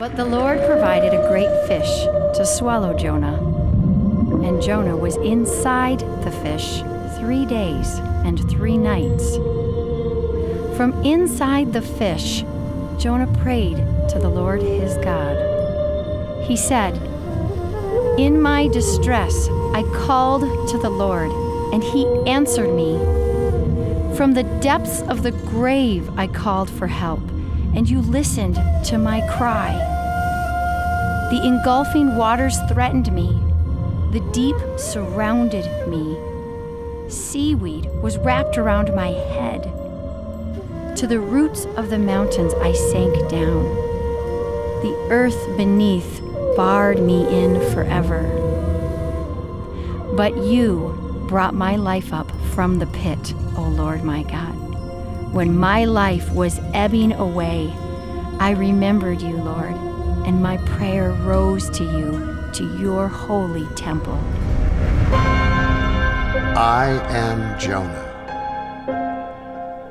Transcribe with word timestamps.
But 0.00 0.16
the 0.16 0.24
Lord 0.24 0.60
provided 0.64 1.12
a 1.12 1.28
great 1.28 1.50
fish 1.68 2.04
to 2.36 2.46
swallow 2.46 2.96
Jonah. 2.96 3.36
And 4.42 4.62
Jonah 4.62 4.96
was 4.96 5.18
inside 5.18 6.00
the 6.24 6.30
fish 6.30 6.80
three 7.18 7.44
days 7.44 7.98
and 8.24 8.40
three 8.48 8.78
nights. 8.78 9.36
From 10.78 10.94
inside 11.04 11.74
the 11.74 11.82
fish, 11.82 12.46
Jonah 12.96 13.30
prayed 13.42 13.76
to 14.08 14.18
the 14.18 14.30
Lord 14.30 14.62
his 14.62 14.94
God. 15.04 15.36
He 16.46 16.56
said, 16.56 16.96
In 18.18 18.40
my 18.40 18.68
distress, 18.68 19.50
I 19.74 19.82
called 20.06 20.70
to 20.70 20.78
the 20.78 20.88
Lord, 20.88 21.30
and 21.74 21.84
he 21.84 22.06
answered 22.26 22.74
me. 22.74 22.96
From 24.16 24.32
the 24.32 24.44
depths 24.62 25.02
of 25.02 25.22
the 25.22 25.32
grave, 25.32 26.08
I 26.18 26.26
called 26.26 26.70
for 26.70 26.86
help, 26.86 27.20
and 27.74 27.86
you 27.86 28.00
listened 28.00 28.54
to 28.86 28.96
my 28.96 29.20
cry. 29.36 29.89
The 31.30 31.46
engulfing 31.46 32.16
waters 32.16 32.58
threatened 32.68 33.12
me, 33.12 33.40
the 34.10 34.18
deep 34.32 34.56
surrounded 34.76 35.64
me. 35.86 36.18
Seaweed 37.08 37.88
was 38.02 38.18
wrapped 38.18 38.58
around 38.58 38.92
my 38.96 39.08
head. 39.08 39.62
To 40.96 41.06
the 41.06 41.20
roots 41.20 41.66
of 41.76 41.88
the 41.88 41.98
mountains 41.98 42.52
I 42.54 42.72
sank 42.72 43.14
down. 43.30 43.62
The 44.82 45.06
earth 45.10 45.56
beneath 45.56 46.20
barred 46.56 47.00
me 47.00 47.26
in 47.28 47.60
forever. 47.72 48.22
But 50.16 50.36
you 50.36 51.26
brought 51.28 51.54
my 51.54 51.76
life 51.76 52.12
up 52.12 52.32
from 52.52 52.80
the 52.80 52.88
pit, 52.88 53.34
O 53.56 53.62
Lord 53.62 54.02
my 54.02 54.24
God. 54.24 54.56
When 55.32 55.56
my 55.56 55.84
life 55.84 56.32
was 56.32 56.58
ebbing 56.74 57.12
away, 57.12 57.72
I 58.40 58.50
remembered 58.50 59.22
you, 59.22 59.36
Lord, 59.36 59.76
and 60.30 60.40
my 60.40 60.58
prayer 60.58 61.10
rose 61.24 61.68
to 61.70 61.82
you, 61.82 62.48
to 62.52 62.62
your 62.78 63.08
holy 63.08 63.66
temple. 63.74 64.14
I 66.54 67.00
am 67.08 67.58
Jonah. 67.58 68.06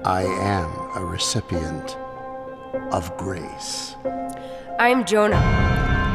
I 0.06 0.22
am 0.24 0.70
a 0.96 1.06
recipient 1.06 1.98
of 2.94 3.18
grace. 3.18 3.98
I 4.80 4.88
am 4.88 5.04
Jonah. 5.04 5.44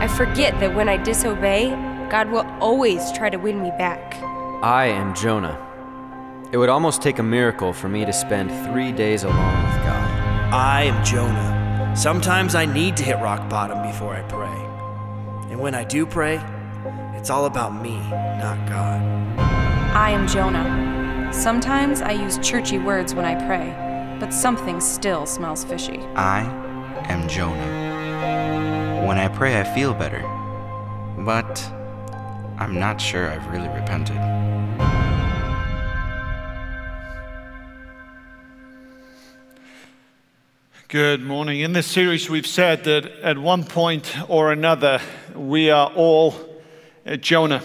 I 0.01 0.09
forget 0.09 0.59
that 0.59 0.75
when 0.75 0.89
I 0.89 0.97
disobey, 0.97 1.69
God 2.09 2.31
will 2.31 2.47
always 2.63 3.13
try 3.13 3.29
to 3.29 3.37
win 3.37 3.61
me 3.61 3.73
back. 3.73 4.15
I 4.63 4.87
am 4.87 5.15
Jonah. 5.15 5.61
It 6.51 6.57
would 6.57 6.71
almost 6.71 7.03
take 7.03 7.19
a 7.19 7.23
miracle 7.23 7.75
for 7.75 7.91
me 7.91 8.07
to 8.07 8.13
spend 8.15 8.51
three 8.73 8.91
days 8.91 9.25
alone 9.25 9.65
with 9.65 9.85
God. 9.85 10.55
I 10.55 10.85
am 10.85 11.05
Jonah. 11.05 11.54
Sometimes 11.95 12.57
I 12.57 12.67
need 12.67 12.97
to 12.97 13.05
hit 13.05 13.15
rock 13.19 13.49
bottom 13.49 13.81
before 13.87 14.17
I 14.17 14.23
pray. 14.23 15.53
And 15.53 15.61
when 15.61 15.77
I 15.77 15.85
do 15.85 16.05
pray, 16.05 16.43
it's 17.15 17.31
all 17.31 17.47
about 17.47 17.81
me, 17.81 17.97
not 18.11 18.69
God. 18.69 19.01
I 19.95 20.11
am 20.11 20.27
Jonah. 20.27 21.31
Sometimes 21.33 22.01
I 22.01 22.11
use 22.11 22.39
churchy 22.39 22.79
words 22.79 23.15
when 23.15 23.25
I 23.25 23.37
pray, 23.47 23.73
but 24.19 24.31
something 24.35 24.81
still 24.81 25.25
smells 25.25 25.63
fishy. 25.63 26.01
I 26.17 26.41
am 27.09 27.29
Jonah. 27.29 29.07
When 29.07 29.17
I 29.17 29.29
pray, 29.29 29.61
I 29.61 29.63
feel 29.63 29.95
better, 29.95 30.21
but 31.25 31.65
I'm 32.59 32.75
not 32.75 33.01
sure 33.01 33.31
I've 33.31 33.47
really 33.53 33.69
repented. 33.69 34.19
Good 40.95 41.23
morning. 41.23 41.59
In 41.59 41.73
this 41.73 41.89
series, 41.89 42.31
we've 42.31 42.47
said 42.47 42.85
that 42.85 43.07
at 43.21 43.37
one 43.37 43.65
point 43.65 44.17
or 44.31 44.53
another, 44.53 45.01
we 45.35 45.69
are 45.69 45.91
all 45.97 46.37
Jonah. 47.19 47.63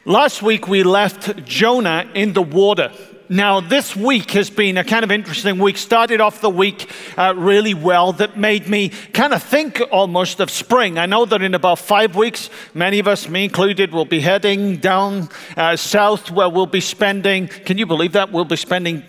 Last 0.07 0.44
week 0.44 0.67
we 0.67 0.84
left 0.84 1.35
Jonah 1.45 2.07
in 2.13 2.34
the 2.34 2.44
water. 2.44 2.91
Now, 3.30 3.59
this 3.59 3.96
week 3.96 4.31
has 4.31 4.52
been 4.52 4.78
a 4.78 4.84
kind 4.84 5.03
of 5.03 5.09
interesting 5.09 5.58
week. 5.58 5.78
Started 5.78 6.22
off 6.22 6.41
the 6.41 6.50
week 6.50 6.91
uh, 7.18 7.34
really 7.36 7.74
well, 7.74 8.13
that 8.13 8.38
made 8.38 8.68
me 8.68 8.90
kind 8.90 9.34
of 9.34 9.41
think 9.41 9.81
almost 9.91 10.40
of 10.40 10.52
spring. 10.52 11.00
I 11.00 11.08
know 11.08 11.25
that 11.25 11.41
in 11.41 11.56
about 11.56 11.80
five 11.80 12.16
weeks, 12.16 12.52
many 12.75 13.00
of 13.00 13.08
us, 13.08 13.28
me 13.28 13.46
included, 13.46 13.91
will 13.91 14.06
be 14.06 14.19
heading 14.19 14.78
down 14.78 15.30
uh, 15.58 15.75
south 15.75 16.30
where 16.30 16.50
we'll 16.50 16.68
be 16.68 16.81
spending, 16.81 17.47
can 17.47 17.80
you 17.80 17.88
believe 17.88 18.12
that? 18.12 18.31
We'll 18.31 18.46
be 18.46 18.58
spending 18.58 19.03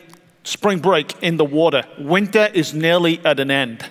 spring 0.45 0.79
break 0.79 1.23
in 1.23 1.37
the 1.37 1.45
water. 1.45 1.85
Winter 1.99 2.49
is 2.55 2.73
nearly 2.73 3.21
at 3.23 3.39
an 3.39 3.51
end. 3.51 3.85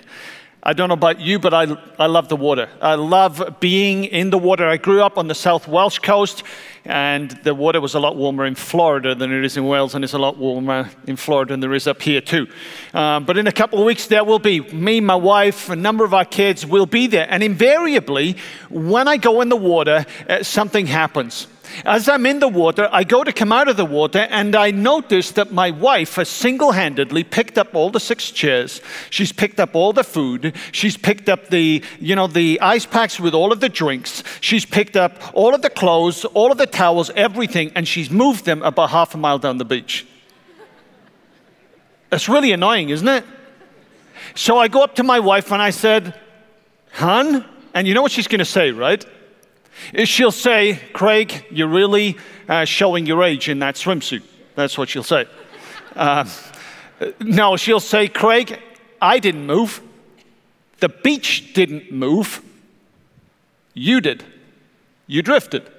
I 0.67 0.73
don't 0.73 0.87
know 0.87 0.95
about 0.95 1.19
you, 1.19 1.37
but 1.37 1.53
I, 1.53 1.77
I 1.99 2.07
love 2.07 2.27
the 2.27 2.35
water. 2.35 2.67
I 2.81 2.95
love 2.95 3.57
being 3.59 4.05
in 4.05 4.31
the 4.31 4.39
water. 4.39 4.67
I 4.67 4.77
grew 4.77 5.03
up 5.03 5.15
on 5.15 5.27
the 5.27 5.35
South 5.35 5.67
Welsh 5.67 5.99
coast, 5.99 6.41
and 6.85 7.29
the 7.43 7.53
water 7.53 7.79
was 7.79 7.93
a 7.93 7.99
lot 7.99 8.15
warmer 8.15 8.45
in 8.45 8.55
Florida 8.55 9.13
than 9.13 9.31
it 9.31 9.45
is 9.45 9.57
in 9.57 9.67
Wales, 9.67 9.93
and 9.93 10.03
it's 10.03 10.13
a 10.13 10.17
lot 10.17 10.37
warmer 10.37 10.89
in 11.05 11.17
Florida 11.17 11.53
than 11.53 11.59
there 11.59 11.75
is 11.75 11.85
up 11.85 12.01
here, 12.01 12.19
too. 12.19 12.47
Um, 12.95 13.25
but 13.25 13.37
in 13.37 13.45
a 13.45 13.51
couple 13.51 13.77
of 13.77 13.85
weeks, 13.85 14.07
there 14.07 14.23
will 14.23 14.39
be 14.39 14.59
me, 14.59 15.01
my 15.01 15.13
wife, 15.13 15.69
a 15.69 15.75
number 15.75 16.03
of 16.03 16.15
our 16.15 16.25
kids 16.25 16.65
will 16.65 16.87
be 16.87 17.05
there. 17.05 17.27
And 17.29 17.43
invariably, 17.43 18.35
when 18.71 19.07
I 19.07 19.17
go 19.17 19.41
in 19.41 19.49
the 19.49 19.55
water, 19.55 20.03
uh, 20.27 20.41
something 20.41 20.87
happens. 20.87 21.45
As 21.85 22.07
I'm 22.09 22.25
in 22.25 22.39
the 22.39 22.47
water, 22.47 22.89
I 22.91 23.03
go 23.03 23.23
to 23.23 23.33
come 23.33 23.51
out 23.51 23.67
of 23.67 23.77
the 23.77 23.85
water 23.85 24.27
and 24.29 24.55
I 24.55 24.71
notice 24.71 25.31
that 25.31 25.51
my 25.51 25.71
wife 25.71 26.15
has 26.15 26.29
single 26.29 26.71
handedly 26.71 27.23
picked 27.23 27.57
up 27.57 27.75
all 27.75 27.89
the 27.89 27.99
six 27.99 28.31
chairs. 28.31 28.81
She's 29.09 29.31
picked 29.31 29.59
up 29.59 29.75
all 29.75 29.93
the 29.93 30.03
food. 30.03 30.55
She's 30.71 30.97
picked 30.97 31.29
up 31.29 31.49
the, 31.49 31.83
you 31.99 32.15
know, 32.15 32.27
the 32.27 32.59
ice 32.61 32.85
packs 32.85 33.19
with 33.19 33.33
all 33.33 33.51
of 33.51 33.59
the 33.59 33.69
drinks. 33.69 34.23
She's 34.41 34.65
picked 34.65 34.95
up 34.95 35.19
all 35.33 35.53
of 35.53 35.61
the 35.61 35.69
clothes, 35.69 36.25
all 36.25 36.51
of 36.51 36.57
the 36.57 36.67
towels, 36.67 37.09
everything, 37.11 37.71
and 37.75 37.87
she's 37.87 38.09
moved 38.09 38.45
them 38.45 38.61
about 38.63 38.89
half 38.89 39.15
a 39.15 39.17
mile 39.17 39.39
down 39.39 39.57
the 39.57 39.65
beach. 39.65 40.05
That's 42.09 42.29
really 42.29 42.51
annoying, 42.51 42.89
isn't 42.89 43.07
it? 43.07 43.25
So 44.35 44.57
I 44.57 44.67
go 44.67 44.83
up 44.83 44.95
to 44.95 45.03
my 45.03 45.19
wife 45.19 45.51
and 45.51 45.61
I 45.61 45.69
said, 45.69 46.19
Hun, 46.91 47.45
and 47.73 47.87
you 47.87 47.93
know 47.93 48.01
what 48.01 48.11
she's 48.11 48.27
going 48.27 48.39
to 48.39 48.45
say, 48.45 48.71
right? 48.71 49.05
She'll 50.05 50.31
say, 50.31 50.79
Craig, 50.93 51.45
you're 51.49 51.67
really 51.67 52.17
uh, 52.47 52.65
showing 52.65 53.05
your 53.05 53.23
age 53.23 53.49
in 53.49 53.59
that 53.59 53.75
swimsuit. 53.75 54.23
That's 54.55 54.77
what 54.77 54.89
she'll 54.89 55.03
say. 55.03 55.25
Uh, 55.95 56.25
no, 57.19 57.57
she'll 57.57 57.79
say, 57.79 58.07
Craig, 58.07 58.59
I 59.01 59.19
didn't 59.19 59.45
move. 59.45 59.81
The 60.79 60.89
beach 60.89 61.53
didn't 61.53 61.91
move. 61.91 62.41
You 63.73 64.01
did. 64.01 64.23
You 65.07 65.21
drifted. 65.21 65.69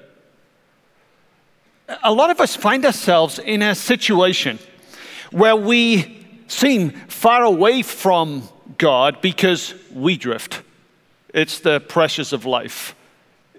A 2.03 2.13
lot 2.13 2.31
of 2.31 2.41
us 2.41 2.57
find 2.57 2.85
ourselves 2.85 3.39
in 3.39 3.63
a 3.63 3.75
situation 3.75 4.59
where 5.31 5.57
we 5.57 6.27
seem 6.49 6.91
far 6.91 7.45
away 7.45 7.83
from 7.83 8.49
God 8.79 9.21
because 9.21 9.75
we 9.93 10.17
drift. 10.17 10.63
It's 11.33 11.61
the 11.61 11.81
pressures 11.81 12.33
of 12.33 12.45
life. 12.45 12.95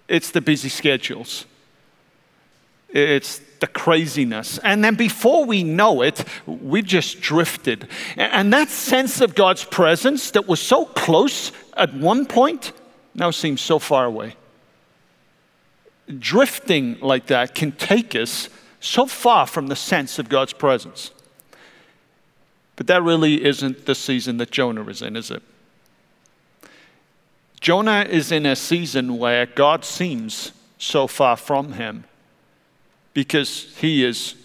It's 0.07 0.31
the 0.31 0.42
busy 0.42 0.69
schedules. 0.69 1.45
It's 2.89 3.42
the 3.59 3.68
craziness. 3.68 4.57
And 4.59 4.83
then 4.83 4.95
before 4.95 5.45
we 5.45 5.63
know 5.63 6.01
it, 6.01 6.24
we've 6.45 6.86
just 6.86 7.19
drifted. 7.21 7.88
And 8.15 8.54
that 8.54 8.69
sense 8.69 9.19
of 9.19 9.36
God's 9.36 9.63
presence 9.63 10.31
that 10.31 10.48
was 10.48 10.62
so 10.62 10.86
close 10.86 11.51
at 11.75 11.94
one 11.94 12.25
point 12.25 12.71
now 13.13 13.31
seems 13.31 13.62
so 13.62 13.80
far 13.80 14.06
away. 14.06 14.36
Drifting 16.19 16.98
like 17.01 17.27
that 17.27 17.54
can 17.56 17.74
take 17.74 18.15
us 18.15 18.50
so 18.80 19.06
far 19.06 19.45
from 19.45 19.68
the 19.68 19.75
sense 19.75 20.19
of 20.19 20.30
God's 20.30 20.54
presence. 20.54 21.12
But 22.77 22.88
that 22.88 23.04
really 23.04 23.44
isn't 23.44 23.86
the 23.86 23.95
season 23.95 24.38
that 24.38 24.51
Jonah 24.51 24.86
is 24.86 25.01
in, 25.01 25.18
is 25.18 25.31
it? 25.31 25.44
Jonah 27.59 28.06
is 28.07 28.31
in 28.31 28.45
a 28.45 28.56
season 28.56 29.18
where 29.18 29.45
God 29.45 29.83
seems 29.83 30.51
so 30.77 31.07
far 31.07 31.36
from 31.36 31.74
him 31.74 32.06
because 33.13 33.75
he 33.77 34.04
is 34.04 34.36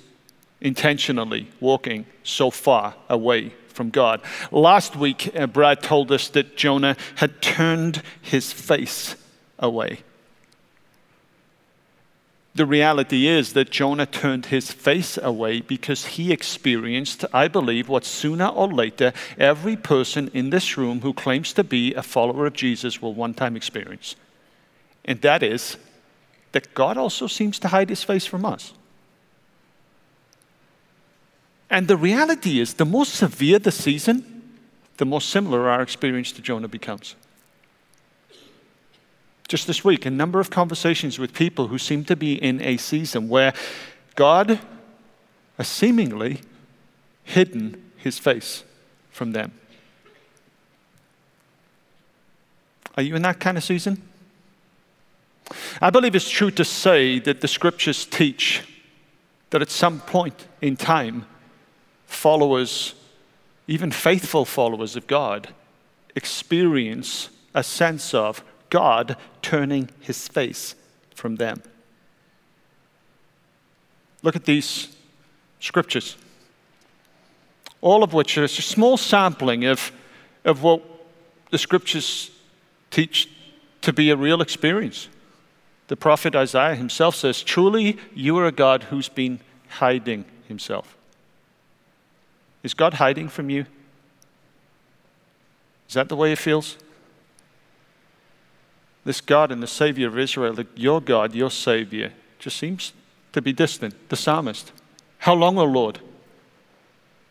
intentionally 0.60 1.48
walking 1.60 2.06
so 2.22 2.50
far 2.50 2.94
away 3.08 3.52
from 3.68 3.90
God. 3.90 4.22
Last 4.50 4.96
week, 4.96 5.30
uh, 5.36 5.46
Brad 5.46 5.82
told 5.82 6.12
us 6.12 6.28
that 6.30 6.56
Jonah 6.56 6.96
had 7.16 7.42
turned 7.42 8.02
his 8.20 8.52
face 8.52 9.16
away. 9.58 10.00
The 12.54 12.66
reality 12.66 13.26
is 13.26 13.54
that 13.54 13.70
Jonah 13.70 14.04
turned 14.04 14.46
his 14.46 14.70
face 14.70 15.16
away 15.16 15.60
because 15.62 16.04
he 16.04 16.32
experienced, 16.32 17.24
I 17.32 17.48
believe, 17.48 17.88
what 17.88 18.04
sooner 18.04 18.46
or 18.46 18.68
later 18.68 19.14
every 19.38 19.74
person 19.74 20.30
in 20.34 20.50
this 20.50 20.76
room 20.76 21.00
who 21.00 21.14
claims 21.14 21.54
to 21.54 21.64
be 21.64 21.94
a 21.94 22.02
follower 22.02 22.46
of 22.46 22.52
Jesus 22.52 23.00
will 23.00 23.14
one 23.14 23.32
time 23.32 23.56
experience. 23.56 24.16
And 25.04 25.22
that 25.22 25.42
is 25.42 25.78
that 26.52 26.74
God 26.74 26.98
also 26.98 27.26
seems 27.26 27.58
to 27.60 27.68
hide 27.68 27.88
his 27.88 28.04
face 28.04 28.26
from 28.26 28.44
us. 28.44 28.74
And 31.70 31.88
the 31.88 31.96
reality 31.96 32.60
is, 32.60 32.74
the 32.74 32.84
more 32.84 33.06
severe 33.06 33.58
the 33.58 33.72
season, 33.72 34.42
the 34.98 35.06
more 35.06 35.22
similar 35.22 35.70
our 35.70 35.80
experience 35.80 36.30
to 36.32 36.42
Jonah 36.42 36.68
becomes. 36.68 37.16
Just 39.52 39.66
this 39.66 39.84
week, 39.84 40.06
a 40.06 40.10
number 40.10 40.40
of 40.40 40.48
conversations 40.48 41.18
with 41.18 41.34
people 41.34 41.68
who 41.68 41.76
seem 41.76 42.06
to 42.06 42.16
be 42.16 42.42
in 42.42 42.62
a 42.62 42.78
season 42.78 43.28
where 43.28 43.52
God 44.14 44.58
has 45.58 45.68
seemingly 45.68 46.40
hidden 47.22 47.92
his 47.98 48.18
face 48.18 48.64
from 49.10 49.32
them. 49.32 49.52
Are 52.96 53.02
you 53.02 53.14
in 53.14 53.20
that 53.20 53.40
kind 53.40 53.58
of 53.58 53.62
season? 53.62 54.00
I 55.82 55.90
believe 55.90 56.14
it's 56.14 56.30
true 56.30 56.50
to 56.52 56.64
say 56.64 57.18
that 57.18 57.42
the 57.42 57.46
scriptures 57.46 58.06
teach 58.06 58.62
that 59.50 59.60
at 59.60 59.68
some 59.68 60.00
point 60.00 60.46
in 60.62 60.78
time, 60.78 61.26
followers, 62.06 62.94
even 63.66 63.90
faithful 63.90 64.46
followers 64.46 64.96
of 64.96 65.06
God, 65.06 65.48
experience 66.16 67.28
a 67.52 67.62
sense 67.62 68.14
of 68.14 68.42
God 68.72 69.18
turning 69.42 69.90
his 70.00 70.26
face 70.28 70.74
from 71.14 71.36
them. 71.36 71.62
Look 74.22 74.34
at 74.34 74.46
these 74.46 74.96
scriptures, 75.60 76.16
all 77.82 78.02
of 78.02 78.14
which 78.14 78.38
are 78.38 78.44
a 78.44 78.48
small 78.48 78.96
sampling 78.96 79.66
of, 79.66 79.92
of 80.46 80.62
what 80.62 80.82
the 81.50 81.58
scriptures 81.58 82.30
teach 82.90 83.28
to 83.82 83.92
be 83.92 84.08
a 84.08 84.16
real 84.16 84.40
experience. 84.40 85.08
The 85.88 85.96
prophet 85.96 86.34
Isaiah 86.34 86.74
himself 86.74 87.14
says, 87.14 87.42
Truly, 87.42 87.98
you 88.14 88.38
are 88.38 88.46
a 88.46 88.52
God 88.52 88.84
who's 88.84 89.10
been 89.10 89.40
hiding 89.68 90.24
himself. 90.48 90.96
Is 92.62 92.72
God 92.72 92.94
hiding 92.94 93.28
from 93.28 93.50
you? 93.50 93.66
Is 95.88 95.94
that 95.94 96.08
the 96.08 96.16
way 96.16 96.32
it 96.32 96.38
feels? 96.38 96.78
This 99.04 99.20
God 99.20 99.50
and 99.50 99.62
the 99.62 99.66
Savior 99.66 100.06
of 100.06 100.18
Israel, 100.18 100.56
your 100.76 101.00
God, 101.00 101.34
your 101.34 101.50
Savior, 101.50 102.12
just 102.38 102.56
seems 102.56 102.92
to 103.32 103.42
be 103.42 103.52
distant. 103.52 104.08
The 104.08 104.16
psalmist. 104.16 104.72
How 105.18 105.34
long, 105.34 105.58
O 105.58 105.64
Lord? 105.64 105.98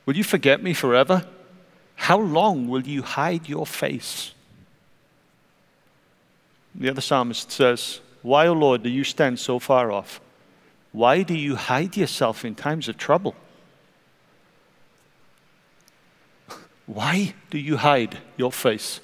Will 0.06 0.18
you 0.18 0.24
forget 0.24 0.62
me 0.62 0.74
forever? 0.74 1.26
How 1.96 2.20
long 2.20 2.68
will 2.68 2.82
you 2.88 3.04
hide 3.04 3.48
your 3.48 3.66
face? 3.66 4.34
The 6.74 6.90
other 6.90 7.02
psalmist 7.02 7.52
says, 7.52 8.00
Why, 8.22 8.48
O 8.48 8.54
Lord, 8.54 8.84
do 8.84 8.90
you 8.90 9.04
stand 9.04 9.40
so 9.40 9.60
far 9.60 9.92
off? 9.92 10.20
Why 10.92 11.24
do 11.24 11.34
you 11.34 11.56
hide 11.56 11.96
yourself 11.96 12.44
in 12.44 12.56
times 12.56 12.90
of 12.90 12.98
trouble? 12.98 13.36
Why 16.86 17.34
do 17.50 17.58
you 17.58 17.78
hide 17.78 18.18
your 18.36 18.52
face? 18.52 19.00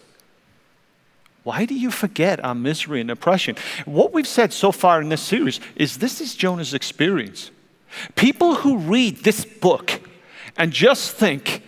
Why 1.48 1.64
do 1.64 1.76
you 1.76 1.92
forget 1.92 2.44
our 2.44 2.54
misery 2.54 3.00
and 3.00 3.10
oppression? 3.10 3.56
What 3.86 4.12
we've 4.12 4.28
said 4.28 4.52
so 4.52 4.74
far 4.74 5.00
in 5.00 5.08
this 5.08 5.22
series 5.22 5.62
is 5.78 6.00
this 6.00 6.20
is 6.20 6.36
Jonah's 6.36 6.74
experience. 6.74 7.52
People 8.16 8.56
who 8.56 8.78
read 8.78 9.24
this 9.24 9.46
book 9.46 10.02
and 10.58 10.74
just 10.74 11.16
think 11.16 11.64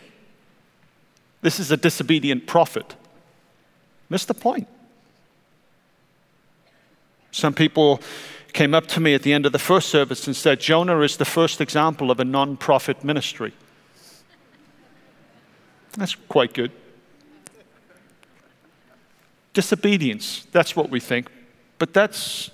this 1.42 1.62
is 1.62 1.72
a 1.72 1.78
disobedient 1.78 2.46
prophet 2.46 2.98
miss 4.10 4.26
the 4.26 4.34
point. 4.34 4.68
Some 7.32 7.54
people 7.54 8.02
came 8.52 8.74
up 8.74 8.86
to 8.88 9.00
me 9.00 9.14
at 9.14 9.22
the 9.22 9.32
end 9.32 9.46
of 9.46 9.54
the 9.54 9.60
first 9.60 9.88
service 9.88 10.28
and 10.28 10.36
said, 10.36 10.60
Jonah 10.60 11.00
is 11.00 11.16
the 11.16 11.24
first 11.24 11.62
example 11.62 12.12
of 12.12 12.20
a 12.20 12.26
non 12.26 12.58
profit 12.58 13.06
ministry. 13.06 13.54
That's 15.94 16.16
quite 16.16 16.54
good. 16.54 16.74
Disobedience, 19.54 20.46
that's 20.52 20.76
what 20.76 20.90
we 20.90 21.00
think. 21.00 21.28
But 21.78 21.94
that's 21.94 22.52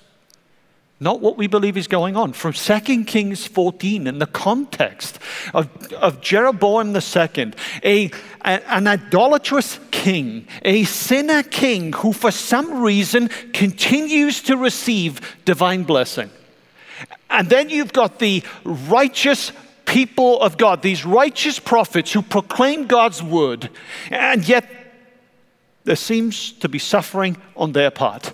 not 1.00 1.20
what 1.20 1.38
we 1.38 1.48
believe 1.48 1.76
is 1.76 1.88
going 1.88 2.16
on. 2.16 2.32
From 2.32 2.54
2 2.54 3.04
Kings 3.04 3.46
14, 3.46 4.08
in 4.08 4.20
the 4.20 4.26
context 4.26 5.20
of, 5.54 5.70
of 5.94 6.22
Jeroboam 6.22 6.96
II, 6.96 7.54
a, 7.84 8.12
a, 8.44 8.72
an 8.72 8.88
idolatrous 8.88 9.80
king, 9.92 10.48
a 10.64 10.86
sinner 10.86 11.44
king 11.44 11.92
who 11.94 12.14
for 12.14 12.32
some 12.32 12.82
reason 12.82 13.28
continues 13.52 14.42
to 14.44 14.56
receive 14.56 15.36
divine 15.44 15.84
blessing. 15.84 16.30
And 17.30 17.50
then 17.50 17.70
you've 17.70 17.94
got 17.94 18.20
the 18.20 18.44
righteous 18.64 19.52
people 19.86 20.42
of 20.42 20.58
God, 20.58 20.82
these 20.82 21.06
righteous 21.06 21.60
prophets 21.60 22.14
who 22.14 22.22
proclaim 22.22 22.88
God's 22.88 23.22
word, 23.22 23.70
and 24.10 24.48
yet 24.48 24.75
there 25.86 25.96
seems 25.96 26.52
to 26.54 26.68
be 26.68 26.80
suffering 26.80 27.38
on 27.56 27.72
their 27.72 27.92
part. 27.92 28.34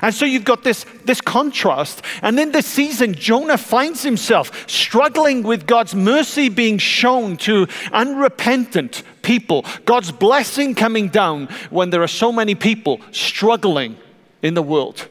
And 0.00 0.14
so 0.14 0.24
you've 0.24 0.44
got 0.44 0.64
this, 0.64 0.86
this 1.04 1.20
contrast. 1.20 2.02
And 2.22 2.38
in 2.40 2.52
this 2.52 2.66
season, 2.66 3.14
Jonah 3.14 3.58
finds 3.58 4.02
himself 4.02 4.68
struggling 4.68 5.42
with 5.42 5.66
God's 5.66 5.94
mercy 5.94 6.48
being 6.48 6.78
shown 6.78 7.36
to 7.38 7.66
unrepentant 7.92 9.02
people, 9.22 9.64
God's 9.84 10.10
blessing 10.10 10.74
coming 10.74 11.08
down 11.08 11.48
when 11.70 11.90
there 11.90 12.02
are 12.02 12.08
so 12.08 12.32
many 12.32 12.54
people 12.54 13.00
struggling 13.10 13.96
in 14.42 14.54
the 14.54 14.62
world. 14.62 15.08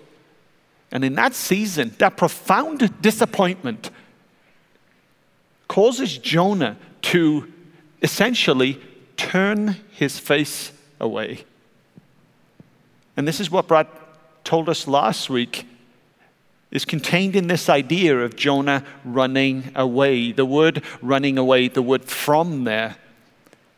And 0.91 1.03
in 1.03 1.15
that 1.15 1.33
season, 1.33 1.93
that 1.97 2.17
profound 2.17 3.01
disappointment 3.01 3.89
causes 5.67 6.17
Jonah 6.17 6.77
to 7.03 7.51
essentially 8.01 8.79
turn 9.17 9.77
his 9.91 10.19
face 10.19 10.71
away. 10.99 11.45
And 13.15 13.27
this 13.27 13.39
is 13.39 13.51
what 13.51 13.67
Brad 13.67 13.87
told 14.43 14.69
us 14.69 14.87
last 14.87 15.29
week 15.29 15.67
is 16.71 16.85
contained 16.85 17.35
in 17.35 17.47
this 17.47 17.69
idea 17.69 18.19
of 18.19 18.35
Jonah 18.35 18.83
running 19.05 19.71
away. 19.75 20.31
The 20.31 20.45
word 20.45 20.83
running 21.01 21.37
away, 21.37 21.67
the 21.67 21.83
word 21.83 22.03
from 22.05 22.63
there, 22.63 22.95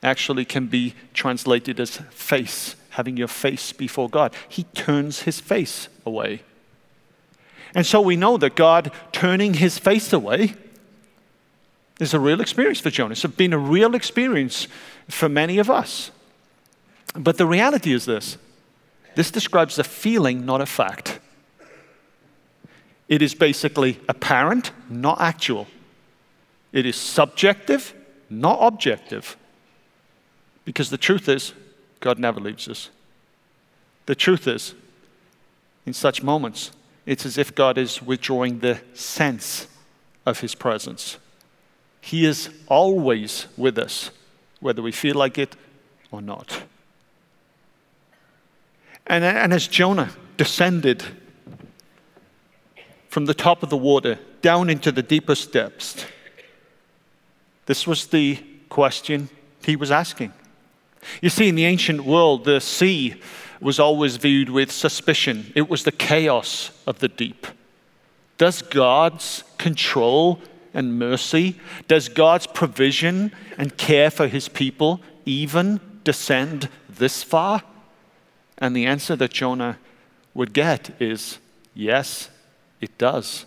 actually 0.01 0.46
can 0.46 0.68
be 0.68 0.94
translated 1.13 1.80
as 1.80 1.98
face, 2.12 2.75
having 2.92 3.18
your 3.18 3.27
face 3.27 3.74
before 3.74 4.10
God. 4.10 4.34
He 4.48 4.63
turns 4.63 5.24
his 5.24 5.42
face 5.42 5.89
away. 6.06 6.44
And 7.74 7.86
so 7.86 8.00
we 8.00 8.15
know 8.15 8.38
that 8.38 8.56
God 8.56 8.92
turning 9.12 9.56
his 9.56 9.77
face 9.77 10.13
away 10.13 10.54
is 12.00 12.13
a 12.13 12.20
real 12.20 12.39
experience 12.39 12.80
for 12.80 12.89
Jonah. 12.89 13.12
It's 13.12 13.25
been 13.25 13.51
a 13.51 13.58
real 13.58 13.96
experience 13.96 14.70
for 15.10 15.27
many 15.27 15.58
of 15.58 15.70
us. 15.70 16.12
But 17.13 17.38
the 17.38 17.46
reality 17.46 17.92
is 17.92 18.06
this 18.06 18.38
this 19.15 19.31
describes 19.31 19.79
a 19.79 19.84
feeling, 19.84 20.45
not 20.45 20.62
a 20.62 20.65
fact. 20.65 21.19
It 23.07 23.22
is 23.22 23.34
basically 23.36 24.00
apparent, 24.10 24.72
not 24.89 25.22
actual. 25.22 25.67
It 26.72 26.86
is 26.86 26.95
subjective, 26.95 27.93
not 28.29 28.60
objective. 28.62 29.38
Because 30.65 30.89
the 30.89 30.98
truth 30.98 31.29
is, 31.29 31.53
God 32.00 32.19
never 32.19 32.39
leaves 32.39 32.67
us. 32.67 32.89
The 34.07 34.15
truth 34.15 34.48
is, 34.48 34.74
in 35.86 35.93
such 35.93 36.24
moments, 36.24 36.72
it's 37.05 37.25
as 37.25 37.38
if 37.38 37.53
God 37.53 37.77
is 37.77 38.01
withdrawing 38.01 38.60
the 38.60 38.81
sense 38.93 39.67
of 40.25 40.39
His 40.39 40.55
presence. 40.55 41.17
He 42.01 42.25
is 42.25 42.50
always 42.67 43.48
with 43.55 43.77
us, 43.77 44.12
whether 44.60 44.81
we 44.81 44.91
feel 44.91 45.15
like 45.15 45.38
it 45.38 45.55
or 46.12 46.22
not. 46.22 46.63
And, 49.07 49.24
and 49.24 49.53
as 49.53 49.67
Jonah 49.67 50.09
descended 50.38 51.03
from 53.07 53.25
the 53.25 53.33
top 53.33 53.63
of 53.63 53.69
the 53.69 53.77
water 53.77 54.19
down 54.41 54.69
into 54.69 54.91
the 54.91 55.03
deepest 55.03 55.53
depths, 55.53 56.05
this 57.65 57.88
was 57.88 58.07
the 58.07 58.43
question 58.69 59.29
he 59.63 59.75
was 59.75 59.91
asking. 59.91 60.33
You 61.21 61.29
see, 61.29 61.50
in 61.50 61.55
the 61.55 61.65
ancient 61.65 62.01
world, 62.01 62.45
the 62.45 62.59
sea 62.59 63.21
was 63.62 63.79
always 63.79 64.17
viewed 64.17 64.50
with 64.50 64.71
suspicion. 64.71 65.51
It 65.55 65.69
was 65.69 65.83
the 65.83 65.91
chaos 65.91 66.71
of 66.85 67.00
the 67.00 67.07
deep. 67.07 67.47
Does 68.38 68.62
God's 68.62 69.43
control 69.57 70.41
and 70.74 71.00
mercy, 71.00 71.57
does 71.88 72.09
God's 72.09 72.47
provision 72.47 73.31
and 73.57 73.77
care 73.77 74.12
for 74.12 74.27
his 74.27 74.50
people 74.50 75.00
even 75.25 75.79
descend 76.03 76.69
this 76.89 77.24
far? 77.24 77.63
And 78.57 78.75
the 78.75 78.85
answer 78.85 79.15
that 79.15 79.31
Jonah 79.31 79.77
would 80.33 80.53
get 80.53 81.01
is 81.01 81.39
yes, 81.74 82.29
it 82.81 82.97
does. 82.97 83.45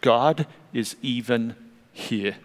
God 0.00 0.46
is 0.72 0.96
even 1.02 1.54
here. 1.92 2.36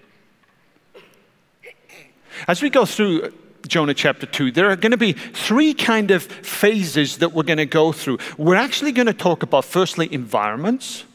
As 2.48 2.62
we 2.62 2.70
go 2.70 2.86
through 2.86 3.34
Jonah 3.68 3.94
chapter 3.94 4.26
2, 4.26 4.52
there 4.52 4.70
are 4.70 4.76
going 4.76 4.92
to 4.92 4.98
be 4.98 5.14
three 5.14 5.74
kind 5.74 6.12
of 6.12 6.24
phases 6.24 7.18
that 7.20 7.32
we're 7.32 7.44
going 7.44 7.58
to 7.58 7.66
go 7.66 7.92
through. 7.92 8.18
We're 8.38 8.56
actually 8.56 8.92
going 8.92 9.08
to 9.08 9.14
talk 9.14 9.44
about, 9.44 9.66
firstly, 9.66 10.12
environments. 10.12 11.06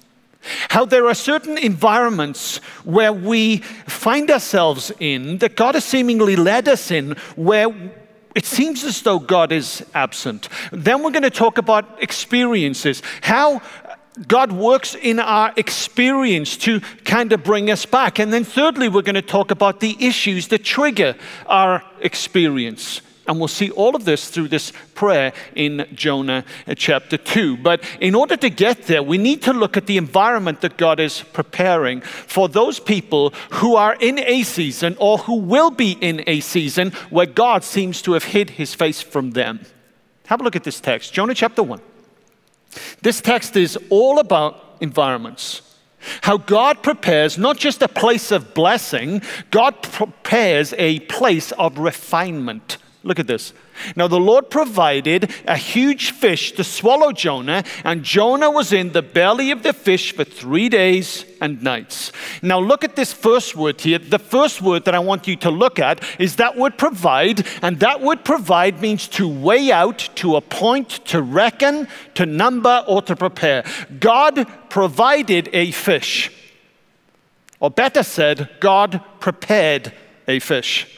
How 0.70 0.84
there 0.84 1.06
are 1.06 1.14
certain 1.14 1.58
environments 1.58 2.58
where 2.84 3.12
we 3.12 3.58
find 3.58 4.30
ourselves 4.30 4.92
in 5.00 5.38
that 5.38 5.56
God 5.56 5.74
has 5.74 5.84
seemingly 5.84 6.36
led 6.36 6.68
us 6.68 6.90
in 6.90 7.16
where 7.36 7.68
it 8.34 8.44
seems 8.44 8.84
as 8.84 9.02
though 9.02 9.18
God 9.18 9.52
is 9.52 9.84
absent. 9.94 10.48
Then 10.70 11.02
we're 11.02 11.10
going 11.10 11.22
to 11.22 11.30
talk 11.30 11.58
about 11.58 12.02
experiences, 12.02 13.02
how 13.22 13.62
God 14.26 14.52
works 14.52 14.94
in 14.94 15.20
our 15.20 15.52
experience 15.56 16.56
to 16.58 16.80
kind 17.04 17.32
of 17.32 17.44
bring 17.44 17.70
us 17.70 17.86
back. 17.86 18.18
And 18.18 18.32
then, 18.32 18.44
thirdly, 18.44 18.88
we're 18.88 19.02
going 19.02 19.14
to 19.14 19.22
talk 19.22 19.50
about 19.50 19.80
the 19.80 19.96
issues 20.04 20.48
that 20.48 20.64
trigger 20.64 21.14
our 21.46 21.84
experience. 22.00 23.00
And 23.28 23.38
we'll 23.38 23.46
see 23.46 23.70
all 23.70 23.94
of 23.94 24.06
this 24.06 24.30
through 24.30 24.48
this 24.48 24.72
prayer 24.94 25.34
in 25.54 25.86
Jonah 25.92 26.44
uh, 26.66 26.74
chapter 26.74 27.18
2. 27.18 27.58
But 27.58 27.84
in 28.00 28.14
order 28.14 28.38
to 28.38 28.48
get 28.48 28.84
there, 28.84 29.02
we 29.02 29.18
need 29.18 29.42
to 29.42 29.52
look 29.52 29.76
at 29.76 29.86
the 29.86 29.98
environment 29.98 30.62
that 30.62 30.78
God 30.78 30.98
is 30.98 31.22
preparing 31.34 32.00
for 32.00 32.48
those 32.48 32.80
people 32.80 33.34
who 33.50 33.76
are 33.76 33.94
in 34.00 34.18
a 34.18 34.42
season 34.44 34.96
or 34.98 35.18
who 35.18 35.34
will 35.36 35.70
be 35.70 35.92
in 35.92 36.24
a 36.26 36.40
season 36.40 36.90
where 37.10 37.26
God 37.26 37.62
seems 37.62 38.00
to 38.02 38.14
have 38.14 38.24
hid 38.24 38.50
his 38.50 38.74
face 38.74 39.02
from 39.02 39.32
them. 39.32 39.60
Have 40.26 40.40
a 40.40 40.44
look 40.44 40.56
at 40.56 40.64
this 40.64 40.80
text, 40.80 41.12
Jonah 41.12 41.34
chapter 41.34 41.62
1. 41.62 41.80
This 43.02 43.20
text 43.20 43.56
is 43.56 43.78
all 43.90 44.20
about 44.20 44.78
environments. 44.80 45.62
How 46.22 46.38
God 46.38 46.82
prepares 46.82 47.36
not 47.36 47.58
just 47.58 47.82
a 47.82 47.88
place 47.88 48.30
of 48.30 48.54
blessing, 48.54 49.20
God 49.50 49.82
prepares 49.82 50.72
a 50.78 51.00
place 51.00 51.52
of 51.52 51.78
refinement. 51.78 52.78
Look 53.08 53.18
at 53.18 53.26
this. 53.26 53.54
Now, 53.96 54.06
the 54.06 54.20
Lord 54.20 54.50
provided 54.50 55.32
a 55.46 55.56
huge 55.56 56.10
fish 56.10 56.52
to 56.52 56.62
swallow 56.62 57.10
Jonah, 57.10 57.64
and 57.82 58.04
Jonah 58.04 58.50
was 58.50 58.70
in 58.70 58.92
the 58.92 59.00
belly 59.00 59.50
of 59.50 59.62
the 59.62 59.72
fish 59.72 60.14
for 60.14 60.24
three 60.24 60.68
days 60.68 61.24
and 61.40 61.62
nights. 61.62 62.12
Now, 62.42 62.60
look 62.60 62.84
at 62.84 62.96
this 62.96 63.14
first 63.14 63.56
word 63.56 63.80
here. 63.80 63.98
The 63.98 64.18
first 64.18 64.60
word 64.60 64.84
that 64.84 64.94
I 64.94 64.98
want 64.98 65.26
you 65.26 65.36
to 65.36 65.50
look 65.50 65.78
at 65.78 66.04
is 66.20 66.36
that 66.36 66.58
word 66.58 66.76
provide, 66.76 67.46
and 67.62 67.80
that 67.80 68.02
word 68.02 68.26
provide 68.26 68.82
means 68.82 69.08
to 69.08 69.26
weigh 69.26 69.72
out, 69.72 70.10
to 70.16 70.36
appoint, 70.36 70.90
to 71.06 71.22
reckon, 71.22 71.88
to 72.12 72.26
number, 72.26 72.84
or 72.86 73.00
to 73.00 73.16
prepare. 73.16 73.64
God 73.98 74.46
provided 74.68 75.48
a 75.54 75.70
fish, 75.70 76.30
or 77.58 77.70
better 77.70 78.02
said, 78.02 78.50
God 78.60 79.00
prepared 79.18 79.94
a 80.26 80.40
fish. 80.40 80.97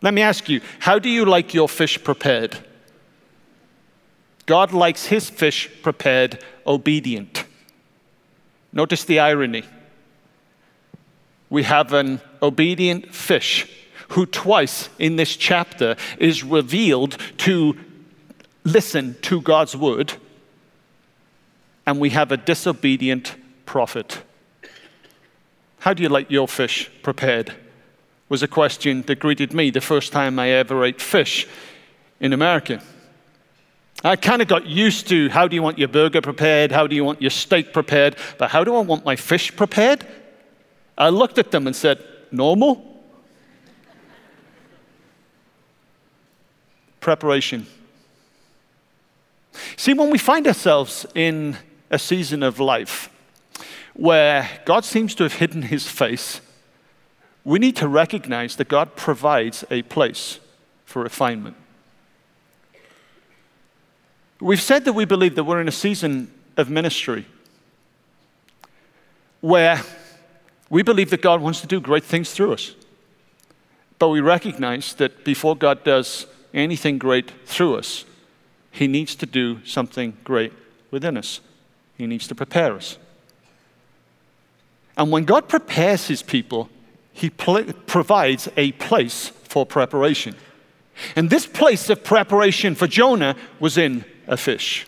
Let 0.00 0.14
me 0.14 0.22
ask 0.22 0.48
you, 0.48 0.60
how 0.78 0.98
do 0.98 1.08
you 1.08 1.24
like 1.24 1.54
your 1.54 1.68
fish 1.68 2.02
prepared? 2.02 2.58
God 4.46 4.72
likes 4.72 5.06
his 5.06 5.28
fish 5.28 5.68
prepared 5.82 6.42
obedient. 6.66 7.44
Notice 8.72 9.04
the 9.04 9.18
irony. 9.20 9.64
We 11.50 11.64
have 11.64 11.92
an 11.92 12.20
obedient 12.40 13.14
fish 13.14 13.70
who, 14.08 14.24
twice 14.24 14.88
in 14.98 15.16
this 15.16 15.36
chapter, 15.36 15.96
is 16.18 16.44
revealed 16.44 17.16
to 17.38 17.76
listen 18.64 19.16
to 19.22 19.40
God's 19.40 19.76
word, 19.76 20.14
and 21.86 21.98
we 21.98 22.10
have 22.10 22.32
a 22.32 22.36
disobedient 22.36 23.34
prophet. 23.66 24.22
How 25.80 25.94
do 25.94 26.02
you 26.02 26.08
like 26.08 26.30
your 26.30 26.48
fish 26.48 26.90
prepared? 27.02 27.54
Was 28.28 28.42
a 28.42 28.48
question 28.48 29.02
that 29.02 29.18
greeted 29.18 29.52
me 29.52 29.70
the 29.70 29.80
first 29.80 30.12
time 30.12 30.38
I 30.38 30.50
ever 30.50 30.84
ate 30.84 31.00
fish 31.00 31.46
in 32.20 32.32
America. 32.32 32.82
I 34.04 34.16
kind 34.16 34.40
of 34.40 34.48
got 34.48 34.66
used 34.66 35.08
to 35.08 35.28
how 35.28 35.48
do 35.48 35.56
you 35.56 35.62
want 35.62 35.78
your 35.78 35.88
burger 35.88 36.20
prepared? 36.20 36.70
How 36.70 36.86
do 36.86 36.94
you 36.94 37.04
want 37.04 37.20
your 37.20 37.30
steak 37.30 37.72
prepared? 37.72 38.16
But 38.38 38.50
how 38.50 38.62
do 38.62 38.76
I 38.76 38.80
want 38.80 39.04
my 39.04 39.16
fish 39.16 39.54
prepared? 39.56 40.06
I 40.96 41.08
looked 41.08 41.38
at 41.38 41.50
them 41.50 41.66
and 41.66 41.74
said, 41.74 42.04
normal? 42.30 42.84
Preparation. 47.00 47.66
See, 49.76 49.94
when 49.94 50.10
we 50.10 50.18
find 50.18 50.46
ourselves 50.46 51.06
in 51.14 51.56
a 51.90 51.98
season 51.98 52.42
of 52.42 52.60
life 52.60 53.10
where 53.94 54.48
God 54.64 54.84
seems 54.84 55.14
to 55.16 55.24
have 55.24 55.34
hidden 55.34 55.62
his 55.62 55.88
face, 55.88 56.40
we 57.48 57.58
need 57.58 57.76
to 57.76 57.88
recognize 57.88 58.56
that 58.56 58.68
God 58.68 58.94
provides 58.94 59.64
a 59.70 59.80
place 59.80 60.38
for 60.84 61.02
refinement. 61.02 61.56
We've 64.38 64.60
said 64.60 64.84
that 64.84 64.92
we 64.92 65.06
believe 65.06 65.34
that 65.36 65.44
we're 65.44 65.62
in 65.62 65.66
a 65.66 65.72
season 65.72 66.30
of 66.58 66.68
ministry 66.68 67.24
where 69.40 69.80
we 70.68 70.82
believe 70.82 71.08
that 71.08 71.22
God 71.22 71.40
wants 71.40 71.62
to 71.62 71.66
do 71.66 71.80
great 71.80 72.04
things 72.04 72.32
through 72.32 72.52
us. 72.52 72.74
But 73.98 74.10
we 74.10 74.20
recognize 74.20 74.92
that 74.96 75.24
before 75.24 75.56
God 75.56 75.82
does 75.84 76.26
anything 76.52 76.98
great 76.98 77.32
through 77.46 77.76
us, 77.76 78.04
He 78.72 78.86
needs 78.86 79.14
to 79.14 79.24
do 79.24 79.64
something 79.64 80.18
great 80.22 80.52
within 80.90 81.16
us. 81.16 81.40
He 81.96 82.06
needs 82.06 82.28
to 82.28 82.34
prepare 82.34 82.74
us. 82.74 82.98
And 84.98 85.10
when 85.10 85.24
God 85.24 85.48
prepares 85.48 86.08
His 86.08 86.20
people, 86.20 86.68
he 87.18 87.30
pl- 87.30 87.72
provides 87.86 88.48
a 88.56 88.72
place 88.72 89.28
for 89.44 89.66
preparation. 89.66 90.36
And 91.16 91.30
this 91.30 91.46
place 91.46 91.90
of 91.90 92.04
preparation 92.04 92.74
for 92.74 92.86
Jonah 92.86 93.36
was 93.60 93.76
in 93.76 94.04
a 94.26 94.36
fish. 94.36 94.86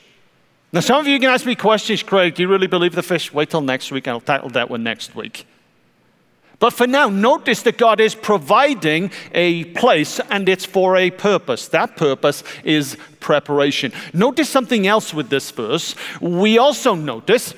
Now, 0.73 0.81
some 0.81 1.01
of 1.01 1.07
you 1.09 1.19
can 1.19 1.31
ask 1.31 1.45
me 1.45 1.57
questions, 1.57 2.03
Craig. 2.03 2.35
Do 2.35 2.43
you 2.43 2.49
really 2.49 2.69
believe 2.69 2.95
the 2.95 3.03
fish? 3.03 3.33
Wait 3.33 3.51
till 3.51 3.61
next 3.61 3.91
week, 3.91 4.07
I'll 4.07 4.21
tackle 4.21 4.51
that 4.51 4.71
one 4.71 4.85
next 4.85 5.17
week. 5.17 5.47
But 6.61 6.75
for 6.75 6.87
now, 6.87 7.09
notice 7.09 7.63
that 7.63 7.79
God 7.79 8.01
is 8.01 8.15
providing 8.15 9.11
a 9.33 9.65
place 9.65 10.21
and 10.31 10.49
it's 10.49 10.67
for 10.67 10.97
a 10.97 11.11
purpose. 11.11 11.69
That 11.69 11.97
purpose 11.97 12.45
is 12.63 12.99
preparation. 13.19 13.93
Notice 14.13 14.49
something 14.49 14.87
else 14.87 15.15
with 15.15 15.31
this 15.31 15.51
verse. 15.51 15.97
We 16.21 16.59
also 16.59 16.95
notice 16.95 17.55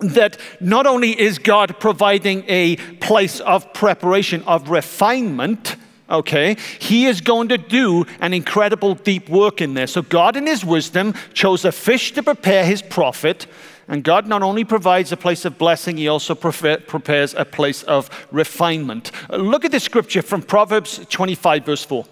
that 0.00 0.38
not 0.60 0.86
only 0.86 1.18
is 1.18 1.38
God 1.38 1.80
providing 1.80 2.44
a 2.48 2.76
place 3.00 3.40
of 3.40 3.72
preparation, 3.72 4.42
of 4.44 4.70
refinement, 4.70 5.76
okay, 6.08 6.56
He 6.78 7.06
is 7.06 7.20
going 7.20 7.48
to 7.48 7.58
do 7.58 8.06
an 8.20 8.32
incredible 8.32 8.94
deep 8.94 9.28
work 9.28 9.60
in 9.60 9.74
there. 9.74 9.86
So, 9.86 10.02
God, 10.02 10.36
in 10.36 10.46
His 10.46 10.64
wisdom, 10.64 11.14
chose 11.34 11.64
a 11.64 11.72
fish 11.72 12.12
to 12.12 12.22
prepare 12.22 12.64
His 12.64 12.82
prophet. 12.82 13.46
And 13.88 14.04
God 14.04 14.26
not 14.26 14.42
only 14.42 14.64
provides 14.64 15.12
a 15.12 15.16
place 15.16 15.44
of 15.44 15.58
blessing, 15.58 15.96
He 15.96 16.08
also 16.08 16.34
prepares 16.34 17.34
a 17.34 17.44
place 17.44 17.82
of 17.84 18.10
refinement. 18.30 19.10
Look 19.30 19.64
at 19.64 19.72
the 19.72 19.80
scripture 19.80 20.22
from 20.22 20.42
Proverbs 20.42 21.04
25, 21.08 21.64
verse 21.64 21.84
4. 21.84 22.04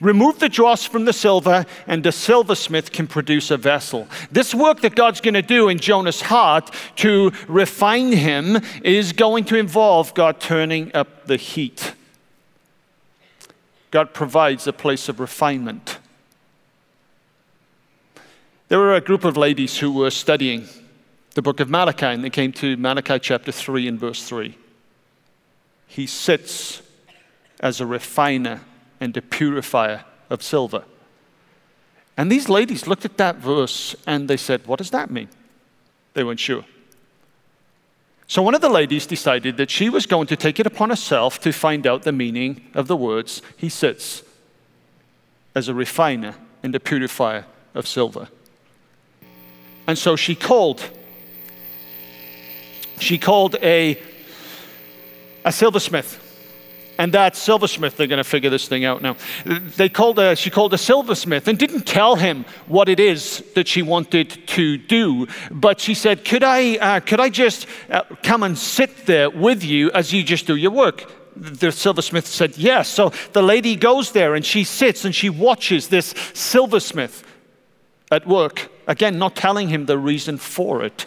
Remove 0.00 0.38
the 0.38 0.48
dross 0.48 0.84
from 0.84 1.04
the 1.04 1.12
silver, 1.12 1.64
and 1.86 2.04
the 2.04 2.12
silversmith 2.12 2.92
can 2.92 3.06
produce 3.06 3.50
a 3.50 3.56
vessel. 3.56 4.08
This 4.30 4.54
work 4.54 4.80
that 4.80 4.94
God's 4.94 5.20
going 5.20 5.34
to 5.34 5.42
do 5.42 5.68
in 5.68 5.78
Jonah's 5.78 6.22
heart 6.22 6.74
to 6.96 7.32
refine 7.48 8.12
him 8.12 8.60
is 8.84 9.12
going 9.12 9.44
to 9.44 9.56
involve 9.56 10.14
God 10.14 10.40
turning 10.40 10.94
up 10.94 11.26
the 11.26 11.36
heat. 11.36 11.94
God 13.90 14.14
provides 14.14 14.66
a 14.66 14.72
place 14.72 15.08
of 15.08 15.20
refinement. 15.20 15.98
There 18.68 18.78
were 18.78 18.94
a 18.94 19.02
group 19.02 19.24
of 19.24 19.36
ladies 19.36 19.78
who 19.78 19.92
were 19.92 20.10
studying 20.10 20.66
the 21.34 21.42
book 21.42 21.60
of 21.60 21.68
Malachi, 21.68 22.06
and 22.06 22.24
they 22.24 22.30
came 22.30 22.52
to 22.52 22.76
Malachi 22.76 23.18
chapter 23.18 23.52
3 23.52 23.88
and 23.88 24.00
verse 24.00 24.24
3. 24.24 24.56
He 25.86 26.06
sits 26.06 26.82
as 27.60 27.80
a 27.80 27.86
refiner 27.86 28.62
and 29.02 29.16
a 29.16 29.20
purifier 29.20 30.04
of 30.30 30.44
silver. 30.44 30.84
And 32.16 32.30
these 32.30 32.48
ladies 32.48 32.86
looked 32.86 33.04
at 33.04 33.16
that 33.16 33.36
verse 33.36 33.96
and 34.06 34.28
they 34.28 34.36
said, 34.36 34.64
What 34.68 34.78
does 34.78 34.90
that 34.90 35.10
mean? 35.10 35.28
They 36.14 36.22
weren't 36.22 36.38
sure. 36.38 36.64
So 38.28 38.42
one 38.42 38.54
of 38.54 38.60
the 38.60 38.68
ladies 38.68 39.04
decided 39.04 39.56
that 39.56 39.70
she 39.70 39.88
was 39.88 40.06
going 40.06 40.28
to 40.28 40.36
take 40.36 40.60
it 40.60 40.66
upon 40.66 40.90
herself 40.90 41.40
to 41.40 41.52
find 41.52 41.84
out 41.84 42.04
the 42.04 42.12
meaning 42.12 42.70
of 42.74 42.86
the 42.86 42.96
words, 42.96 43.42
He 43.56 43.68
sits 43.68 44.22
as 45.52 45.66
a 45.66 45.74
refiner 45.74 46.36
and 46.62 46.72
a 46.72 46.80
purifier 46.80 47.44
of 47.74 47.88
silver. 47.88 48.28
And 49.88 49.98
so 49.98 50.14
she 50.14 50.36
called. 50.36 50.80
She 53.00 53.18
called 53.18 53.56
a, 53.56 54.00
a 55.44 55.50
silversmith. 55.50 56.21
And 56.98 57.14
that 57.14 57.36
silversmith, 57.36 57.96
they're 57.96 58.06
going 58.06 58.18
to 58.18 58.24
figure 58.24 58.50
this 58.50 58.68
thing 58.68 58.84
out 58.84 59.02
now. 59.02 59.16
They 59.44 59.88
called 59.88 60.18
a, 60.18 60.36
she 60.36 60.50
called 60.50 60.74
a 60.74 60.78
silversmith 60.78 61.48
and 61.48 61.58
didn't 61.58 61.86
tell 61.86 62.16
him 62.16 62.44
what 62.66 62.88
it 62.88 63.00
is 63.00 63.42
that 63.54 63.66
she 63.66 63.82
wanted 63.82 64.46
to 64.48 64.76
do. 64.76 65.26
But 65.50 65.80
she 65.80 65.94
said, 65.94 66.24
Could 66.24 66.44
I, 66.44 66.76
uh, 66.76 67.00
could 67.00 67.20
I 67.20 67.30
just 67.30 67.66
uh, 67.90 68.02
come 68.22 68.42
and 68.42 68.58
sit 68.58 69.06
there 69.06 69.30
with 69.30 69.64
you 69.64 69.90
as 69.92 70.12
you 70.12 70.22
just 70.22 70.46
do 70.46 70.56
your 70.56 70.70
work? 70.70 71.10
the 71.34 71.72
silversmith 71.72 72.26
said 72.26 72.58
yes. 72.58 72.88
So 72.88 73.10
the 73.32 73.42
lady 73.42 73.74
goes 73.76 74.12
there 74.12 74.34
and 74.34 74.44
she 74.44 74.64
sits 74.64 75.04
and 75.04 75.14
she 75.14 75.30
watches 75.30 75.88
this 75.88 76.14
silversmith 76.34 77.24
at 78.10 78.26
work. 78.26 78.70
Again, 78.86 79.18
not 79.18 79.34
telling 79.34 79.68
him 79.68 79.86
the 79.86 79.98
reason 79.98 80.36
for 80.36 80.84
it. 80.84 81.06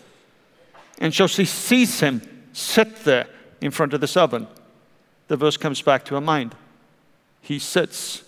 And 1.00 1.14
so 1.14 1.28
she 1.28 1.46
sees 1.46 2.00
him 2.00 2.22
sit 2.54 3.04
there 3.04 3.28
in 3.62 3.72
front 3.72 3.94
of 3.94 4.02
this 4.02 4.18
oven. 4.18 4.48
The 5.28 5.38
verse 5.38 5.58
comes 5.58 5.82
back 5.82 6.06
to 6.06 6.16
her 6.16 6.22
mind. 6.22 6.56
He 7.42 7.60
sits 7.60 8.24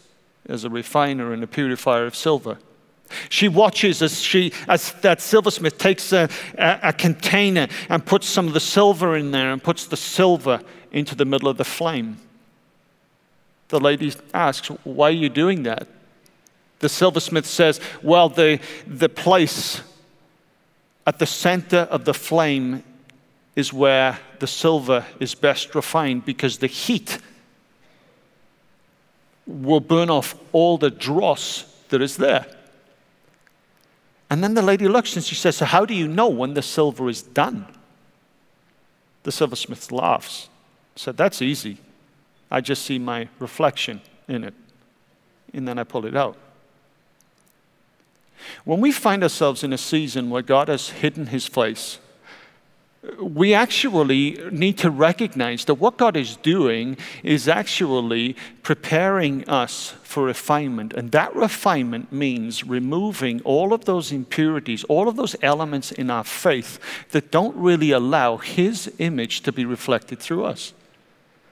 as 0.47 0.63
a 0.63 0.69
refiner 0.69 1.33
and 1.33 1.43
a 1.43 1.47
purifier 1.47 2.05
of 2.05 2.15
silver. 2.15 2.57
She 3.29 3.47
watches 3.47 4.01
as, 4.01 4.21
she, 4.21 4.51
as 4.67 4.91
that 5.01 5.21
silversmith 5.21 5.77
takes 5.77 6.11
a, 6.11 6.29
a, 6.57 6.79
a, 6.83 6.93
container 6.93 7.67
and 7.89 8.05
puts 8.05 8.27
some 8.27 8.47
of 8.47 8.53
the 8.53 8.59
silver 8.59 9.15
in 9.15 9.31
there 9.31 9.51
and 9.53 9.63
puts 9.63 9.85
the 9.85 9.95
silver 9.95 10.61
into 10.91 11.15
the 11.15 11.25
middle 11.25 11.47
of 11.47 11.57
the 11.57 11.63
flame. 11.63 12.17
The 13.69 13.79
lady 13.79 14.13
asks, 14.33 14.67
Why 14.83 15.09
are 15.09 15.11
you 15.11 15.29
doing 15.29 15.63
that? 15.63 15.87
The 16.79 16.89
silversmith 16.89 17.45
says, 17.45 17.79
Well, 18.03 18.29
the, 18.29 18.59
the 18.85 19.09
place 19.09 19.81
at 21.05 21.19
the 21.19 21.25
center 21.25 21.79
of 21.89 22.05
the 22.05 22.13
flame 22.13 22.83
is 23.57 23.73
where 23.73 24.19
the 24.37 24.45
silver 24.45 25.03
is 25.19 25.33
best 25.33 25.73
refined 25.73 26.23
because 26.23 26.59
the 26.59 26.67
heat 26.67 27.17
will 29.47 29.79
burn 29.79 30.11
off 30.11 30.35
all 30.51 30.77
the 30.77 30.91
dross 30.91 31.63
that 31.89 31.99
is 31.99 32.17
there. 32.17 32.45
And 34.29 34.43
then 34.43 34.53
the 34.53 34.61
lady 34.61 34.87
looks 34.87 35.15
and 35.15 35.25
she 35.25 35.33
says, 35.33 35.57
So, 35.57 35.65
how 35.65 35.85
do 35.85 35.95
you 35.95 36.07
know 36.07 36.27
when 36.27 36.53
the 36.53 36.61
silver 36.61 37.09
is 37.09 37.23
done? 37.23 37.65
The 39.23 39.31
silversmith 39.31 39.91
laughs. 39.91 40.49
Said, 40.95 41.17
That's 41.17 41.41
easy. 41.41 41.79
I 42.51 42.61
just 42.61 42.83
see 42.83 42.99
my 42.99 43.27
reflection 43.39 44.01
in 44.27 44.43
it. 44.43 44.53
And 45.51 45.67
then 45.67 45.79
I 45.79 45.83
pull 45.83 46.05
it 46.05 46.15
out. 46.15 46.37
When 48.65 48.81
we 48.81 48.91
find 48.91 49.23
ourselves 49.23 49.63
in 49.63 49.73
a 49.73 49.79
season 49.79 50.29
where 50.29 50.43
God 50.43 50.67
has 50.67 50.89
hidden 50.89 51.27
his 51.27 51.47
face, 51.47 51.97
we 53.19 53.53
actually 53.53 54.39
need 54.51 54.77
to 54.79 54.89
recognize 54.89 55.65
that 55.65 55.75
what 55.75 55.97
God 55.97 56.15
is 56.15 56.35
doing 56.37 56.97
is 57.23 57.47
actually 57.47 58.35
preparing 58.63 59.47
us 59.49 59.93
for 60.03 60.23
refinement. 60.23 60.93
And 60.93 61.11
that 61.11 61.35
refinement 61.35 62.11
means 62.11 62.63
removing 62.63 63.41
all 63.41 63.73
of 63.73 63.85
those 63.85 64.11
impurities, 64.11 64.83
all 64.85 65.07
of 65.07 65.15
those 65.15 65.35
elements 65.41 65.91
in 65.91 66.09
our 66.09 66.23
faith 66.23 66.79
that 67.11 67.31
don't 67.31 67.55
really 67.55 67.91
allow 67.91 68.37
His 68.37 68.91
image 68.99 69.41
to 69.41 69.51
be 69.51 69.65
reflected 69.65 70.19
through 70.19 70.45
us. 70.45 70.73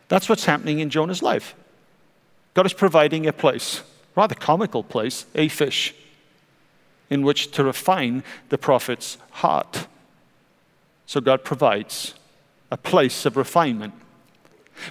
That's 0.08 0.30
what's 0.30 0.46
happening 0.46 0.80
in 0.80 0.90
Jonah's 0.90 1.24
life. 1.24 1.56
God 2.54 2.66
is 2.66 2.74
providing 2.74 3.28
a 3.28 3.34
place, 3.34 3.82
rather 4.16 4.36
comical 4.36 4.84
place, 4.84 5.26
a 5.36 5.48
fish 5.48 5.94
in 7.10 7.24
which 7.24 7.52
to 7.52 7.64
refine 7.64 8.24
the 8.50 8.58
prophet's 8.58 9.18
heart. 9.32 9.88
So 11.06 11.22
God 11.22 11.44
provides 11.44 12.14
a 12.72 12.78
place 12.78 13.26
of 13.26 13.38
refinement. 13.38 13.94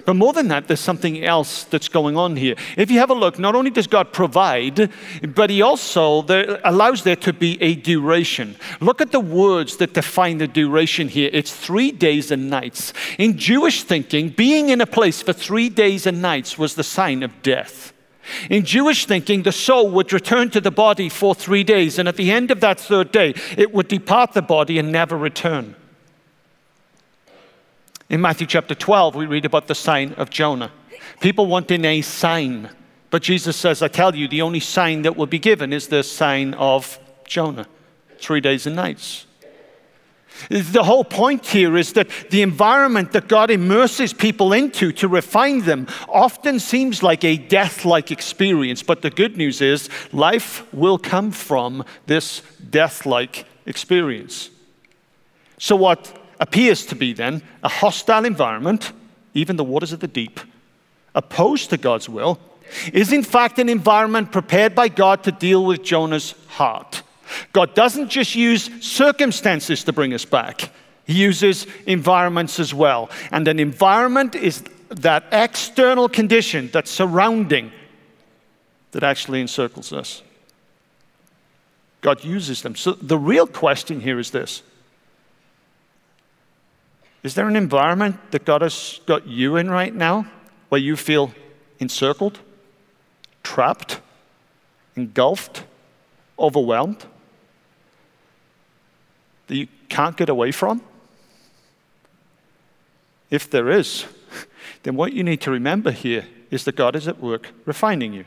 But 0.03 0.15
more 0.15 0.33
than 0.33 0.47
that, 0.47 0.67
there's 0.67 0.79
something 0.79 1.23
else 1.23 1.63
that's 1.63 1.87
going 1.87 2.17
on 2.17 2.35
here. 2.35 2.55
If 2.75 2.89
you 2.89 2.99
have 2.99 3.11
a 3.11 3.13
look, 3.13 3.37
not 3.37 3.55
only 3.55 3.69
does 3.69 3.87
God 3.87 4.11
provide, 4.11 4.89
but 5.35 5.49
He 5.49 5.61
also 5.61 6.23
there, 6.23 6.59
allows 6.63 7.03
there 7.03 7.15
to 7.17 7.31
be 7.31 7.61
a 7.61 7.75
duration. 7.75 8.55
Look 8.81 8.99
at 8.99 9.11
the 9.11 9.19
words 9.19 9.77
that 9.77 9.93
define 9.93 10.39
the 10.39 10.47
duration 10.47 11.07
here. 11.07 11.29
It's 11.31 11.55
three 11.55 11.91
days 11.91 12.31
and 12.31 12.49
nights. 12.49 12.93
In 13.19 13.37
Jewish 13.37 13.83
thinking, 13.83 14.29
being 14.29 14.69
in 14.69 14.81
a 14.81 14.87
place 14.87 15.21
for 15.21 15.33
three 15.33 15.69
days 15.69 16.07
and 16.07 16.21
nights 16.21 16.57
was 16.57 16.75
the 16.75 16.83
sign 16.83 17.21
of 17.21 17.43
death. 17.43 17.93
In 18.49 18.65
Jewish 18.65 19.05
thinking, 19.05 19.43
the 19.43 19.51
soul 19.51 19.91
would 19.91 20.11
return 20.11 20.49
to 20.49 20.61
the 20.61 20.71
body 20.71 21.09
for 21.09 21.35
three 21.35 21.63
days, 21.63 21.99
and 21.99 22.07
at 22.07 22.15
the 22.15 22.31
end 22.31 22.49
of 22.49 22.59
that 22.61 22.79
third 22.79 23.11
day, 23.11 23.35
it 23.55 23.71
would 23.71 23.87
depart 23.87 24.33
the 24.33 24.41
body 24.41 24.79
and 24.79 24.91
never 24.91 25.15
return. 25.15 25.75
In 28.07 28.21
Matthew 28.21 28.45
chapter 28.45 28.75
12, 28.75 29.15
we 29.15 29.25
read 29.25 29.45
about 29.45 29.67
the 29.67 29.73
sign 29.73 30.13
of 30.13 30.29
Jonah. 30.29 30.71
People 31.21 31.47
wanting 31.47 31.83
a 31.85 32.01
sign, 32.01 32.69
but 33.09 33.23
Jesus 33.23 33.55
says, 33.55 33.81
I 33.81 33.87
tell 33.87 34.15
you, 34.15 34.27
the 34.27 34.43
only 34.43 34.59
sign 34.59 35.01
that 35.03 35.15
will 35.15 35.25
be 35.25 35.39
given 35.39 35.73
is 35.73 35.87
the 35.87 36.03
sign 36.03 36.53
of 36.53 36.99
Jonah 37.25 37.67
three 38.19 38.41
days 38.41 38.67
and 38.67 38.75
nights. 38.75 39.25
The 40.49 40.83
whole 40.83 41.03
point 41.03 41.47
here 41.47 41.77
is 41.77 41.93
that 41.93 42.09
the 42.29 42.41
environment 42.41 43.13
that 43.13 43.27
God 43.27 43.49
immerses 43.49 44.13
people 44.13 44.53
into 44.53 44.91
to 44.93 45.07
refine 45.07 45.61
them 45.61 45.87
often 46.07 46.59
seems 46.59 47.01
like 47.01 47.23
a 47.23 47.37
death 47.37 47.85
like 47.85 48.11
experience. 48.11 48.83
But 48.83 49.01
the 49.01 49.09
good 49.09 49.37
news 49.37 49.61
is, 49.61 49.89
life 50.13 50.71
will 50.73 50.97
come 50.97 51.31
from 51.31 51.85
this 52.05 52.41
death 52.69 53.05
like 53.05 53.45
experience. 53.65 54.49
So, 55.57 55.77
what 55.77 56.24
appears 56.39 56.85
to 56.87 56.95
be 56.95 57.13
then 57.13 57.41
a 57.63 57.69
hostile 57.69 58.25
environment, 58.25 58.91
even 59.33 59.55
the 59.55 59.63
waters 59.63 59.93
of 59.93 59.99
the 59.99 60.07
deep, 60.07 60.39
opposed 61.13 61.69
to 61.69 61.77
God's 61.77 62.09
will, 62.09 62.39
is 62.93 63.13
in 63.13 63.23
fact 63.23 63.59
an 63.59 63.69
environment 63.69 64.31
prepared 64.31 64.75
by 64.75 64.87
God 64.87 65.23
to 65.23 65.31
deal 65.31 65.65
with 65.65 65.83
Jonah's 65.83 66.35
heart. 66.47 67.03
God 67.53 67.73
doesn't 67.73 68.09
just 68.09 68.35
use 68.35 68.69
circumstances 68.83 69.83
to 69.83 69.93
bring 69.93 70.13
us 70.13 70.25
back, 70.25 70.71
He 71.05 71.13
uses 71.13 71.67
environments 71.85 72.59
as 72.59 72.73
well. 72.73 73.09
And 73.31 73.47
an 73.47 73.59
environment 73.59 74.35
is 74.35 74.63
that 74.89 75.25
external 75.31 76.09
condition 76.09 76.69
that 76.73 76.87
surrounding 76.87 77.71
that 78.91 79.03
actually 79.03 79.41
encircles 79.41 79.91
us. 79.91 80.21
God 82.01 82.23
uses 82.23 82.61
them. 82.61 82.75
So 82.75 82.93
the 82.93 83.17
real 83.17 83.47
question 83.47 83.99
here 83.99 84.19
is 84.19 84.31
this 84.31 84.61
Is 87.25 87.33
there 87.33 87.47
an 87.47 87.55
environment 87.55 88.17
that 88.29 88.45
God 88.45 88.61
has 88.61 88.99
got 89.07 89.25
you 89.25 89.55
in 89.55 89.67
right 89.67 89.93
now 89.93 90.27
where 90.69 90.79
you 90.79 90.95
feel 90.95 91.33
encircled, 91.79 92.37
trapped, 93.41 93.99
engulfed, 94.95 95.63
overwhelmed? 96.37 97.03
that 99.47 99.55
you 99.55 99.67
can't 99.89 100.15
get 100.15 100.29
away 100.29 100.51
from? 100.51 100.83
If 103.31 103.49
there 103.49 103.71
is, 103.71 104.05
then 104.83 104.95
what 104.95 105.13
you 105.13 105.23
need 105.23 105.41
to 105.41 105.51
remember 105.51 105.89
here 105.89 106.27
is 106.51 106.63
that 106.65 106.75
God 106.75 106.95
is 106.95 107.07
at 107.07 107.19
work 107.19 107.49
refining 107.65 108.13
you. 108.13 108.25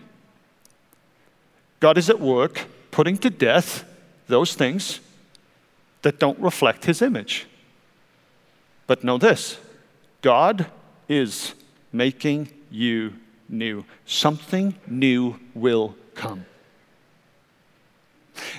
God 1.79 1.99
is 1.99 2.11
at 2.11 2.19
work 2.19 2.67
putting 2.91 3.17
to 3.19 3.31
death 3.31 3.85
those 4.27 4.55
things 4.55 4.99
that 6.03 6.19
don't 6.19 6.39
reflect 6.41 6.85
his 6.85 7.01
image. 7.01 7.47
But 8.88 9.05
know 9.05 9.18
this 9.18 9.59
God 10.20 10.66
is 11.09 11.55
making 11.92 12.48
you 12.72 13.12
new. 13.48 13.85
Something 14.05 14.74
new 14.88 15.38
will 15.55 15.94
come. 16.16 16.44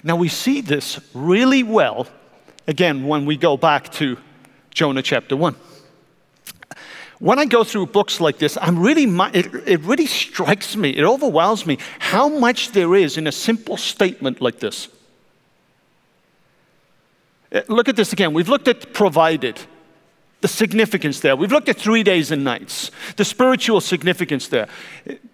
Now, 0.03 0.15
we 0.15 0.29
see 0.29 0.61
this 0.61 0.99
really 1.13 1.63
well 1.63 2.07
again 2.67 3.07
when 3.07 3.25
we 3.25 3.35
go 3.35 3.57
back 3.57 3.91
to 3.93 4.17
Jonah 4.71 5.01
chapter 5.01 5.35
1. 5.35 5.55
When 7.19 7.37
I 7.37 7.45
go 7.45 7.65
through 7.65 7.87
books 7.87 8.21
like 8.21 8.37
this, 8.37 8.57
I'm 8.61 8.79
really, 8.79 9.03
it, 9.33 9.53
it 9.67 9.81
really 9.81 10.05
strikes 10.05 10.77
me, 10.77 10.91
it 10.91 11.03
overwhelms 11.03 11.65
me 11.65 11.77
how 11.99 12.29
much 12.29 12.71
there 12.71 12.95
is 12.95 13.17
in 13.17 13.27
a 13.27 13.31
simple 13.31 13.75
statement 13.75 14.41
like 14.41 14.59
this. 14.59 14.87
Uh, 17.51 17.61
look 17.67 17.89
at 17.89 17.95
this 17.95 18.13
again. 18.13 18.33
We've 18.33 18.47
looked 18.47 18.67
at 18.67 18.93
provided, 18.93 19.59
the 20.41 20.47
significance 20.47 21.19
there. 21.19 21.35
We've 21.35 21.51
looked 21.51 21.69
at 21.69 21.77
three 21.77 22.03
days 22.03 22.31
and 22.31 22.43
nights, 22.43 22.91
the 23.17 23.25
spiritual 23.25 23.81
significance 23.81 24.47
there. 24.47 24.67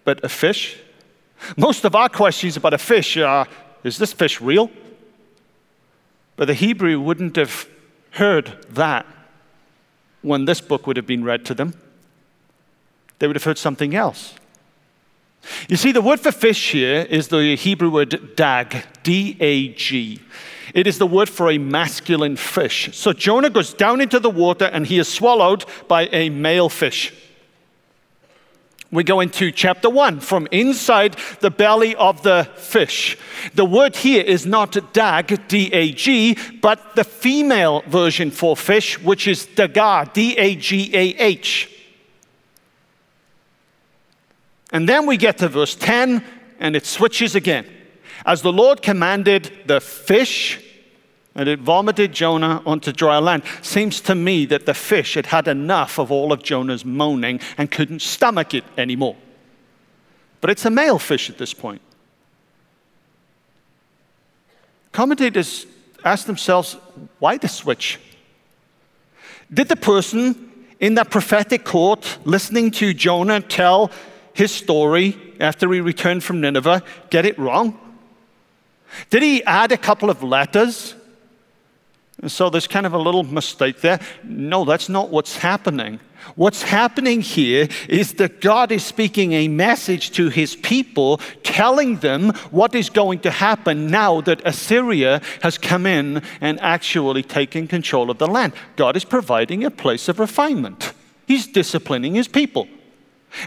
But 0.04 0.24
a 0.24 0.28
fish? 0.28 0.78
Most 1.56 1.84
of 1.84 1.94
our 1.94 2.08
questions 2.08 2.56
about 2.56 2.74
a 2.74 2.78
fish 2.78 3.16
are 3.16 3.46
is 3.84 3.98
this 3.98 4.12
fish 4.12 4.40
real? 4.40 4.70
But 6.34 6.46
the 6.46 6.54
Hebrew 6.54 7.00
wouldn't 7.00 7.36
have 7.36 7.68
heard 8.10 8.66
that 8.70 9.06
when 10.22 10.44
this 10.44 10.60
book 10.60 10.86
would 10.86 10.96
have 10.96 11.06
been 11.06 11.22
read 11.22 11.44
to 11.46 11.54
them. 11.54 11.74
They 13.18 13.26
would 13.26 13.36
have 13.36 13.44
heard 13.44 13.58
something 13.58 13.94
else. 13.94 14.34
You 15.68 15.76
see, 15.76 15.92
the 15.92 16.02
word 16.02 16.20
for 16.20 16.32
fish 16.32 16.72
here 16.72 17.06
is 17.08 17.28
the 17.28 17.56
Hebrew 17.56 17.90
word 17.90 18.36
dag, 18.36 18.84
D 19.02 19.36
A 19.40 19.68
G. 19.68 20.20
It 20.74 20.86
is 20.86 20.98
the 20.98 21.06
word 21.06 21.28
for 21.28 21.50
a 21.50 21.58
masculine 21.58 22.36
fish. 22.36 22.90
So 22.92 23.12
Jonah 23.12 23.50
goes 23.50 23.72
down 23.72 24.00
into 24.00 24.20
the 24.20 24.30
water 24.30 24.66
and 24.66 24.86
he 24.86 24.98
is 24.98 25.08
swallowed 25.08 25.64
by 25.88 26.08
a 26.12 26.28
male 26.28 26.68
fish. 26.68 27.14
We 28.92 29.02
go 29.02 29.20
into 29.20 29.50
chapter 29.50 29.90
1 29.90 30.20
from 30.20 30.46
inside 30.52 31.16
the 31.40 31.50
belly 31.50 31.96
of 31.96 32.22
the 32.22 32.48
fish. 32.56 33.18
The 33.54 33.64
word 33.64 33.96
here 33.96 34.22
is 34.22 34.46
not 34.46 34.92
dag, 34.92 35.48
D 35.48 35.72
A 35.72 35.92
G, 35.92 36.36
but 36.60 36.94
the 36.94 37.04
female 37.04 37.82
version 37.88 38.30
for 38.30 38.56
fish, 38.56 38.98
which 39.00 39.26
is 39.26 39.46
dagah, 39.46 40.12
D 40.12 40.36
A 40.36 40.54
G 40.54 40.90
A 40.94 41.14
H. 41.16 41.75
And 44.76 44.86
then 44.86 45.06
we 45.06 45.16
get 45.16 45.38
to 45.38 45.48
verse 45.48 45.74
10, 45.74 46.22
and 46.60 46.76
it 46.76 46.84
switches 46.84 47.34
again. 47.34 47.64
As 48.26 48.42
the 48.42 48.52
Lord 48.52 48.82
commanded 48.82 49.50
the 49.64 49.80
fish, 49.80 50.62
and 51.34 51.48
it 51.48 51.60
vomited 51.60 52.12
Jonah 52.12 52.62
onto 52.66 52.92
dry 52.92 53.16
land. 53.16 53.42
Seems 53.62 54.02
to 54.02 54.14
me 54.14 54.44
that 54.44 54.66
the 54.66 54.74
fish 54.74 55.14
had 55.14 55.24
had 55.24 55.48
enough 55.48 55.98
of 55.98 56.12
all 56.12 56.30
of 56.30 56.42
Jonah's 56.42 56.84
moaning 56.84 57.40
and 57.56 57.70
couldn't 57.70 58.02
stomach 58.02 58.52
it 58.52 58.64
anymore. 58.76 59.16
But 60.42 60.50
it's 60.50 60.66
a 60.66 60.70
male 60.70 60.98
fish 60.98 61.30
at 61.30 61.38
this 61.38 61.54
point. 61.54 61.80
Commentators 64.92 65.64
ask 66.04 66.26
themselves 66.26 66.76
why 67.18 67.38
the 67.38 67.48
switch? 67.48 67.98
Did 69.50 69.68
the 69.68 69.76
person 69.76 70.66
in 70.80 70.96
that 70.96 71.10
prophetic 71.10 71.64
court 71.64 72.18
listening 72.26 72.70
to 72.72 72.92
Jonah 72.92 73.40
tell 73.40 73.90
his 74.36 74.52
story 74.52 75.16
after 75.40 75.72
he 75.72 75.80
returned 75.80 76.22
from 76.22 76.40
Nineveh 76.40 76.82
get 77.10 77.24
it 77.24 77.38
wrong? 77.38 77.78
Did 79.10 79.22
he 79.22 79.42
add 79.44 79.72
a 79.72 79.78
couple 79.78 80.10
of 80.10 80.22
letters? 80.22 80.94
And 82.20 82.30
so 82.30 82.50
there's 82.50 82.66
kind 82.66 82.86
of 82.86 82.92
a 82.92 82.98
little 82.98 83.24
mistake 83.24 83.80
there. 83.80 83.98
No, 84.24 84.64
that's 84.64 84.88
not 84.88 85.10
what's 85.10 85.38
happening. 85.38 86.00
What's 86.34 86.62
happening 86.62 87.22
here 87.22 87.68
is 87.88 88.14
that 88.14 88.40
God 88.40 88.72
is 88.72 88.84
speaking 88.84 89.32
a 89.32 89.48
message 89.48 90.10
to 90.12 90.28
his 90.28 90.54
people, 90.56 91.18
telling 91.42 91.96
them 91.98 92.30
what 92.50 92.74
is 92.74 92.90
going 92.90 93.20
to 93.20 93.30
happen 93.30 93.88
now 93.88 94.20
that 94.22 94.46
Assyria 94.46 95.22
has 95.42 95.56
come 95.56 95.86
in 95.86 96.22
and 96.40 96.60
actually 96.60 97.22
taken 97.22 97.68
control 97.68 98.10
of 98.10 98.18
the 98.18 98.26
land. 98.26 98.52
God 98.76 98.96
is 98.96 99.04
providing 99.04 99.64
a 99.64 99.70
place 99.70 100.08
of 100.08 100.18
refinement, 100.18 100.92
he's 101.26 101.46
disciplining 101.46 102.14
his 102.14 102.28
people. 102.28 102.68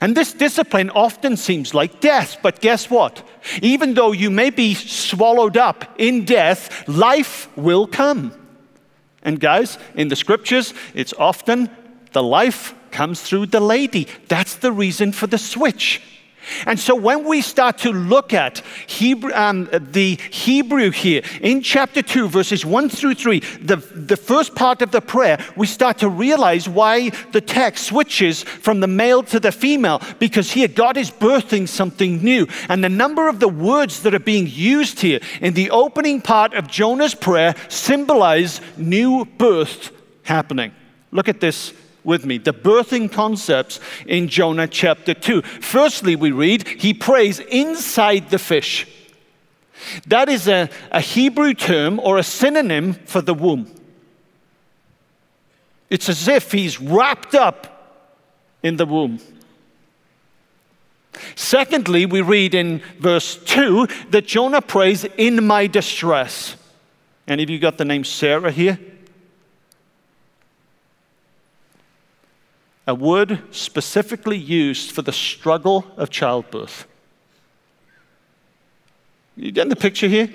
And 0.02 0.16
this 0.16 0.34
discipline 0.34 0.90
often 0.92 1.38
seems 1.38 1.74
like 1.74 2.00
death, 2.00 2.38
but 2.42 2.62
guess 2.62 2.90
what? 2.90 3.28
Even 3.62 3.94
though 3.94 4.12
you 4.12 4.30
may 4.30 4.50
be 4.50 4.74
swallowed 4.74 5.58
up 5.58 5.86
in 5.98 6.26
death, 6.26 6.88
life 6.88 7.50
will 7.58 7.88
come. 7.88 8.34
And 9.24 9.40
guys, 9.40 9.78
in 9.96 10.08
the 10.08 10.16
scriptures, 10.16 10.74
it's 10.94 11.14
often 11.14 11.70
the 12.14 12.24
life 12.24 12.74
comes 12.92 13.22
through 13.22 13.48
the 13.48 13.60
lady. 13.60 14.08
That's 14.28 14.56
the 14.56 14.72
reason 14.72 15.12
for 15.12 15.28
the 15.28 15.38
switch. 15.38 16.02
And 16.66 16.80
so 16.80 16.96
when 16.96 17.26
we 17.26 17.42
start 17.42 17.78
to 17.80 17.92
look 17.92 18.34
at 18.34 18.60
Hebrew, 18.88 19.34
um, 19.34 19.70
the 19.72 20.20
Hebrew 20.32 20.92
here 20.92 21.22
in 21.42 21.62
chapter 21.62 22.02
2, 22.02 22.30
verses 22.30 22.66
1 22.66 22.90
through 22.90 23.16
3, 23.16 23.40
the, 23.62 23.78
the 23.78 24.18
first 24.18 24.56
part 24.56 24.82
of 24.82 24.92
the 24.92 25.02
prayer, 25.02 25.44
we 25.56 25.68
start 25.68 25.98
to 26.00 26.10
realize 26.10 26.68
why 26.68 27.10
the 27.32 27.42
text 27.42 27.86
switches 27.86 28.44
from 28.44 28.80
the 28.80 28.88
male 28.88 29.24
to 29.24 29.40
the 29.40 29.52
female, 29.52 30.02
because 30.20 30.52
here 30.52 30.68
God 30.68 30.98
is 30.98 31.12
birthing 31.12 31.68
something 31.68 32.24
new. 32.24 32.48
And 32.68 32.84
the 32.84 32.90
number 32.90 33.28
of 33.28 33.40
the 33.40 33.48
words 33.48 34.04
that 34.04 34.14
are 34.14 34.20
being 34.20 34.48
used 34.48 35.00
here 35.00 35.20
in 35.42 35.54
the 35.54 35.72
opening 35.72 36.22
part 36.22 36.54
of 36.54 36.68
Jonah's 36.68 37.16
prayer 37.16 37.56
symbolize 37.68 38.62
new 38.78 39.26
birth 39.26 39.92
happening. 40.24 40.72
Look 41.12 41.28
at 41.28 41.40
this 41.40 41.74
with 42.10 42.26
me 42.26 42.38
the 42.38 42.52
birthing 42.52 43.10
concepts 43.10 43.80
in 44.06 44.28
Jonah 44.28 44.68
chapter 44.68 45.14
2. 45.14 45.42
Firstly, 45.42 46.18
we 46.18 46.32
read, 46.32 46.68
he 46.68 46.94
prays 46.94 47.40
inside 47.40 48.30
the 48.32 48.40
fish. 48.40 48.86
That 50.08 50.28
is 50.28 50.50
a, 50.50 50.70
a 50.92 51.00
Hebrew 51.00 51.54
term 51.54 52.00
or 52.00 52.18
a 52.18 52.24
synonym 52.24 52.94
for 52.94 53.22
the 53.22 53.34
womb. 53.34 53.74
It's 55.90 56.10
as 56.10 56.28
if 56.28 56.52
he's 56.52 56.82
wrapped 56.82 57.34
up 57.34 58.02
in 58.62 58.76
the 58.76 58.86
womb. 58.86 59.20
Secondly, 61.36 62.06
we 62.06 62.22
read 62.22 62.54
in 62.54 62.82
verse 63.00 63.36
2 63.36 63.88
that 64.10 64.28
Jonah 64.28 64.62
prays, 64.62 65.06
In 65.18 65.46
my 65.46 65.68
distress. 65.68 66.56
Any 67.28 67.44
of 67.44 67.50
you 67.50 67.60
got 67.60 67.78
the 67.78 67.86
name 67.86 68.04
Sarah 68.04 68.52
here? 68.52 68.80
A 72.90 72.96
word 72.96 73.40
specifically 73.52 74.36
used 74.36 74.92
for 74.92 75.04
the 75.04 75.14
struggle 75.14 75.86
of 75.96 76.10
childbirth. 76.10 76.88
You 79.36 79.52
get 79.52 79.70
the 79.70 79.76
picture 79.76 80.08
here? 80.08 80.34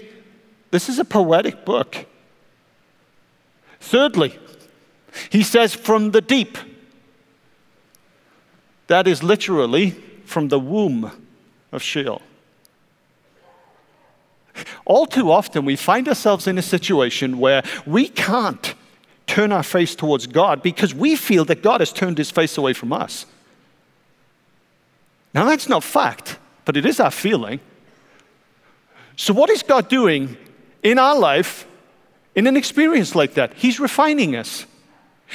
This 0.71 0.89
is 0.89 1.01
a 1.01 1.05
poetic 1.05 1.65
book. 1.65 2.07
Thirdly, 3.81 4.39
he 5.31 5.43
says, 5.43 5.75
from 5.75 6.13
the 6.13 6.21
deep. 6.21 6.57
That 8.87 9.09
is 9.09 9.25
literally 9.25 9.91
from 10.25 10.47
the 10.47 10.61
womb 10.61 11.11
of 11.73 11.83
Sheol. 11.83 12.23
All 14.85 15.07
too 15.07 15.33
often, 15.33 15.65
we 15.65 15.75
find 15.75 16.09
ourselves 16.09 16.47
in 16.47 16.57
a 16.57 16.63
situation 16.63 17.39
where 17.39 17.65
we 17.85 18.07
can't 18.07 18.74
turn 19.27 19.53
our 19.53 19.63
face 19.63 19.95
towards 19.95 20.27
God 20.27 20.63
because 20.63 20.95
we 20.95 21.17
feel 21.17 21.45
that 21.47 21.63
God 21.63 21.81
has 21.81 21.93
turned 21.93 22.19
his 22.19 22.31
face 22.31 22.59
away 22.59 22.73
from 22.73 22.93
us. 22.93 23.27
Now, 25.33 25.45
that's 25.45 25.69
not 25.69 25.83
fact, 25.83 26.39
but 26.65 26.77
it 26.77 26.87
is 26.87 27.01
our 27.01 27.11
feeling. 27.11 27.61
So, 29.17 29.35
what 29.35 29.51
is 29.51 29.63
God 29.63 29.89
doing 29.89 30.37
in 30.83 30.99
our 30.99 31.19
life 31.19 31.67
in 32.35 32.47
an 32.47 32.57
experience 32.57 33.15
like 33.15 33.35
that? 33.35 33.55
He's 33.55 33.81
refining 33.81 34.37
us. 34.37 34.67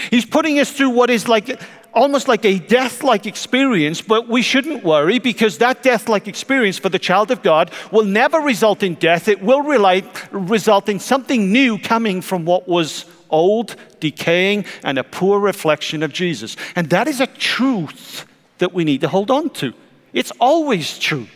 He's 0.09 0.25
putting 0.25 0.59
us 0.59 0.71
through 0.71 0.91
what 0.91 1.09
is 1.09 1.27
like 1.27 1.59
almost 1.93 2.27
like 2.27 2.45
a 2.45 2.59
death 2.59 3.03
like 3.03 3.25
experience, 3.25 4.01
but 4.01 4.27
we 4.27 4.41
shouldn't 4.41 4.83
worry 4.83 5.19
because 5.19 5.57
that 5.57 5.81
death 5.81 6.07
like 6.07 6.27
experience 6.27 6.77
for 6.77 6.89
the 6.89 6.99
child 6.99 7.31
of 7.31 7.41
God 7.41 7.71
will 7.91 8.05
never 8.05 8.39
result 8.39 8.83
in 8.83 8.93
death. 8.95 9.27
It 9.27 9.41
will 9.41 9.63
result 9.63 10.87
in 10.87 10.99
something 10.99 11.51
new 11.51 11.79
coming 11.79 12.21
from 12.21 12.45
what 12.45 12.67
was 12.67 13.05
old, 13.29 13.75
decaying, 13.99 14.65
and 14.83 14.97
a 14.97 15.03
poor 15.03 15.39
reflection 15.39 16.03
of 16.03 16.13
Jesus. 16.13 16.55
And 16.75 16.89
that 16.89 17.07
is 17.07 17.19
a 17.19 17.27
truth 17.27 18.25
that 18.57 18.73
we 18.73 18.83
need 18.83 19.01
to 19.01 19.07
hold 19.07 19.31
on 19.31 19.49
to. 19.51 19.73
It's 20.13 20.31
always 20.39 20.97
true. 20.97 21.27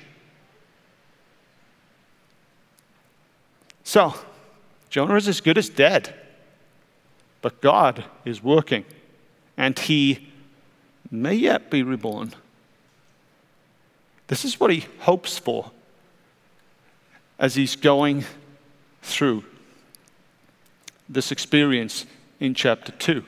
So, 3.83 4.15
Jonah 4.89 5.15
is 5.15 5.27
as 5.27 5.41
good 5.41 5.57
as 5.57 5.69
dead, 5.69 6.13
but 7.41 7.61
God 7.61 8.05
is 8.25 8.43
working, 8.43 8.85
and 9.57 9.77
he 9.77 10.31
may 11.11 11.33
yet 11.33 11.69
be 11.69 11.83
reborn. 11.83 12.33
This 14.27 14.45
is 14.45 14.59
what 14.59 14.71
he 14.71 14.85
hopes 14.99 15.37
for 15.37 15.71
as 17.37 17.55
he's 17.55 17.75
going 17.75 18.23
through 19.01 19.43
this 21.13 21.31
experience 21.31 22.05
in 22.39 22.53
chapter 22.53 22.91
2. 22.91 23.23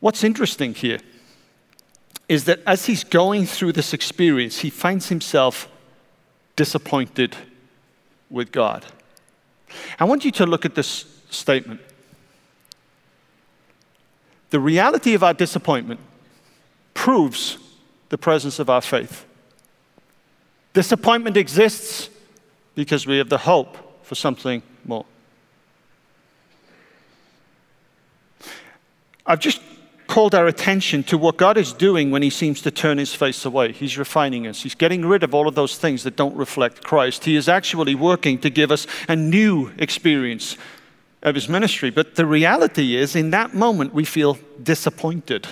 What's 0.00 0.24
interesting 0.24 0.74
here 0.74 0.98
is 2.28 2.44
that 2.44 2.60
as 2.66 2.86
he's 2.86 3.04
going 3.04 3.46
through 3.46 3.72
this 3.72 3.92
experience, 3.92 4.58
he 4.58 4.70
finds 4.70 5.08
himself 5.08 5.68
disappointed 6.56 7.36
with 8.30 8.50
God. 8.52 8.84
I 9.98 10.04
want 10.04 10.24
you 10.24 10.30
to 10.32 10.46
look 10.46 10.64
at 10.64 10.74
this 10.74 11.04
statement. 11.30 11.80
The 14.50 14.60
reality 14.60 15.14
of 15.14 15.22
our 15.22 15.34
disappointment 15.34 16.00
proves 16.94 17.58
the 18.08 18.18
presence 18.18 18.58
of 18.58 18.68
our 18.68 18.82
faith. 18.82 19.24
Disappointment 20.72 21.36
exists 21.36 22.10
because 22.74 23.06
we 23.06 23.18
have 23.18 23.28
the 23.28 23.38
hope 23.38 23.91
for 24.12 24.16
something 24.16 24.62
more. 24.84 25.06
I've 29.24 29.40
just 29.40 29.62
called 30.06 30.34
our 30.34 30.46
attention 30.46 31.02
to 31.04 31.16
what 31.16 31.38
God 31.38 31.56
is 31.56 31.72
doing 31.72 32.10
when 32.10 32.20
He 32.20 32.28
seems 32.28 32.60
to 32.60 32.70
turn 32.70 32.98
His 32.98 33.14
face 33.14 33.46
away. 33.46 33.72
He's 33.72 33.96
refining 33.96 34.46
us, 34.46 34.64
He's 34.64 34.74
getting 34.74 35.06
rid 35.06 35.22
of 35.22 35.34
all 35.34 35.48
of 35.48 35.54
those 35.54 35.78
things 35.78 36.02
that 36.02 36.14
don't 36.14 36.36
reflect 36.36 36.84
Christ. 36.84 37.24
He 37.24 37.36
is 37.36 37.48
actually 37.48 37.94
working 37.94 38.36
to 38.40 38.50
give 38.50 38.70
us 38.70 38.86
a 39.08 39.16
new 39.16 39.72
experience 39.78 40.58
of 41.22 41.34
His 41.34 41.48
ministry. 41.48 41.88
But 41.88 42.16
the 42.16 42.26
reality 42.26 42.94
is, 42.94 43.16
in 43.16 43.30
that 43.30 43.54
moment, 43.54 43.94
we 43.94 44.04
feel 44.04 44.36
disappointed. 44.62 45.48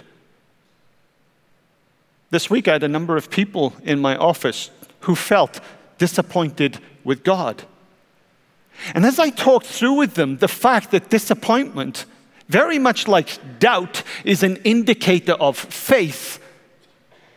This 2.28 2.50
week, 2.50 2.68
I 2.68 2.72
had 2.72 2.82
a 2.82 2.88
number 2.88 3.16
of 3.16 3.30
people 3.30 3.72
in 3.84 4.00
my 4.00 4.18
office 4.18 4.70
who 5.00 5.14
felt 5.14 5.60
disappointed 5.96 6.78
with 7.04 7.24
God. 7.24 7.64
And 8.94 9.04
as 9.04 9.18
I 9.18 9.30
talked 9.30 9.66
through 9.66 9.94
with 9.94 10.14
them 10.14 10.38
the 10.38 10.48
fact 10.48 10.90
that 10.90 11.10
disappointment, 11.10 12.06
very 12.48 12.78
much 12.78 13.06
like 13.06 13.58
doubt, 13.58 14.02
is 14.24 14.42
an 14.42 14.56
indicator 14.58 15.34
of 15.34 15.56
faith, 15.56 16.38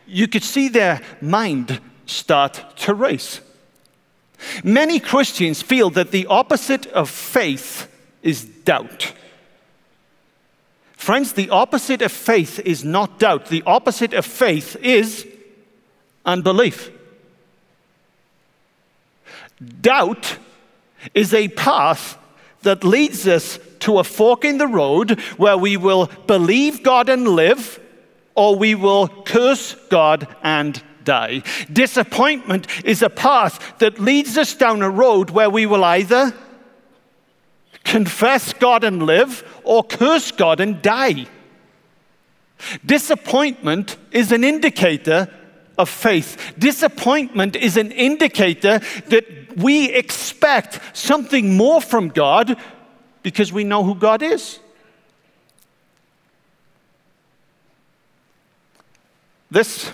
you 0.06 0.28
could 0.28 0.42
see 0.42 0.68
their 0.68 1.00
mind 1.20 1.80
start 2.06 2.76
to 2.76 2.94
race. 2.94 3.40
Many 4.62 5.00
Christians 5.00 5.62
feel 5.62 5.90
that 5.90 6.10
the 6.10 6.26
opposite 6.26 6.86
of 6.88 7.08
faith 7.08 7.88
is 8.22 8.44
doubt. 8.44 9.12
Friends, 10.92 11.34
the 11.34 11.50
opposite 11.50 12.02
of 12.02 12.12
faith 12.12 12.58
is 12.60 12.84
not 12.84 13.18
doubt. 13.18 13.46
The 13.46 13.62
opposite 13.66 14.14
of 14.14 14.24
faith 14.24 14.76
is 14.76 15.26
unbelief. 16.24 16.90
Doubt 19.80 20.38
is 21.12 21.34
a 21.34 21.48
path 21.48 22.18
that 22.62 22.84
leads 22.84 23.28
us 23.28 23.58
to 23.80 23.98
a 23.98 24.04
fork 24.04 24.44
in 24.44 24.58
the 24.58 24.66
road 24.66 25.20
where 25.36 25.58
we 25.58 25.76
will 25.76 26.10
believe 26.26 26.82
God 26.82 27.08
and 27.08 27.28
live, 27.28 27.78
or 28.34 28.56
we 28.56 28.74
will 28.74 29.08
curse 29.08 29.74
God 29.90 30.26
and 30.42 30.82
die. 31.04 31.42
Disappointment 31.70 32.66
is 32.84 33.02
a 33.02 33.10
path 33.10 33.78
that 33.78 34.00
leads 34.00 34.38
us 34.38 34.54
down 34.54 34.82
a 34.82 34.88
road 34.88 35.30
where 35.30 35.50
we 35.50 35.66
will 35.66 35.84
either 35.84 36.32
confess 37.84 38.54
God 38.54 38.82
and 38.82 39.02
live, 39.02 39.44
or 39.62 39.84
curse 39.84 40.32
God 40.32 40.58
and 40.58 40.80
die. 40.80 41.26
Disappointment 42.84 43.98
is 44.10 44.32
an 44.32 44.42
indicator 44.42 45.28
of 45.76 45.90
faith. 45.90 46.54
Disappointment 46.58 47.56
is 47.56 47.76
an 47.76 47.92
indicator 47.92 48.78
that 49.08 49.43
we 49.56 49.90
expect 49.90 50.80
something 50.96 51.56
more 51.56 51.80
from 51.80 52.08
God 52.08 52.56
because 53.22 53.52
we 53.52 53.64
know 53.64 53.82
who 53.82 53.94
God 53.94 54.22
is. 54.22 54.58
This 59.50 59.92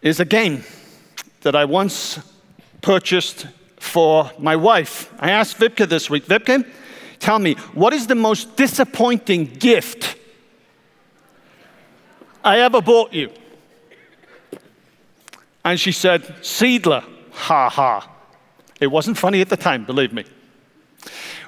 is 0.00 0.18
a 0.18 0.24
game 0.24 0.64
that 1.42 1.54
I 1.54 1.64
once 1.66 2.18
purchased 2.80 3.46
for 3.78 4.30
my 4.38 4.56
wife. 4.56 5.12
I 5.20 5.30
asked 5.30 5.58
Vipka 5.58 5.88
this 5.88 6.08
week, 6.08 6.26
Vipka, 6.26 6.66
tell 7.18 7.38
me, 7.38 7.54
what 7.74 7.92
is 7.92 8.06
the 8.06 8.14
most 8.14 8.56
disappointing 8.56 9.44
gift 9.44 10.16
I 12.42 12.60
ever 12.60 12.80
bought 12.80 13.12
you? 13.12 13.30
And 15.64 15.78
she 15.78 15.92
said, 15.92 16.22
Seidler. 16.40 17.04
Ha 17.38 17.68
ha. 17.68 18.10
It 18.80 18.88
wasn't 18.88 19.16
funny 19.16 19.40
at 19.40 19.48
the 19.48 19.56
time, 19.56 19.84
believe 19.84 20.12
me. 20.12 20.24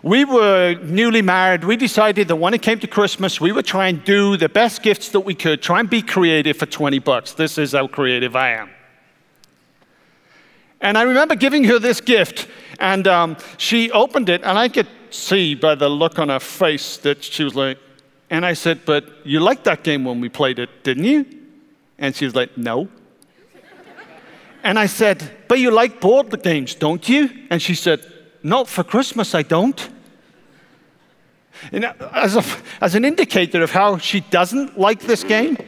We 0.02 0.24
were 0.24 0.76
newly 0.82 1.20
married. 1.20 1.64
We 1.64 1.76
decided 1.76 2.28
that 2.28 2.36
when 2.36 2.54
it 2.54 2.62
came 2.62 2.78
to 2.80 2.86
Christmas, 2.86 3.40
we 3.40 3.52
would 3.52 3.66
try 3.66 3.88
and 3.88 4.02
do 4.04 4.36
the 4.36 4.48
best 4.48 4.82
gifts 4.82 5.10
that 5.10 5.20
we 5.20 5.34
could, 5.34 5.62
try 5.62 5.80
and 5.80 5.90
be 5.90 6.00
creative 6.00 6.56
for 6.56 6.66
20 6.66 7.00
bucks. 7.00 7.34
This 7.34 7.58
is 7.58 7.72
how 7.72 7.86
creative 7.86 8.34
I 8.34 8.52
am. 8.52 8.70
And 10.80 10.96
I 10.96 11.02
remember 11.02 11.34
giving 11.34 11.64
her 11.64 11.78
this 11.78 12.00
gift, 12.00 12.48
and 12.78 13.06
um, 13.06 13.36
she 13.58 13.90
opened 13.90 14.30
it, 14.30 14.42
and 14.42 14.56
I 14.56 14.68
could 14.68 14.88
see 15.10 15.54
by 15.54 15.74
the 15.74 15.90
look 15.90 16.18
on 16.18 16.30
her 16.30 16.40
face 16.40 16.96
that 16.98 17.22
she 17.22 17.44
was 17.44 17.54
like, 17.54 17.78
and 18.30 18.46
I 18.46 18.54
said, 18.54 18.82
But 18.86 19.04
you 19.24 19.40
liked 19.40 19.64
that 19.64 19.82
game 19.82 20.04
when 20.04 20.20
we 20.20 20.28
played 20.28 20.58
it, 20.58 20.84
didn't 20.84 21.04
you? 21.04 21.26
And 21.98 22.14
she 22.14 22.24
was 22.24 22.34
like, 22.34 22.56
No. 22.56 22.88
And 24.62 24.78
I 24.78 24.86
said, 24.86 25.30
But 25.48 25.58
you 25.58 25.70
like 25.70 26.00
board 26.00 26.42
games, 26.42 26.74
don't 26.74 27.08
you? 27.08 27.30
And 27.50 27.60
she 27.60 27.74
said, 27.74 28.00
Not 28.42 28.68
for 28.68 28.84
Christmas, 28.84 29.34
I 29.34 29.42
don't. 29.42 29.88
And 31.72 31.84
as, 31.84 32.36
a, 32.36 32.44
as 32.80 32.94
an 32.94 33.04
indicator 33.04 33.62
of 33.62 33.70
how 33.70 33.98
she 33.98 34.20
doesn't 34.20 34.78
like 34.78 35.00
this 35.00 35.24
game, 35.24 35.58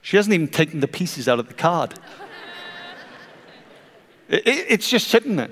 she 0.00 0.16
hasn't 0.16 0.34
even 0.34 0.48
taken 0.48 0.80
the 0.80 0.88
pieces 0.88 1.28
out 1.28 1.38
of 1.38 1.48
the 1.48 1.54
card. 1.54 1.94
It's 4.28 4.88
just 4.88 5.08
sitting 5.08 5.36
there. 5.36 5.50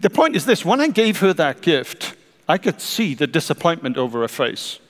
The 0.00 0.10
point 0.10 0.36
is 0.36 0.44
this 0.44 0.64
when 0.64 0.80
I 0.80 0.88
gave 0.88 1.20
her 1.20 1.32
that 1.34 1.62
gift, 1.62 2.14
I 2.48 2.58
could 2.58 2.80
see 2.80 3.14
the 3.14 3.26
disappointment 3.26 3.96
over 3.96 4.20
her 4.20 4.28
face. 4.28 4.80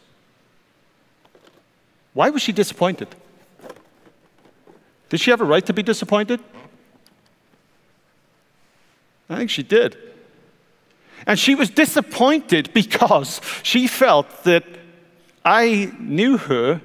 Why 2.13 2.31
was 2.31 2.43
she 2.43 2.53
disappointed? 2.53 3.15
Did 5.11 5.21
she 5.21 5.31
have 5.31 5.41
a 5.41 5.45
right 5.45 5.65
to 5.67 5.73
be 5.73 5.83
disappointed? 5.83 6.41
I 9.29 9.37
think 9.37 9.51
she 9.51 9.63
did. 9.63 9.97
And 11.27 11.39
she 11.39 11.55
was 11.55 11.69
disappointed 11.69 12.73
because 12.73 13.41
she 13.63 13.87
felt 13.87 14.45
that 14.45 14.65
I 15.45 15.93
knew 15.99 16.39
her 16.39 16.81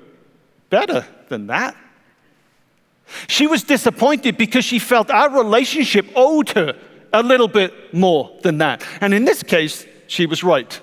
better 0.70 1.06
than 1.30 1.48
that. 1.48 1.76
She 3.28 3.48
was 3.48 3.64
disappointed 3.64 4.38
because 4.38 4.66
she 4.66 4.80
felt 4.80 5.10
our 5.10 5.30
relationship 5.30 6.08
owed 6.16 6.50
her 6.50 6.76
a 7.14 7.24
little 7.24 7.48
bit 7.48 7.94
more 7.94 8.32
than 8.42 8.58
that. 8.58 8.84
And 9.00 9.14
in 9.14 9.26
this 9.26 9.44
case, 9.44 9.86
she 10.08 10.26
was 10.26 10.44
right. 10.44 10.80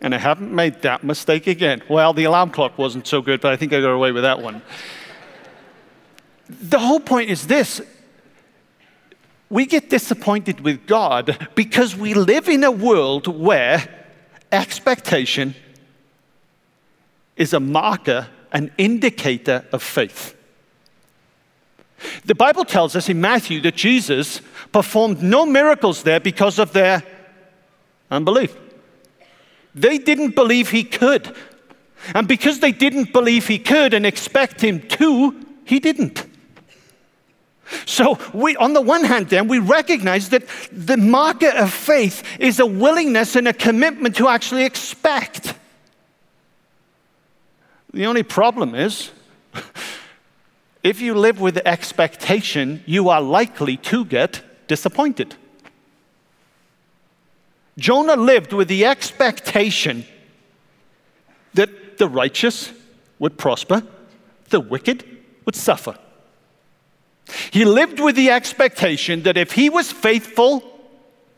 And 0.00 0.14
I 0.14 0.18
haven't 0.18 0.52
made 0.52 0.82
that 0.82 1.02
mistake 1.02 1.46
again. 1.48 1.82
Well, 1.88 2.12
the 2.12 2.24
alarm 2.24 2.50
clock 2.50 2.78
wasn't 2.78 3.06
so 3.06 3.20
good, 3.20 3.40
but 3.40 3.52
I 3.52 3.56
think 3.56 3.72
I 3.72 3.80
got 3.80 3.90
away 3.90 4.12
with 4.12 4.22
that 4.22 4.40
one. 4.40 4.62
The 6.48 6.78
whole 6.78 7.00
point 7.00 7.30
is 7.30 7.46
this 7.46 7.80
we 9.50 9.64
get 9.64 9.88
disappointed 9.88 10.60
with 10.60 10.86
God 10.86 11.48
because 11.54 11.96
we 11.96 12.12
live 12.14 12.48
in 12.48 12.64
a 12.64 12.70
world 12.70 13.26
where 13.26 13.88
expectation 14.52 15.54
is 17.36 17.54
a 17.54 17.60
marker, 17.60 18.26
an 18.52 18.70
indicator 18.76 19.64
of 19.72 19.82
faith. 19.82 20.34
The 22.24 22.34
Bible 22.34 22.64
tells 22.64 22.94
us 22.94 23.08
in 23.08 23.20
Matthew 23.20 23.60
that 23.62 23.74
Jesus 23.74 24.40
performed 24.70 25.22
no 25.22 25.46
miracles 25.46 26.02
there 26.02 26.20
because 26.20 26.58
of 26.58 26.72
their 26.72 27.02
unbelief. 28.10 28.54
They 29.74 29.98
didn't 29.98 30.34
believe 30.34 30.70
he 30.70 30.84
could. 30.84 31.34
And 32.14 32.28
because 32.28 32.60
they 32.60 32.72
didn't 32.72 33.12
believe 33.12 33.48
he 33.48 33.58
could 33.58 33.94
and 33.94 34.06
expect 34.06 34.60
him 34.60 34.80
to, 34.88 35.44
he 35.64 35.80
didn't. 35.80 36.27
So, 37.84 38.18
we, 38.32 38.56
on 38.56 38.72
the 38.72 38.80
one 38.80 39.04
hand, 39.04 39.28
then, 39.28 39.48
we 39.48 39.58
recognize 39.58 40.30
that 40.30 40.44
the 40.72 40.96
marker 40.96 41.50
of 41.50 41.72
faith 41.72 42.22
is 42.38 42.60
a 42.60 42.66
willingness 42.66 43.36
and 43.36 43.46
a 43.46 43.52
commitment 43.52 44.16
to 44.16 44.28
actually 44.28 44.64
expect. 44.64 45.54
The 47.92 48.06
only 48.06 48.22
problem 48.22 48.74
is 48.74 49.10
if 50.82 51.00
you 51.00 51.14
live 51.14 51.40
with 51.40 51.58
expectation, 51.66 52.82
you 52.86 53.08
are 53.08 53.20
likely 53.20 53.76
to 53.78 54.04
get 54.04 54.42
disappointed. 54.66 55.34
Jonah 57.78 58.16
lived 58.16 58.52
with 58.52 58.68
the 58.68 58.84
expectation 58.86 60.04
that 61.54 61.98
the 61.98 62.08
righteous 62.08 62.72
would 63.18 63.38
prosper, 63.38 63.82
the 64.48 64.60
wicked 64.60 65.04
would 65.44 65.54
suffer. 65.54 65.96
He 67.50 67.64
lived 67.64 68.00
with 68.00 68.16
the 68.16 68.30
expectation 68.30 69.22
that 69.22 69.36
if 69.36 69.52
he 69.52 69.70
was 69.70 69.92
faithful 69.92 70.62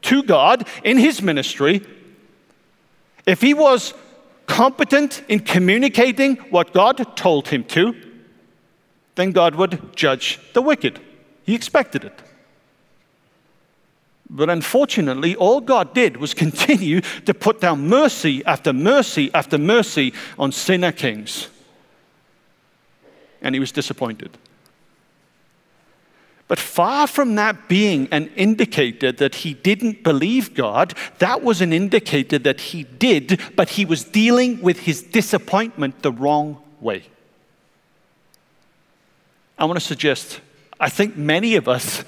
to 0.03 0.23
God 0.23 0.67
in 0.85 0.99
his 0.99 1.21
ministry, 1.21 1.85
if 3.27 3.41
he 3.41 3.55
was 3.55 3.95
competent 4.47 5.23
in 5.29 5.41
communicating 5.41 6.37
what 6.51 6.73
God 6.73 7.17
told 7.17 7.49
him 7.49 7.65
to, 7.65 7.95
then 9.15 9.33
God 9.33 9.55
would 9.55 9.95
judge 9.97 10.41
the 10.55 10.63
wicked. 10.63 10.99
He 11.45 11.55
expected 11.55 12.05
it. 12.05 12.21
But 14.29 14.49
unfortunately, 14.49 15.35
all 15.35 15.61
God 15.61 15.93
did 15.93 16.17
was 16.17 16.35
continue 16.45 17.01
to 17.01 17.35
put 17.35 17.61
down 17.61 17.89
mercy 17.89 18.45
after 18.45 18.73
mercy 18.73 19.31
after 19.35 19.59
mercy 19.59 20.13
on 20.39 20.53
sinner 20.53 20.93
kings. 20.93 21.49
And 23.43 23.55
he 23.55 23.61
was 23.61 23.73
disappointed. 23.73 24.37
But 26.51 26.59
far 26.59 27.07
from 27.07 27.37
that 27.37 27.69
being 27.69 28.09
an 28.11 28.27
indicator 28.35 29.13
that 29.13 29.37
he 29.37 29.55
didn't 29.55 30.03
believe 30.03 30.53
God, 30.53 30.95
that 31.21 31.45
was 31.45 31.61
an 31.61 31.73
indicator 31.73 32.41
that 32.41 32.61
he 32.61 32.83
did, 32.83 33.41
but 33.55 33.69
he 33.69 33.85
was 33.85 34.03
dealing 34.03 34.61
with 34.61 34.81
his 34.81 35.01
disappointment 35.01 36.03
the 36.03 36.11
wrong 36.11 36.61
way. 36.81 37.05
I 39.57 39.65
want 39.65 39.79
to 39.79 39.87
suggest, 39.87 40.41
I 40.81 40.89
think 40.89 41.17
many 41.17 41.55
of 41.55 41.69
us 41.69 42.03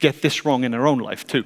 get 0.00 0.20
this 0.20 0.44
wrong 0.44 0.64
in 0.64 0.74
our 0.74 0.86
own 0.86 0.98
life 0.98 1.26
too. 1.26 1.44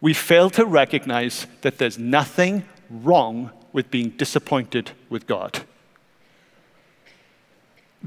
We 0.00 0.14
fail 0.14 0.48
to 0.48 0.64
recognize 0.64 1.46
that 1.60 1.76
there's 1.76 1.98
nothing 1.98 2.64
wrong 2.88 3.50
with 3.74 3.90
being 3.90 4.08
disappointed 4.08 4.92
with 5.10 5.26
God. 5.26 5.66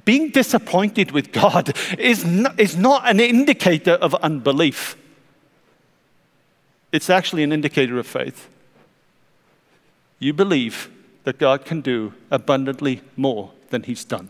Being 0.05 0.29
disappointed 0.29 1.11
with 1.11 1.31
God 1.31 1.75
is 1.97 2.25
not, 2.25 2.59
is 2.59 2.77
not 2.77 3.09
an 3.09 3.19
indicator 3.19 3.93
of 3.93 4.13
unbelief. 4.15 4.95
It's 6.91 7.09
actually 7.09 7.43
an 7.43 7.51
indicator 7.51 7.97
of 7.99 8.07
faith. 8.07 8.47
You 10.19 10.33
believe 10.33 10.89
that 11.23 11.37
God 11.37 11.65
can 11.65 11.81
do 11.81 12.13
abundantly 12.31 13.01
more 13.15 13.51
than 13.69 13.83
He's 13.83 14.03
done. 14.03 14.29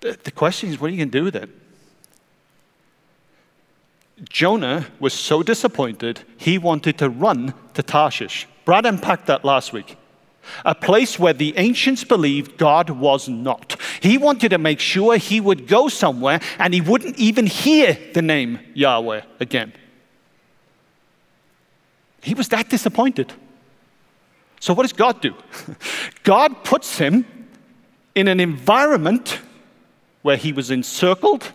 The 0.00 0.30
question 0.30 0.70
is, 0.70 0.80
what 0.80 0.88
are 0.88 0.90
you 0.90 0.98
going 0.98 1.10
to 1.10 1.18
do 1.18 1.24
with 1.24 1.36
it? 1.36 1.50
Jonah 4.28 4.86
was 4.98 5.12
so 5.12 5.42
disappointed, 5.42 6.20
he 6.36 6.58
wanted 6.58 6.96
to 6.98 7.10
run 7.10 7.54
to 7.74 7.82
Tarshish. 7.82 8.46
Brad 8.64 8.86
unpacked 8.86 9.26
that 9.26 9.44
last 9.44 9.72
week. 9.72 9.96
A 10.64 10.74
place 10.74 11.18
where 11.18 11.32
the 11.32 11.54
ancients 11.56 12.04
believed 12.04 12.56
God 12.56 12.90
was 12.90 13.28
not. 13.28 13.76
He 14.00 14.18
wanted 14.18 14.50
to 14.50 14.58
make 14.58 14.80
sure 14.80 15.16
he 15.16 15.40
would 15.40 15.66
go 15.66 15.88
somewhere 15.88 16.40
and 16.58 16.72
he 16.74 16.80
wouldn't 16.80 17.18
even 17.18 17.46
hear 17.46 17.98
the 18.14 18.22
name 18.22 18.58
Yahweh 18.74 19.22
again. 19.40 19.72
He 22.22 22.34
was 22.34 22.48
that 22.48 22.68
disappointed. 22.68 23.32
So, 24.60 24.74
what 24.74 24.82
does 24.82 24.92
God 24.92 25.20
do? 25.20 25.34
God 26.22 26.64
puts 26.64 26.98
him 26.98 27.24
in 28.14 28.26
an 28.26 28.40
environment 28.40 29.40
where 30.22 30.36
he 30.36 30.52
was 30.52 30.70
encircled 30.70 31.52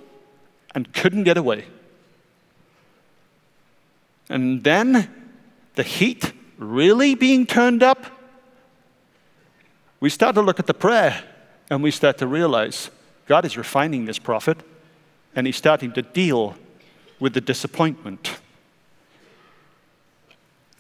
and 0.74 0.94
couldn't 0.94 1.24
get 1.24 1.38
away. 1.38 1.66
And 4.30 4.64
then 4.64 5.10
the 5.76 5.84
heat 5.84 6.32
really 6.58 7.16
being 7.16 7.46
turned 7.46 7.84
up, 7.84 8.06
we 10.02 10.10
start 10.10 10.36
to 10.36 10.42
look 10.42 10.60
at 10.60 10.68
the 10.68 10.74
prayer 10.74 11.24
and 11.70 11.82
we 11.82 11.92
start 11.92 12.18
to 12.18 12.28
realize 12.28 12.90
God 13.28 13.46
is 13.46 13.56
refining 13.56 14.06
this 14.06 14.20
prophet 14.20 14.58
and 15.36 15.48
he's 15.48 15.56
starting 15.56 15.94
to 15.94 16.02
deal 16.02 16.56
with 17.20 17.34
the 17.34 17.40
disappointment. 17.40 18.40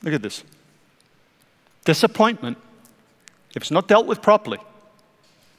Look 0.03 0.15
at 0.15 0.23
this. 0.23 0.43
Disappointment, 1.85 2.57
if 3.55 3.61
it's 3.61 3.71
not 3.71 3.87
dealt 3.87 4.07
with 4.07 4.21
properly, 4.21 4.57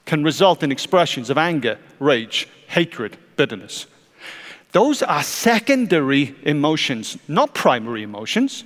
can 0.05 0.25
result 0.25 0.63
in 0.63 0.73
expressions 0.73 1.31
of 1.31 1.39
anger, 1.39 1.79
rage, 2.01 2.49
hatred, 2.67 3.17
bitterness. 3.37 3.87
Those 4.73 5.03
are 5.03 5.23
secondary 5.23 6.35
emotions, 6.43 7.17
not 7.29 7.55
primary 7.55 8.03
emotions. 8.03 8.65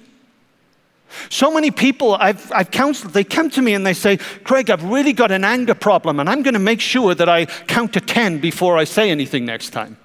So 1.28 1.52
many 1.52 1.70
people 1.70 2.14
I've, 2.14 2.50
I've 2.52 2.70
counseled, 2.70 3.12
they 3.12 3.24
come 3.24 3.50
to 3.50 3.62
me 3.62 3.74
and 3.74 3.86
they 3.86 3.94
say, 3.94 4.16
Craig, 4.16 4.70
I've 4.70 4.84
really 4.84 5.12
got 5.12 5.30
an 5.30 5.44
anger 5.44 5.74
problem, 5.74 6.20
and 6.20 6.28
I'm 6.28 6.42
going 6.42 6.54
to 6.54 6.60
make 6.60 6.80
sure 6.80 7.14
that 7.14 7.28
I 7.28 7.46
count 7.46 7.92
to 7.94 8.00
10 8.00 8.40
before 8.40 8.76
I 8.76 8.84
say 8.84 9.10
anything 9.10 9.44
next 9.44 9.70
time. 9.70 9.96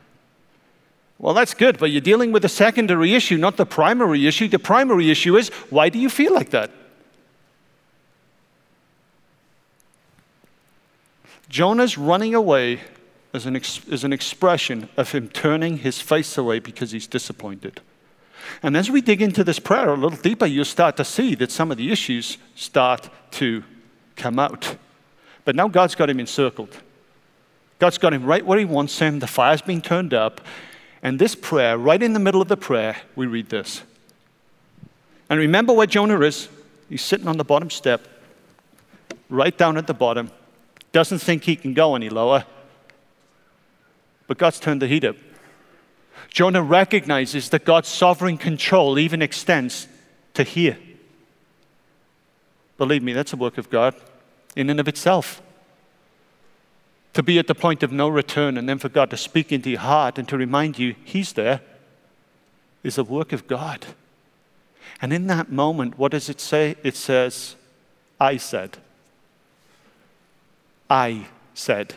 Well, 1.20 1.36
that's 1.36 1.54
good, 1.54 1.78
but 1.78 1.92
you're 1.92 2.02
dealing 2.02 2.32
with 2.32 2.44
a 2.46 2.50
secondary 2.50 3.14
issue, 3.14 3.38
not 3.38 3.56
the 3.56 3.66
primary 3.66 4.26
issue. 4.26 4.48
The 4.48 4.58
primary 4.58 5.12
issue 5.12 5.38
is 5.38 5.50
why 5.70 5.90
do 5.90 6.00
you 6.00 6.10
feel 6.10 6.34
like 6.34 6.50
that? 6.50 6.72
Jonah's 11.48 11.98
running 11.98 12.34
away 12.34 12.80
is 13.34 13.46
an, 13.46 13.56
ex- 13.56 13.86
is 13.88 14.04
an 14.04 14.14
expression 14.14 14.90
of 14.98 15.12
him 15.12 15.30
turning 15.30 15.78
his 15.78 16.02
face 16.02 16.38
away 16.38 16.60
because 16.60 16.92
he's 16.92 17.08
disappointed. 17.08 17.82
And 18.64 18.78
as 18.78 18.90
we 18.90 19.02
dig 19.02 19.22
into 19.22 19.44
this 19.44 19.60
prayer 19.60 19.90
a 19.90 19.98
little 19.98 20.18
deeper, 20.18 20.46
you'll 20.46 20.66
start 20.66 20.98
to 20.98 21.06
see 21.06 21.36
that 21.36 21.52
some 21.52 21.72
of 21.72 21.78
the 21.78 21.92
issues 21.92 22.38
start 22.56 23.10
to 23.32 23.64
come 24.16 24.40
out. 24.40 24.76
But 25.46 25.56
now 25.56 25.68
God's 25.68 25.96
got 25.96 26.10
him 26.10 26.20
encircled. 26.20 26.78
God's 27.80 27.98
got 27.98 28.14
him 28.14 28.26
right 28.26 28.46
where 28.46 28.60
he 28.60 28.66
wants 28.66 29.00
him. 29.00 29.20
The 29.20 29.28
fire's 29.28 29.62
been 29.62 29.82
turned 29.82 30.14
up. 30.14 30.42
And 31.02 31.18
this 31.18 31.34
prayer, 31.34 31.78
right 31.78 32.02
in 32.02 32.14
the 32.14 32.20
middle 32.20 32.42
of 32.42 32.48
the 32.48 32.58
prayer, 32.58 32.98
we 33.16 33.26
read 33.26 33.50
this. 33.50 33.82
And 35.30 35.40
remember 35.40 35.74
where 35.74 35.88
Jonah 35.88 36.20
is. 36.22 36.48
He's 36.90 37.02
sitting 37.02 37.28
on 37.28 37.38
the 37.38 37.44
bottom 37.44 37.70
step, 37.70 38.06
right 39.30 39.58
down 39.58 39.78
at 39.78 39.88
the 39.88 39.94
bottom. 39.94 40.30
Doesn't 40.92 41.20
think 41.20 41.46
he 41.46 41.56
can 41.56 41.74
go 41.74 41.96
any 41.96 42.10
lower. 42.10 42.46
But 44.28 44.38
God's 44.38 44.60
turned 44.60 44.82
the 44.82 44.88
heat 44.88 45.06
up. 45.06 45.16
Jonah 46.30 46.64
recognizes 46.64 47.50
that 47.50 47.66
God's 47.66 47.90
sovereign 47.90 48.38
control 48.38 48.98
even 48.98 49.22
extends 49.22 49.88
to 50.34 50.44
here. 50.44 50.78
Believe 52.78 53.04
me, 53.04 53.14
that's 53.14 53.34
a 53.34 53.38
work 53.38 53.58
of 53.58 53.70
God 53.70 53.96
in 54.56 54.70
and 54.70 54.80
of 54.80 54.88
itself. 54.88 55.42
To 57.14 57.24
be 57.24 57.38
at 57.38 57.48
the 57.48 57.56
point 57.56 57.84
of 57.84 57.92
no 57.92 58.08
return 58.08 58.58
and 58.58 58.68
then 58.68 58.80
for 58.80 58.90
God 58.90 59.10
to 59.10 59.18
speak 59.18 59.52
into 59.52 59.70
your 59.70 59.80
heart 59.80 60.18
and 60.18 60.28
to 60.30 60.38
remind 60.38 60.80
you 60.80 60.96
He's 61.04 61.34
there 61.34 61.62
is 62.84 62.98
a 62.98 63.04
work 63.04 63.34
of 63.34 63.48
God. 63.48 63.86
And 65.02 65.12
in 65.12 65.28
that 65.28 65.52
moment, 65.52 65.98
what 65.98 66.12
does 66.12 66.30
it 66.30 66.40
say? 66.40 66.76
It 66.84 66.96
says, 66.96 67.56
I 68.20 68.38
said. 68.38 68.78
I 70.90 71.28
said. 71.54 71.96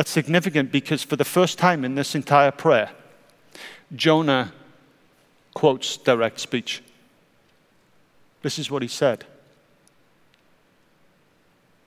That's 0.00 0.10
significant 0.10 0.72
because 0.72 1.02
for 1.02 1.16
the 1.16 1.26
first 1.26 1.58
time 1.58 1.84
in 1.84 1.94
this 1.94 2.14
entire 2.14 2.52
prayer, 2.52 2.90
Jonah 3.94 4.50
quotes 5.52 5.98
direct 5.98 6.40
speech. 6.40 6.82
This 8.40 8.58
is 8.58 8.70
what 8.70 8.80
he 8.80 8.88
said. 8.88 9.26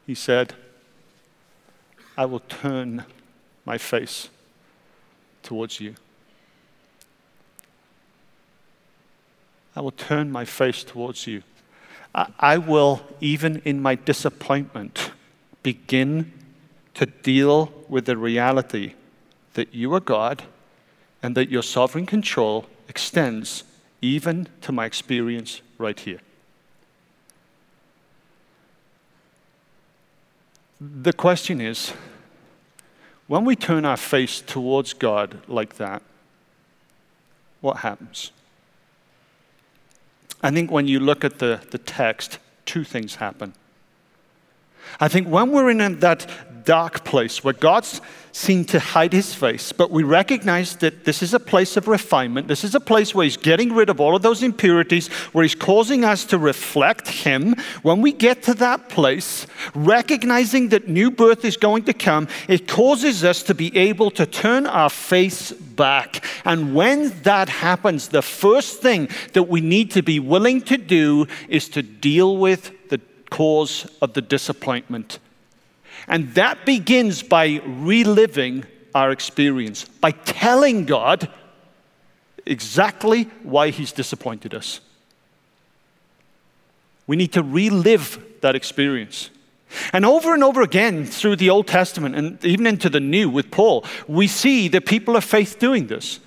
He 0.05 0.13
said, 0.13 0.53
I 2.15 2.25
will 2.25 2.41
turn 2.41 3.03
my 3.65 3.79
face 3.79 4.29
towards 5.41 5.79
you. 5.79 5.95
I 9.75 9.81
will 9.81 9.89
turn 9.89 10.31
my 10.31 10.45
face 10.45 10.83
towards 10.83 11.25
you. 11.25 11.41
I 12.13 12.59
will, 12.59 13.01
even 13.21 13.63
in 13.65 13.81
my 13.81 13.95
disappointment, 13.95 15.09
begin 15.63 16.42
to 16.95 17.05
deal 17.05 17.71
with 17.89 18.05
the 18.05 18.17
reality 18.17 18.93
that 19.53 19.73
you 19.73 19.93
are 19.93 19.99
God 19.99 20.43
and 21.21 21.35
that 21.35 21.49
your 21.49 21.63
sovereign 21.63 22.05
control 22.05 22.65
extends 22.87 23.63
even 24.01 24.47
to 24.61 24.71
my 24.71 24.85
experience 24.85 25.61
right 25.77 25.99
here. 25.99 26.19
The 30.81 31.13
question 31.13 31.61
is 31.61 31.93
when 33.27 33.45
we 33.45 33.55
turn 33.55 33.85
our 33.85 33.97
face 33.97 34.41
towards 34.41 34.93
God 34.93 35.41
like 35.47 35.77
that, 35.77 36.01
what 37.61 37.77
happens? 37.77 38.31
I 40.41 40.51
think 40.51 40.69
when 40.69 40.89
you 40.89 40.99
look 40.99 41.23
at 41.23 41.39
the, 41.39 41.61
the 41.71 41.77
text, 41.77 42.37
two 42.65 42.83
things 42.83 43.15
happen. 43.15 43.53
I 44.99 45.07
think 45.07 45.27
when 45.27 45.51
we're 45.51 45.69
in 45.69 45.99
that 45.99 46.27
dark 46.65 47.03
place 47.03 47.43
where 47.43 47.53
God 47.53 47.85
seemed 48.31 48.67
to 48.69 48.79
hide 48.79 49.13
his 49.13 49.33
face, 49.33 49.71
but 49.71 49.91
we 49.91 50.01
recognize 50.01 50.77
that 50.77 51.05
this 51.05 51.21
is 51.21 51.33
a 51.33 51.39
place 51.39 51.77
of 51.77 51.87
refinement. 51.87 52.47
This 52.47 52.63
is 52.63 52.73
a 52.73 52.79
place 52.79 53.13
where 53.13 53.25
he's 53.25 53.37
getting 53.37 53.73
rid 53.73 53.89
of 53.89 53.99
all 53.99 54.15
of 54.15 54.21
those 54.23 54.41
impurities, 54.41 55.07
where 55.33 55.43
he's 55.43 55.55
causing 55.55 56.03
us 56.03 56.25
to 56.25 56.37
reflect 56.37 57.07
him. 57.07 57.55
When 57.83 58.01
we 58.01 58.11
get 58.11 58.41
to 58.43 58.53
that 58.55 58.89
place, 58.89 59.45
recognizing 59.75 60.69
that 60.69 60.87
new 60.87 61.11
birth 61.11 61.45
is 61.45 61.57
going 61.57 61.83
to 61.83 61.93
come, 61.93 62.27
it 62.47 62.67
causes 62.67 63.23
us 63.23 63.43
to 63.43 63.53
be 63.53 63.75
able 63.77 64.09
to 64.11 64.25
turn 64.25 64.65
our 64.65 64.89
face 64.89 65.51
back. 65.51 66.25
And 66.43 66.73
when 66.73 67.09
that 67.21 67.49
happens, 67.49 68.07
the 68.07 68.23
first 68.23 68.81
thing 68.81 69.09
that 69.33 69.43
we 69.43 69.61
need 69.61 69.91
to 69.91 70.01
be 70.01 70.19
willing 70.19 70.61
to 70.61 70.77
do 70.77 71.27
is 71.49 71.69
to 71.69 71.83
deal 71.83 72.37
with 72.37 72.71
cause 73.33 73.87
of 74.01 74.13
the 74.13 74.21
disappointment 74.21 75.19
and 76.07 76.33
that 76.35 76.65
begins 76.65 77.23
by 77.23 77.61
reliving 77.65 78.65
our 78.93 79.11
experience, 79.11 79.85
by 79.85 80.11
telling 80.11 80.85
God 80.85 81.29
exactly 82.45 83.23
why 83.43 83.69
He's 83.69 83.91
disappointed 83.91 84.53
us. 84.53 84.81
We 87.07 87.15
need 87.15 87.33
to 87.33 87.43
relive 87.43 88.23
that 88.41 88.55
experience. 88.55 89.29
And 89.91 90.05
over 90.05 90.33
and 90.33 90.43
over 90.43 90.61
again 90.61 91.05
through 91.05 91.37
the 91.37 91.49
Old 91.49 91.67
Testament 91.67 92.15
and 92.15 92.43
even 92.45 92.67
into 92.67 92.89
the 92.89 92.99
New 92.99 93.29
with 93.29 93.49
Paul, 93.49 93.85
we 94.07 94.27
see 94.27 94.67
the 94.67 94.81
people 94.81 95.15
of 95.15 95.23
faith 95.23 95.57
doing 95.57 95.87
this. 95.87 96.19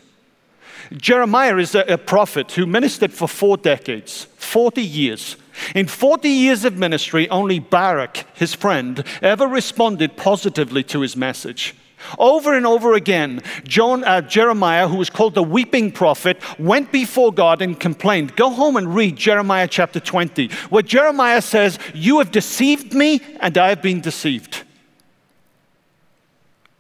Jeremiah 0.92 1.56
is 1.56 1.74
a, 1.74 1.98
prophet 1.98 2.52
who 2.52 2.66
ministered 2.66 3.12
for 3.12 3.28
four 3.28 3.56
decades, 3.56 4.26
40 4.36 4.82
years. 4.82 5.36
In 5.74 5.86
40 5.86 6.28
years 6.28 6.64
of 6.64 6.76
ministry, 6.76 7.28
only 7.30 7.58
Baruch, 7.58 8.24
his 8.34 8.54
friend, 8.54 9.04
ever 9.22 9.46
responded 9.46 10.16
positively 10.16 10.82
to 10.84 11.00
his 11.00 11.16
message. 11.16 11.74
Over 12.18 12.56
and 12.56 12.66
over 12.66 12.94
again, 12.94 13.42
John, 13.64 14.04
uh, 14.04 14.20
Jeremiah, 14.20 14.86
who 14.86 14.96
was 14.96 15.10
called 15.10 15.34
the 15.34 15.42
weeping 15.42 15.90
prophet, 15.90 16.40
went 16.58 16.92
before 16.92 17.32
God 17.32 17.62
and 17.62 17.78
complained. 17.78 18.36
Go 18.36 18.50
home 18.50 18.76
and 18.76 18.94
read 18.94 19.16
Jeremiah 19.16 19.66
chapter 19.66 19.98
20, 19.98 20.48
where 20.68 20.82
Jeremiah 20.82 21.42
says, 21.42 21.78
You 21.94 22.18
have 22.18 22.30
deceived 22.30 22.92
me, 22.92 23.20
and 23.40 23.56
I 23.56 23.70
have 23.70 23.82
been 23.82 24.00
deceived. 24.00 24.62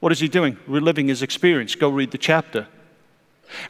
What 0.00 0.12
is 0.12 0.20
he 0.20 0.28
doing? 0.28 0.58
Reliving 0.66 1.08
his 1.08 1.22
experience. 1.22 1.74
Go 1.74 1.88
read 1.88 2.10
the 2.10 2.18
chapter. 2.18 2.68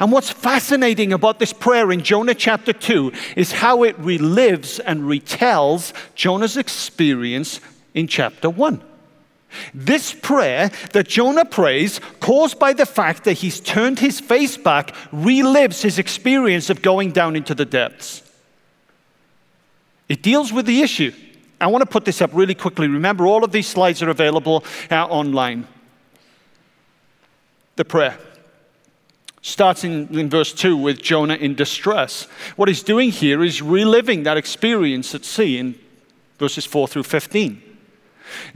And 0.00 0.12
what's 0.12 0.30
fascinating 0.30 1.12
about 1.12 1.38
this 1.38 1.52
prayer 1.52 1.92
in 1.92 2.02
Jonah 2.02 2.34
chapter 2.34 2.72
2 2.72 3.12
is 3.36 3.52
how 3.52 3.82
it 3.82 4.00
relives 4.00 4.80
and 4.84 5.02
retells 5.02 5.92
Jonah's 6.14 6.56
experience 6.56 7.60
in 7.94 8.06
chapter 8.06 8.50
1. 8.50 8.82
This 9.72 10.12
prayer 10.12 10.70
that 10.92 11.08
Jonah 11.08 11.44
prays, 11.44 12.00
caused 12.20 12.58
by 12.58 12.72
the 12.72 12.86
fact 12.86 13.24
that 13.24 13.34
he's 13.34 13.60
turned 13.60 13.98
his 13.98 14.20
face 14.20 14.56
back, 14.56 14.94
relives 15.12 15.82
his 15.82 15.98
experience 15.98 16.68
of 16.68 16.82
going 16.82 17.12
down 17.12 17.36
into 17.36 17.54
the 17.54 17.64
depths. 17.64 18.22
It 20.08 20.22
deals 20.22 20.52
with 20.52 20.66
the 20.66 20.82
issue. 20.82 21.12
I 21.60 21.68
want 21.68 21.82
to 21.82 21.86
put 21.86 22.04
this 22.04 22.20
up 22.20 22.30
really 22.34 22.54
quickly. 22.54 22.86
Remember, 22.86 23.26
all 23.26 23.44
of 23.44 23.50
these 23.50 23.66
slides 23.66 24.02
are 24.02 24.10
available 24.10 24.62
uh, 24.90 25.06
online. 25.06 25.66
The 27.76 27.84
prayer 27.84 28.18
starts 29.46 29.84
in, 29.84 30.08
in, 30.18 30.28
verse 30.28 30.52
2 30.52 30.76
with 30.76 31.00
Jonah 31.00 31.36
in 31.36 31.54
distress. 31.54 32.24
What 32.56 32.68
he's 32.68 32.82
doing 32.82 33.12
here 33.12 33.44
is 33.44 33.62
reliving 33.62 34.24
that 34.24 34.36
experience 34.36 35.14
at 35.14 35.24
sea 35.24 35.58
in 35.58 35.78
verses 36.36 36.66
4 36.66 36.88
through 36.88 37.04
15. 37.04 37.62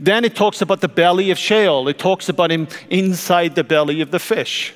Then 0.01 0.25
it 0.25 0.35
talks 0.35 0.61
about 0.61 0.81
the 0.81 0.89
belly 0.89 1.31
of 1.31 1.37
Sheol. 1.37 1.87
It 1.87 1.97
talks 1.97 2.27
about 2.27 2.51
him 2.51 2.67
inside 2.89 3.55
the 3.55 3.63
belly 3.63 4.01
of 4.01 4.11
the 4.11 4.19
fish. 4.19 4.73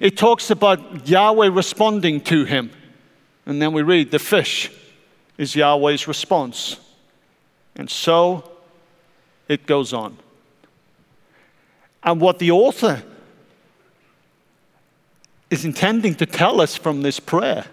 It 0.00 0.16
talks 0.16 0.50
about 0.50 1.06
Yahweh 1.06 1.50
responding 1.52 2.22
to 2.22 2.44
him. 2.44 2.70
And 3.44 3.60
then 3.60 3.74
we 3.74 3.82
read 3.82 4.10
the 4.10 4.18
fish 4.18 4.70
is 5.36 5.54
Yahweh's 5.54 6.08
response. 6.08 6.80
And 7.76 7.90
so 7.90 8.50
it 9.48 9.66
goes 9.66 9.92
on. 9.92 10.16
And 12.02 12.22
what 12.22 12.38
the 12.38 12.52
author 12.52 13.02
is 15.52 15.66
intending 15.66 16.14
to 16.14 16.24
tell 16.24 16.62
us 16.62 16.76
from 16.76 17.02
this 17.02 17.20
prayer 17.20 17.66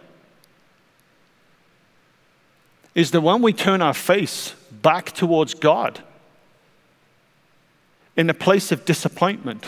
is 2.93 3.11
that 3.11 3.21
when 3.21 3.41
we 3.41 3.53
turn 3.53 3.81
our 3.81 3.93
face 3.93 4.53
back 4.69 5.13
towards 5.13 5.53
God, 5.53 6.03
in 8.17 8.29
a 8.29 8.33
place 8.33 8.73
of 8.73 8.83
disappointment, 8.83 9.65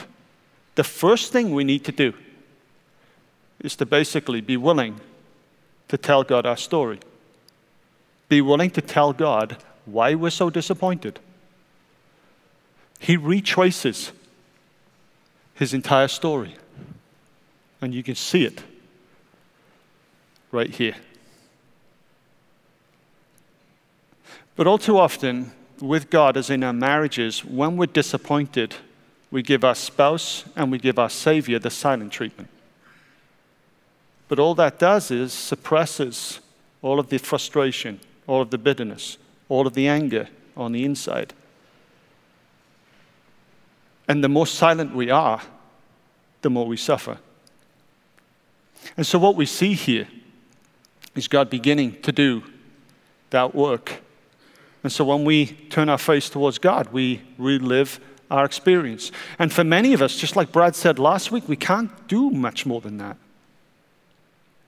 the 0.76 0.84
first 0.84 1.32
thing 1.32 1.54
we 1.54 1.64
need 1.64 1.86
to 1.86 1.94
do 1.94 2.14
is 3.62 3.78
to 3.78 3.86
basically 3.86 4.42
be 4.42 4.58
willing 4.58 5.00
to 5.88 5.98
tell 5.98 6.26
God 6.26 6.46
our 6.46 6.58
story. 6.58 7.00
Be 8.28 8.42
willing 8.42 8.72
to 8.72 8.82
tell 8.82 9.14
God 9.14 9.56
why 9.86 10.16
we're 10.16 10.32
so 10.32 10.50
disappointed. 10.50 11.22
He 13.00 13.16
retraces 13.16 14.12
his 15.54 15.74
entire 15.74 16.10
story, 16.10 16.56
and 17.82 17.94
you 17.94 18.04
can 18.04 18.16
see 18.16 18.46
it 18.46 18.64
right 20.52 20.70
here. 20.70 20.96
But 24.56 24.68
all 24.68 24.78
too 24.78 24.98
often, 24.98 25.52
with 25.80 26.10
God, 26.10 26.38
as 26.38 26.50
in 26.50 26.64
our 26.64 26.74
marriages, 26.74 27.44
when 27.44 27.78
we're 27.78 27.88
disappointed, 27.88 28.76
we 29.32 29.42
give 29.42 29.64
our 29.64 29.76
spouse 29.76 30.44
and 30.56 30.72
we 30.72 30.78
give 30.78 31.00
our 31.00 31.10
Savior 31.10 31.58
the 31.58 31.72
silent 31.72 32.12
treatment. 32.12 32.50
But 34.28 34.40
all 34.40 34.56
that 34.56 34.78
does 34.78 35.10
is 35.10 35.34
suppresses 35.34 36.40
all 36.82 37.00
of 37.00 37.10
the 37.10 37.18
frustration, 37.18 38.00
all 38.28 38.42
of 38.42 38.50
the 38.50 38.58
bitterness, 38.58 39.18
all 39.50 39.66
of 39.66 39.74
the 39.74 39.88
anger 39.88 40.30
on 40.56 40.72
the 40.72 40.86
inside. 40.86 41.34
And 44.08 44.24
the 44.24 44.30
more 44.30 44.48
silent 44.48 44.94
we 44.94 45.10
are, 45.10 45.42
the 46.42 46.50
more 46.50 46.66
we 46.66 46.78
suffer. 46.78 47.18
And 48.98 49.06
so, 49.06 49.20
what 49.20 49.36
we 49.36 49.46
see 49.46 49.74
here 49.74 50.08
is 51.16 51.28
God 51.28 51.50
beginning 51.50 52.02
to 52.02 52.12
do 52.12 52.44
that 53.30 53.54
work 53.56 54.02
and 54.84 54.92
so 54.92 55.06
when 55.06 55.26
we 55.26 55.46
turn 55.46 55.90
our 55.90 55.98
face 55.98 56.30
towards 56.30 56.58
God, 56.58 56.92
we 56.92 57.22
relive 57.38 58.00
our 58.32 58.46
experience. 58.46 59.12
And 59.38 59.54
for 59.54 59.64
many 59.64 59.94
of 59.94 60.02
us, 60.02 60.16
just 60.16 60.36
like 60.36 60.52
Brad 60.52 60.76
said 60.76 60.98
last 60.98 61.32
week, 61.32 61.48
we 61.48 61.56
can't 61.56 62.08
do 62.08 62.32
much 62.32 62.66
more 62.66 62.82
than 62.82 62.98
that. 62.98 63.18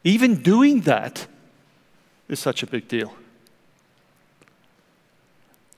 Even 0.04 0.42
doing 0.42 0.82
that 0.82 1.28
is 2.28 2.40
such 2.40 2.62
a 2.62 2.68
big 2.68 2.88
deal. 2.88 3.14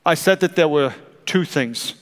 I 0.05 0.15
said 0.15 0.39
that 0.41 0.55
there 0.55 0.67
were 0.67 0.93
two 1.25 1.45
things 1.45 1.93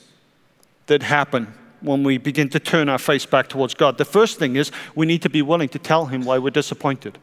that 0.86 1.02
happen 1.02 1.54
when 1.84 2.02
we 2.02 2.18
begin 2.18 2.48
to 2.50 2.58
turn 2.58 2.88
our 2.88 2.98
face 2.98 3.26
back 3.26 3.48
towards 3.48 3.74
God. 3.74 3.98
The 3.98 4.04
first 4.04 4.38
thing 4.38 4.56
is 4.56 4.72
we 4.94 5.06
need 5.06 5.22
to 5.22 5.30
be 5.30 5.42
willing 5.42 5.68
to 5.70 5.78
tell 5.78 6.06
Him 6.06 6.24
why 6.24 6.38
we're 6.38 6.50
disappointed. 6.50 7.18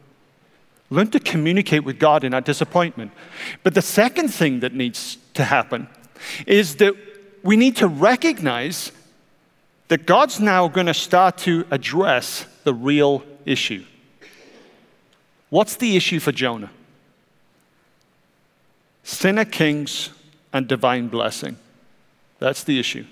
Learn 0.90 1.10
to 1.10 1.20
communicate 1.20 1.84
with 1.84 1.98
God 1.98 2.22
in 2.22 2.34
our 2.34 2.40
disappointment. 2.40 3.12
But 3.62 3.74
the 3.74 3.82
second 3.82 4.28
thing 4.28 4.60
that 4.60 4.74
needs 4.74 5.16
to 5.34 5.44
happen 5.44 5.88
is 6.46 6.76
that 6.76 6.94
we 7.42 7.56
need 7.56 7.76
to 7.76 7.88
recognize 7.88 8.92
that 9.88 10.06
God's 10.06 10.38
now 10.38 10.68
going 10.68 10.86
to 10.86 10.94
start 10.94 11.38
to 11.38 11.66
address 11.70 12.46
the 12.64 12.74
real 12.74 13.24
issue. 13.44 13.84
What's 15.50 15.76
the 15.76 15.96
issue 15.96 16.20
for 16.20 16.32
Jonah? 16.32 16.70
Sinner 19.02 19.44
kings 19.44 20.10
and 20.52 20.68
divine 20.68 21.08
blessing. 21.08 21.56
That's 22.38 22.64
the 22.64 22.78
issue. 22.78 23.04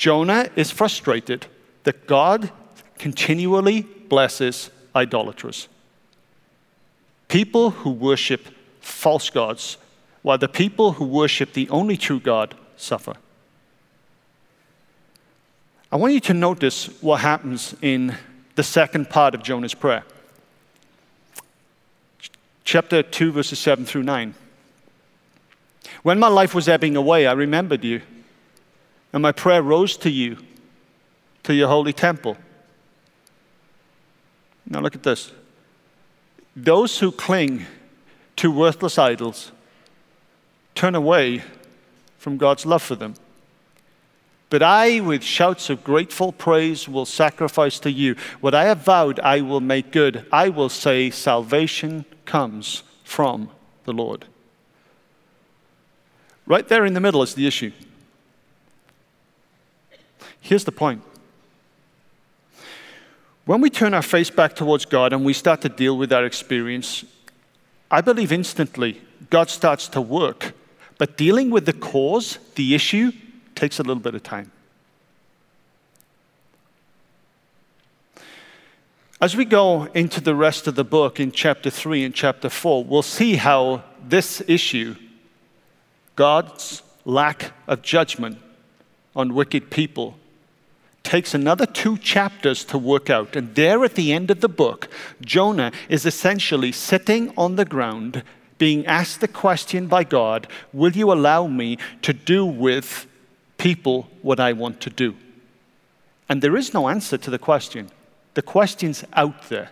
Jonah 0.00 0.48
is 0.56 0.70
frustrated 0.70 1.44
that 1.84 2.06
God 2.06 2.50
continually 2.96 3.82
blesses 3.82 4.70
idolaters 4.96 5.68
people 7.28 7.70
who 7.70 7.90
worship 7.90 8.48
false 8.80 9.28
gods, 9.30 9.76
while 10.22 10.38
the 10.38 10.48
people 10.48 10.92
who 10.92 11.04
worship 11.04 11.52
the 11.52 11.68
only 11.68 11.96
true 11.96 12.18
God 12.18 12.54
suffer. 12.76 13.12
I 15.92 15.96
want 15.96 16.14
you 16.14 16.20
to 16.20 16.34
notice 16.34 16.86
what 17.02 17.20
happens 17.20 17.76
in 17.82 18.16
the 18.56 18.64
second 18.64 19.10
part 19.10 19.34
of 19.34 19.42
Jonah's 19.44 19.74
prayer. 19.74 20.02
Chapter 22.64 23.02
2, 23.02 23.32
verses 23.32 23.58
7 23.58 23.84
through 23.84 24.02
9. 24.02 24.34
When 26.02 26.18
my 26.18 26.28
life 26.28 26.54
was 26.54 26.68
ebbing 26.68 26.96
away, 26.96 27.26
I 27.26 27.32
remembered 27.32 27.84
you, 27.84 28.02
and 29.12 29.22
my 29.22 29.32
prayer 29.32 29.62
rose 29.62 29.96
to 29.98 30.10
you, 30.10 30.38
to 31.42 31.54
your 31.54 31.68
holy 31.68 31.92
temple. 31.92 32.36
Now 34.66 34.80
look 34.80 34.94
at 34.94 35.02
this. 35.02 35.32
Those 36.54 36.98
who 36.98 37.10
cling 37.10 37.66
to 38.36 38.50
worthless 38.50 38.98
idols 38.98 39.52
turn 40.74 40.94
away 40.94 41.42
from 42.18 42.36
God's 42.36 42.66
love 42.66 42.82
for 42.82 42.94
them. 42.94 43.14
But 44.50 44.62
I, 44.62 44.98
with 44.98 45.22
shouts 45.22 45.70
of 45.70 45.84
grateful 45.84 46.32
praise, 46.32 46.88
will 46.88 47.06
sacrifice 47.06 47.78
to 47.80 47.90
you. 47.90 48.16
What 48.40 48.54
I 48.54 48.64
have 48.64 48.78
vowed, 48.78 49.20
I 49.20 49.42
will 49.42 49.60
make 49.60 49.92
good. 49.92 50.26
I 50.32 50.48
will 50.48 50.68
say, 50.68 51.10
Salvation 51.10 52.04
comes 52.24 52.82
from 53.04 53.50
the 53.84 53.92
Lord. 53.92 54.26
Right 56.46 56.66
there 56.66 56.84
in 56.84 56.94
the 56.94 57.00
middle 57.00 57.22
is 57.22 57.34
the 57.34 57.46
issue. 57.46 57.70
Here's 60.40 60.64
the 60.64 60.72
point 60.72 61.02
when 63.46 63.60
we 63.60 63.70
turn 63.70 63.94
our 63.94 64.02
face 64.02 64.30
back 64.30 64.54
towards 64.54 64.84
God 64.84 65.12
and 65.12 65.24
we 65.24 65.32
start 65.32 65.60
to 65.62 65.68
deal 65.68 65.96
with 65.96 66.12
our 66.12 66.24
experience, 66.24 67.04
I 67.90 68.00
believe 68.00 68.30
instantly 68.30 69.00
God 69.28 69.50
starts 69.50 69.88
to 69.88 70.00
work. 70.00 70.52
But 70.98 71.16
dealing 71.16 71.50
with 71.50 71.66
the 71.66 71.72
cause, 71.72 72.38
the 72.54 72.74
issue, 72.74 73.10
takes 73.54 73.80
a 73.80 73.82
little 73.82 74.02
bit 74.02 74.14
of 74.14 74.22
time. 74.22 74.52
As 79.20 79.36
we 79.36 79.44
go 79.44 79.84
into 79.94 80.20
the 80.20 80.34
rest 80.34 80.66
of 80.66 80.76
the 80.76 80.84
book 80.84 81.18
in 81.18 81.32
chapter 81.32 81.70
3 81.70 82.04
and 82.04 82.14
chapter 82.14 82.48
4, 82.48 82.84
we'll 82.84 83.02
see 83.02 83.34
how 83.34 83.82
this 84.06 84.42
issue, 84.46 84.94
God's 86.16 86.82
lack 87.04 87.52
of 87.66 87.82
judgment 87.82 88.38
on 89.16 89.34
wicked 89.34 89.70
people, 89.70 90.16
takes 91.10 91.34
another 91.34 91.66
two 91.66 91.98
chapters 91.98 92.64
to 92.64 92.78
work 92.78 93.10
out. 93.10 93.34
And 93.34 93.52
there 93.56 93.84
at 93.84 93.96
the 93.96 94.12
end 94.12 94.30
of 94.30 94.40
the 94.40 94.48
book, 94.48 94.88
Jonah 95.20 95.72
is 95.88 96.06
essentially 96.06 96.70
sitting 96.70 97.32
on 97.36 97.56
the 97.56 97.64
ground, 97.64 98.22
being 98.58 98.86
asked 98.86 99.20
the 99.20 99.26
question 99.26 99.88
by 99.88 100.04
God 100.04 100.46
Will 100.72 100.92
you 100.92 101.10
allow 101.10 101.48
me 101.48 101.78
to 102.02 102.12
do 102.12 102.46
with 102.46 103.08
people 103.58 104.08
what 104.22 104.38
I 104.38 104.52
want 104.52 104.80
to 104.82 104.90
do? 104.90 105.16
And 106.28 106.40
there 106.42 106.56
is 106.56 106.72
no 106.72 106.88
answer 106.88 107.18
to 107.18 107.28
the 107.28 107.40
question. 107.40 107.90
The 108.34 108.42
question's 108.42 109.02
out 109.14 109.48
there. 109.48 109.70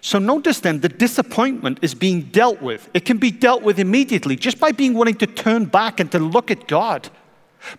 So 0.00 0.18
notice 0.18 0.58
then 0.58 0.80
the 0.80 0.88
disappointment 0.88 1.78
is 1.80 1.94
being 1.94 2.22
dealt 2.22 2.60
with. 2.60 2.90
It 2.92 3.04
can 3.04 3.18
be 3.18 3.30
dealt 3.30 3.62
with 3.62 3.78
immediately 3.78 4.34
just 4.34 4.58
by 4.58 4.72
being 4.72 4.94
willing 4.94 5.18
to 5.18 5.28
turn 5.28 5.66
back 5.66 6.00
and 6.00 6.10
to 6.10 6.18
look 6.18 6.50
at 6.50 6.66
God. 6.66 7.08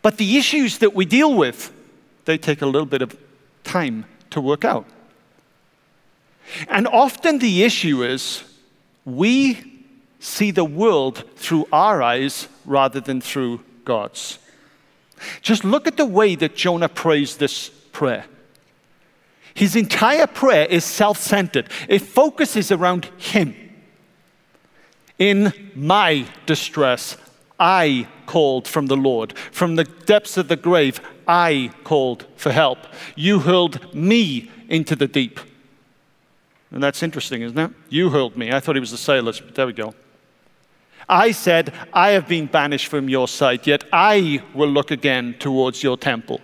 But 0.02 0.18
the 0.18 0.38
issues 0.38 0.80
that 0.80 0.94
we 0.94 1.06
deal 1.06 1.34
with, 1.34 1.72
they 2.26 2.38
take 2.38 2.62
a 2.62 2.66
little 2.66 2.86
bit 2.86 3.02
of 3.02 3.16
time 3.64 4.06
to 4.32 4.42
work 4.42 4.66
out. 4.66 4.86
And 6.68 6.88
often 6.88 7.40
the 7.40 7.64
issue 7.64 8.04
is 8.04 8.44
we 9.04 9.84
see 10.20 10.52
the 10.52 10.66
world 10.66 11.24
through 11.36 11.68
our 11.72 12.02
eyes 12.02 12.48
rather 12.66 13.00
than 13.00 13.22
through 13.22 13.62
God's. 13.84 14.40
Just 15.42 15.64
look 15.64 15.88
at 15.88 15.98
the 15.98 16.06
way 16.06 16.36
that 16.36 16.56
Jonah 16.56 16.90
prays 16.90 17.38
this 17.38 17.70
prayer. 17.92 18.26
His 19.54 19.76
entire 19.76 20.28
prayer 20.28 20.66
is 20.66 20.84
self 20.84 21.18
centered, 21.18 21.70
it 21.88 22.00
focuses 22.00 22.72
around 22.72 23.06
him. 23.18 23.56
In 25.18 25.54
my 25.76 26.26
distress, 26.46 27.16
I 27.58 28.08
called 28.26 28.68
from 28.68 28.88
the 28.88 28.98
Lord. 28.98 29.38
From 29.52 29.76
the 29.76 29.84
depths 29.84 30.38
of 30.38 30.48
the 30.48 30.56
grave, 30.56 31.00
I 31.28 31.72
called 31.84 32.26
for 32.36 32.52
help. 32.52 32.80
You 33.16 33.40
hurled 33.40 33.94
me 33.94 34.52
into 34.68 34.96
the 34.96 35.08
deep. 35.08 35.40
And 36.72 36.84
that's 36.84 37.04
interesting, 37.04 37.42
isn't 37.42 37.58
it? 37.58 37.72
You 37.90 38.10
hurled 38.10 38.36
me. 38.36 38.52
I 38.52 38.60
thought 38.60 38.76
he 38.76 38.80
was 38.80 38.92
the 38.92 38.98
sailors, 38.98 39.40
but 39.40 39.56
there 39.56 39.68
we 39.68 39.74
go. 39.74 39.94
I 41.08 41.32
said, 41.32 41.74
I 41.94 42.10
have 42.10 42.28
been 42.28 42.48
banished 42.48 42.88
from 42.88 43.10
your 43.10 43.28
sight, 43.28 43.68
yet 43.68 43.84
I 43.94 44.44
will 44.54 44.70
look 44.70 44.92
again 44.92 45.36
towards 45.40 45.84
your 45.84 45.98
temple. 45.98 46.42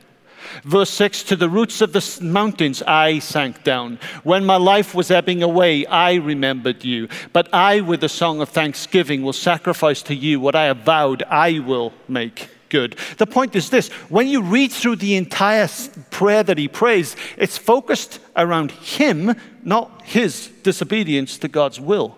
Verse 0.63 0.89
6 0.91 1.23
To 1.23 1.35
the 1.35 1.49
roots 1.49 1.81
of 1.81 1.93
the 1.93 2.19
mountains 2.21 2.81
I 2.83 3.19
sank 3.19 3.63
down. 3.63 3.99
When 4.23 4.45
my 4.45 4.57
life 4.57 4.93
was 4.93 5.11
ebbing 5.11 5.43
away, 5.43 5.85
I 5.85 6.15
remembered 6.15 6.83
you. 6.83 7.07
But 7.33 7.53
I, 7.53 7.81
with 7.81 8.03
a 8.03 8.09
song 8.09 8.41
of 8.41 8.49
thanksgiving, 8.49 9.23
will 9.23 9.33
sacrifice 9.33 10.01
to 10.03 10.15
you 10.15 10.39
what 10.39 10.55
I 10.55 10.65
have 10.65 10.79
vowed 10.79 11.23
I 11.23 11.59
will 11.59 11.93
make 12.07 12.49
good. 12.69 12.97
The 13.17 13.27
point 13.27 13.55
is 13.55 13.69
this 13.69 13.89
when 14.09 14.27
you 14.27 14.41
read 14.41 14.71
through 14.71 14.95
the 14.95 15.15
entire 15.15 15.67
prayer 16.09 16.41
that 16.41 16.57
he 16.57 16.67
prays, 16.67 17.15
it's 17.37 17.57
focused 17.57 18.19
around 18.35 18.71
him, 18.71 19.35
not 19.63 20.01
his 20.03 20.47
disobedience 20.63 21.37
to 21.39 21.47
God's 21.47 21.79
will. 21.79 22.17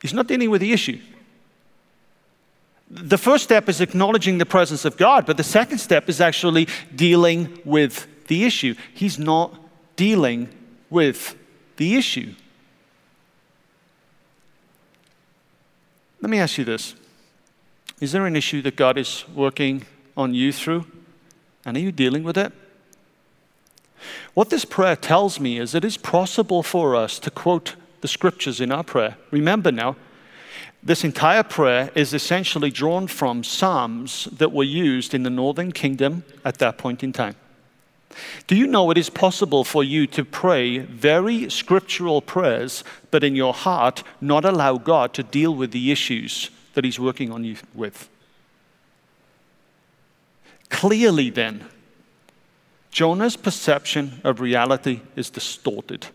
He's 0.00 0.14
not 0.14 0.26
dealing 0.26 0.50
with 0.50 0.60
the 0.60 0.72
issue. 0.72 0.98
The 2.92 3.16
first 3.16 3.42
step 3.42 3.70
is 3.70 3.80
acknowledging 3.80 4.36
the 4.36 4.44
presence 4.44 4.84
of 4.84 4.98
God, 4.98 5.24
but 5.24 5.38
the 5.38 5.42
second 5.42 5.78
step 5.78 6.10
is 6.10 6.20
actually 6.20 6.68
dealing 6.94 7.58
with 7.64 8.06
the 8.26 8.44
issue. 8.44 8.74
He's 8.92 9.18
not 9.18 9.58
dealing 9.96 10.50
with 10.90 11.34
the 11.78 11.94
issue. 11.96 12.34
Let 16.20 16.28
me 16.28 16.38
ask 16.38 16.58
you 16.58 16.64
this 16.64 16.94
Is 17.98 18.12
there 18.12 18.26
an 18.26 18.36
issue 18.36 18.60
that 18.62 18.76
God 18.76 18.98
is 18.98 19.24
working 19.34 19.84
on 20.14 20.34
you 20.34 20.52
through? 20.52 20.86
And 21.64 21.78
are 21.78 21.80
you 21.80 21.92
dealing 21.92 22.24
with 22.24 22.36
it? 22.36 22.52
What 24.34 24.50
this 24.50 24.66
prayer 24.66 24.96
tells 24.96 25.40
me 25.40 25.58
is 25.58 25.74
it 25.74 25.84
is 25.84 25.96
possible 25.96 26.62
for 26.62 26.94
us 26.94 27.18
to 27.20 27.30
quote 27.30 27.76
the 28.02 28.08
scriptures 28.08 28.60
in 28.60 28.70
our 28.70 28.84
prayer. 28.84 29.16
Remember 29.30 29.72
now, 29.72 29.96
this 30.82 31.04
entire 31.04 31.44
prayer 31.44 31.90
is 31.94 32.12
essentially 32.12 32.70
drawn 32.70 33.06
from 33.06 33.44
Psalms 33.44 34.24
that 34.32 34.52
were 34.52 34.64
used 34.64 35.14
in 35.14 35.22
the 35.22 35.30
northern 35.30 35.70
kingdom 35.70 36.24
at 36.44 36.58
that 36.58 36.76
point 36.76 37.04
in 37.04 37.12
time. 37.12 37.36
Do 38.46 38.56
you 38.56 38.66
know 38.66 38.90
it 38.90 38.98
is 38.98 39.08
possible 39.08 39.64
for 39.64 39.84
you 39.84 40.06
to 40.08 40.24
pray 40.24 40.78
very 40.78 41.48
scriptural 41.48 42.20
prayers, 42.20 42.84
but 43.10 43.24
in 43.24 43.36
your 43.36 43.54
heart 43.54 44.02
not 44.20 44.44
allow 44.44 44.76
God 44.76 45.14
to 45.14 45.22
deal 45.22 45.54
with 45.54 45.70
the 45.70 45.92
issues 45.92 46.50
that 46.74 46.84
He's 46.84 46.98
working 46.98 47.30
on 47.30 47.44
you 47.44 47.56
with? 47.74 48.08
Clearly, 50.68 51.30
then, 51.30 51.66
Jonah's 52.90 53.36
perception 53.36 54.20
of 54.24 54.40
reality 54.40 55.00
is 55.16 55.30
distorted. 55.30 56.08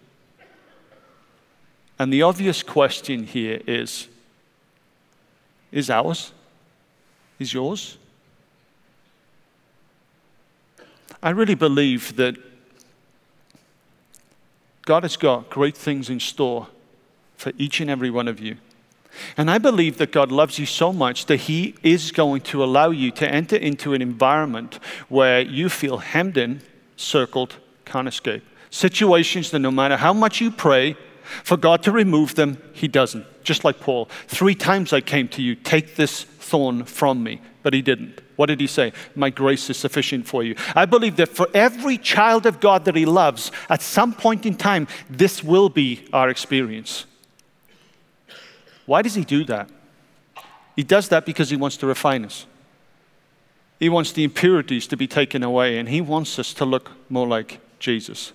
And 1.98 2.12
the 2.12 2.22
obvious 2.22 2.62
question 2.62 3.24
here 3.24 3.62
is 3.66 4.08
is 5.72 5.90
ours? 5.90 6.32
Is 7.40 7.54
yours? 7.54 7.98
I 11.22 11.32
really 11.32 11.56
believe 11.56 12.16
that 12.16 12.36
God 14.86 15.04
has 15.04 15.18
got 15.18 15.50
great 15.50 15.76
things 15.76 16.10
in 16.10 16.20
store 16.20 16.68
for 17.36 17.52
each 17.58 17.82
and 17.82 17.90
every 17.90 18.10
one 18.10 18.28
of 18.28 18.40
you. 18.40 18.58
And 19.36 19.50
I 19.50 19.58
believe 19.58 19.98
that 19.98 20.12
God 20.12 20.32
loves 20.32 20.60
you 20.60 20.66
so 20.66 20.94
much 20.94 21.26
that 21.26 21.38
He 21.42 21.76
is 21.84 22.12
going 22.12 22.42
to 22.42 22.64
allow 22.64 22.92
you 22.92 23.12
to 23.12 23.28
enter 23.28 23.56
into 23.56 23.94
an 23.94 24.02
environment 24.02 24.80
where 25.10 25.42
you 25.42 25.70
feel 25.70 25.98
hemmed 25.98 26.38
in, 26.38 26.62
circled, 26.96 27.58
can't 27.86 28.08
escape. 28.08 28.44
Situations 28.70 29.52
that 29.52 29.60
no 29.60 29.72
matter 29.72 29.98
how 29.98 30.14
much 30.14 30.40
you 30.40 30.52
pray, 30.52 30.96
for 31.44 31.58
God 31.58 31.84
to 31.84 31.92
remove 31.92 32.36
them, 32.36 32.62
He 32.74 32.88
doesn't. 32.88 33.26
Just 33.48 33.64
like 33.64 33.80
Paul. 33.80 34.10
Three 34.28 34.56
times 34.56 34.92
I 34.92 35.00
came 35.00 35.30
to 35.30 35.42
you, 35.42 35.56
take 35.56 35.96
this 35.96 36.24
thorn 36.24 36.84
from 36.84 37.24
me, 37.24 37.40
but 37.64 37.74
He 37.74 37.82
didn't. 37.82 38.20
What 38.36 38.48
did 38.48 38.60
He 38.60 38.68
say? 38.68 38.92
My 39.16 39.30
grace 39.30 39.70
is 39.70 39.78
sufficient 39.78 40.28
for 40.28 40.44
you. 40.44 40.54
I 40.76 40.84
believe 40.84 41.16
that 41.16 41.30
for 41.30 41.48
every 41.54 41.98
child 41.98 42.46
of 42.46 42.60
God 42.60 42.84
that 42.84 42.98
He 42.98 43.06
loves, 43.06 43.54
at 43.70 43.82
some 43.82 44.12
point 44.12 44.46
in 44.46 44.56
time, 44.56 44.86
this 45.10 45.46
will 45.46 45.70
be 45.70 46.10
our 46.12 46.28
experience. 46.28 47.06
Why 48.86 49.02
does 49.02 49.16
He 49.16 49.24
do 49.24 49.46
that? 49.46 49.70
He 50.76 50.84
does 50.84 51.08
that 51.08 51.26
because 51.26 51.50
He 51.50 51.56
wants 51.56 51.78
to 51.78 51.88
refine 51.88 52.26
us. 52.26 52.46
He 53.80 53.88
wants 53.88 54.12
the 54.12 54.26
impurities 54.26 54.88
to 54.88 54.98
be 54.98 55.08
taken 55.08 55.42
away, 55.42 55.78
and 55.78 55.88
He 55.88 56.02
wants 56.02 56.38
us 56.38 56.54
to 56.56 56.66
look 56.66 56.92
more 57.08 57.26
like 57.28 57.62
Jesus. 57.80 58.34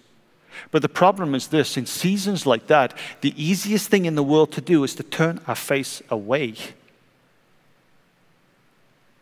But 0.71 0.83
the 0.83 0.89
problem 0.89 1.35
is 1.35 1.49
this 1.49 1.77
in 1.77 1.87
seasons 1.87 2.47
like 2.47 2.67
that, 2.67 2.97
the 3.21 3.35
easiest 3.43 3.89
thing 3.89 4.05
in 4.05 4.15
the 4.15 4.23
world 4.23 4.53
to 4.53 4.61
do 4.61 4.85
is 4.85 4.95
to 4.97 5.03
turn 5.03 5.41
our 5.47 5.55
face 5.55 6.03
away. 6.11 6.55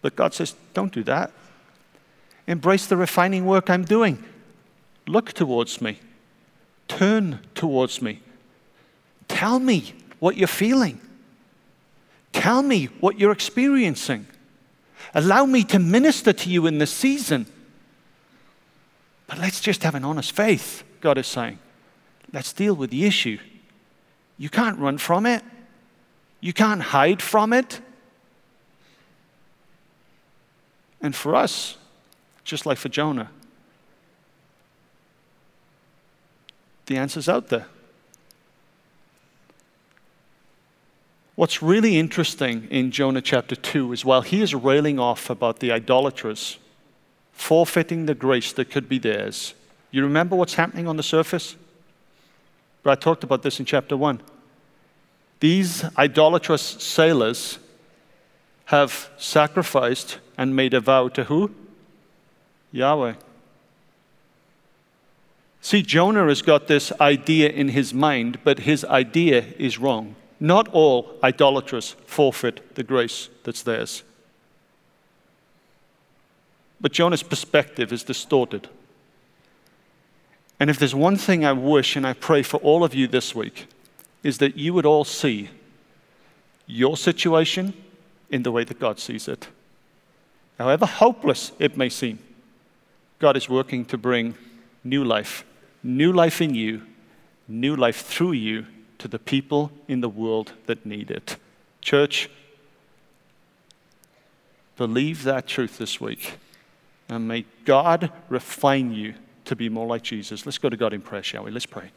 But 0.02 0.16
God 0.16 0.34
says, 0.34 0.54
don't 0.74 0.92
do 0.92 1.02
that. 1.04 1.32
Embrace 2.46 2.86
the 2.86 2.96
refining 2.96 3.44
work 3.46 3.70
I'm 3.70 3.84
doing. 3.84 4.24
Look 5.06 5.32
towards 5.32 5.80
me. 5.80 6.00
Turn 6.88 7.40
towards 7.54 8.00
me. 8.02 8.20
Tell 9.28 9.60
me 9.60 9.94
what 10.18 10.36
you're 10.36 10.48
feeling. 10.48 11.00
Tell 12.32 12.62
me 12.62 12.86
what 13.00 13.18
you're 13.18 13.32
experiencing. 13.32 14.26
Allow 15.14 15.46
me 15.46 15.64
to 15.64 15.78
minister 15.78 16.32
to 16.32 16.50
you 16.50 16.66
in 16.66 16.78
this 16.78 16.92
season. 16.92 17.46
But 19.26 19.38
let's 19.38 19.60
just 19.60 19.82
have 19.82 19.94
an 19.94 20.04
honest 20.04 20.32
faith. 20.32 20.82
God 21.00 21.18
is 21.18 21.26
saying. 21.26 21.58
Let's 22.32 22.52
deal 22.52 22.74
with 22.74 22.90
the 22.90 23.04
issue. 23.04 23.38
You 24.38 24.48
can't 24.48 24.78
run 24.78 24.98
from 24.98 25.26
it, 25.26 25.42
you 26.40 26.52
can't 26.52 26.82
hide 26.82 27.22
from 27.22 27.52
it. 27.52 27.80
And 31.02 31.16
for 31.16 31.34
us, 31.34 31.78
just 32.44 32.66
like 32.66 32.76
for 32.76 32.90
Jonah, 32.90 33.30
the 36.86 36.96
answer's 36.98 37.28
out 37.28 37.48
there. 37.48 37.66
What's 41.36 41.62
really 41.62 41.98
interesting 41.98 42.68
in 42.70 42.90
Jonah 42.90 43.22
chapter 43.22 43.56
2 43.56 43.94
is 43.94 44.04
while 44.04 44.20
he 44.20 44.42
is 44.42 44.54
railing 44.54 44.98
off 44.98 45.30
about 45.30 45.60
the 45.60 45.72
idolaters 45.72 46.58
forfeiting 47.32 48.04
the 48.04 48.14
grace 48.14 48.52
that 48.52 48.70
could 48.70 48.88
be 48.88 48.98
theirs, 48.98 49.54
you 49.90 50.02
remember 50.02 50.36
what's 50.36 50.54
happening 50.54 50.86
on 50.86 50.96
the 50.96 51.02
surface? 51.02 51.56
But 52.82 52.90
I 52.90 52.94
talked 52.94 53.24
about 53.24 53.42
this 53.42 53.58
in 53.58 53.66
chapter 53.66 53.96
1. 53.96 54.20
These 55.40 55.84
idolatrous 55.96 56.62
sailors 56.62 57.58
have 58.66 59.10
sacrificed 59.18 60.18
and 60.38 60.54
made 60.54 60.74
a 60.74 60.80
vow 60.80 61.08
to 61.08 61.24
who? 61.24 61.54
Yahweh. 62.72 63.14
See, 65.60 65.82
Jonah 65.82 66.26
has 66.26 66.40
got 66.40 66.68
this 66.68 66.92
idea 67.00 67.48
in 67.50 67.70
his 67.70 67.92
mind, 67.92 68.38
but 68.44 68.60
his 68.60 68.84
idea 68.84 69.44
is 69.58 69.78
wrong. 69.78 70.14
Not 70.38 70.68
all 70.68 71.18
idolaters 71.22 71.96
forfeit 72.06 72.74
the 72.76 72.82
grace 72.82 73.28
that's 73.44 73.62
theirs. 73.62 74.02
But 76.80 76.92
Jonah's 76.92 77.22
perspective 77.22 77.92
is 77.92 78.02
distorted. 78.02 78.68
And 80.60 80.68
if 80.68 80.78
there's 80.78 80.94
one 80.94 81.16
thing 81.16 81.42
I 81.42 81.54
wish 81.54 81.96
and 81.96 82.06
I 82.06 82.12
pray 82.12 82.42
for 82.42 82.58
all 82.58 82.84
of 82.84 82.94
you 82.94 83.08
this 83.08 83.34
week, 83.34 83.66
is 84.22 84.36
that 84.38 84.58
you 84.58 84.74
would 84.74 84.84
all 84.84 85.04
see 85.04 85.48
your 86.66 86.98
situation 86.98 87.72
in 88.28 88.42
the 88.42 88.52
way 88.52 88.64
that 88.64 88.78
God 88.78 89.00
sees 89.00 89.26
it. 89.26 89.48
however 90.58 90.84
hopeless 90.84 91.52
it 91.58 91.78
may 91.78 91.88
seem, 91.88 92.18
God 93.18 93.36
is 93.36 93.48
working 93.48 93.86
to 93.86 93.96
bring 93.96 94.34
new 94.84 95.02
life, 95.02 95.44
new 95.82 96.12
life 96.12 96.42
in 96.42 96.54
you, 96.54 96.82
new 97.48 97.74
life 97.74 98.04
through 98.04 98.32
you 98.32 98.66
to 98.98 99.08
the 99.08 99.18
people 99.18 99.72
in 99.88 100.02
the 100.02 100.08
world 100.08 100.52
that 100.66 100.84
need 100.84 101.10
it. 101.10 101.36
Church, 101.80 102.28
believe 104.76 105.24
that 105.24 105.46
truth 105.46 105.78
this 105.78 105.98
week. 106.00 106.34
And 107.08 107.26
may 107.26 107.46
God 107.64 108.12
refine 108.28 108.92
you 108.92 109.14
to 109.50 109.56
be 109.56 109.68
more 109.68 109.88
like 109.88 110.02
Jesus. 110.02 110.46
Let's 110.46 110.58
go 110.58 110.68
to 110.68 110.76
God 110.76 110.92
in 110.92 111.00
prayer, 111.00 111.24
shall 111.24 111.42
we? 111.42 111.50
Let's 111.50 111.66
pray. 111.66 111.90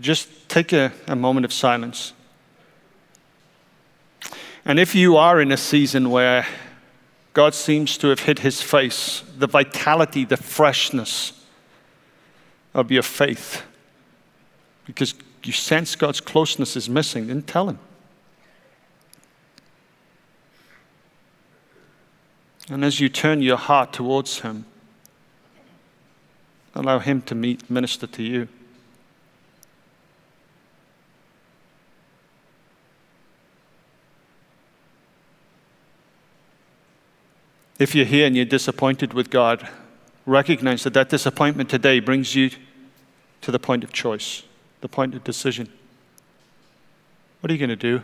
Just 0.00 0.48
take 0.48 0.72
a, 0.72 0.92
a 1.06 1.14
moment 1.14 1.44
of 1.44 1.52
silence. 1.52 2.14
And 4.64 4.78
if 4.78 4.94
you 4.94 5.18
are 5.18 5.42
in 5.42 5.52
a 5.52 5.58
season 5.58 6.08
where 6.08 6.46
God 7.34 7.54
seems 7.54 7.98
to 7.98 8.06
have 8.06 8.20
hit 8.20 8.38
his 8.38 8.62
face, 8.62 9.22
the 9.36 9.46
vitality, 9.46 10.24
the 10.24 10.38
freshness 10.38 11.44
of 12.72 12.90
your 12.90 13.02
faith, 13.02 13.62
because 14.86 15.12
you 15.44 15.52
sense 15.52 15.96
God's 15.96 16.20
closeness 16.20 16.76
is 16.76 16.88
missing, 16.88 17.26
then 17.26 17.42
tell 17.42 17.68
him. 17.68 17.78
And 22.68 22.84
as 22.84 23.00
you 23.00 23.08
turn 23.08 23.42
your 23.42 23.56
heart 23.56 23.92
towards 23.92 24.40
him, 24.40 24.64
allow 26.74 26.98
him 27.00 27.22
to 27.22 27.34
meet, 27.34 27.68
minister 27.68 28.06
to 28.06 28.22
you. 28.22 28.48
If 37.78 37.96
you're 37.96 38.06
here 38.06 38.26
and 38.26 38.36
you're 38.36 38.44
disappointed 38.44 39.12
with 39.12 39.28
God, 39.28 39.68
recognize 40.24 40.84
that 40.84 40.94
that 40.94 41.08
disappointment 41.08 41.68
today 41.68 41.98
brings 41.98 42.36
you 42.36 42.50
to 43.40 43.50
the 43.50 43.58
point 43.58 43.82
of 43.82 43.92
choice, 43.92 44.44
the 44.82 44.88
point 44.88 45.14
of 45.14 45.24
decision. 45.24 45.68
What 47.40 47.50
are 47.50 47.54
you 47.54 47.58
going 47.58 47.70
to 47.70 47.76
do? 47.76 48.02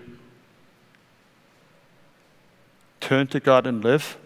Turn 3.00 3.26
to 3.28 3.40
God 3.40 3.66
and 3.66 3.84
live, 3.84 4.16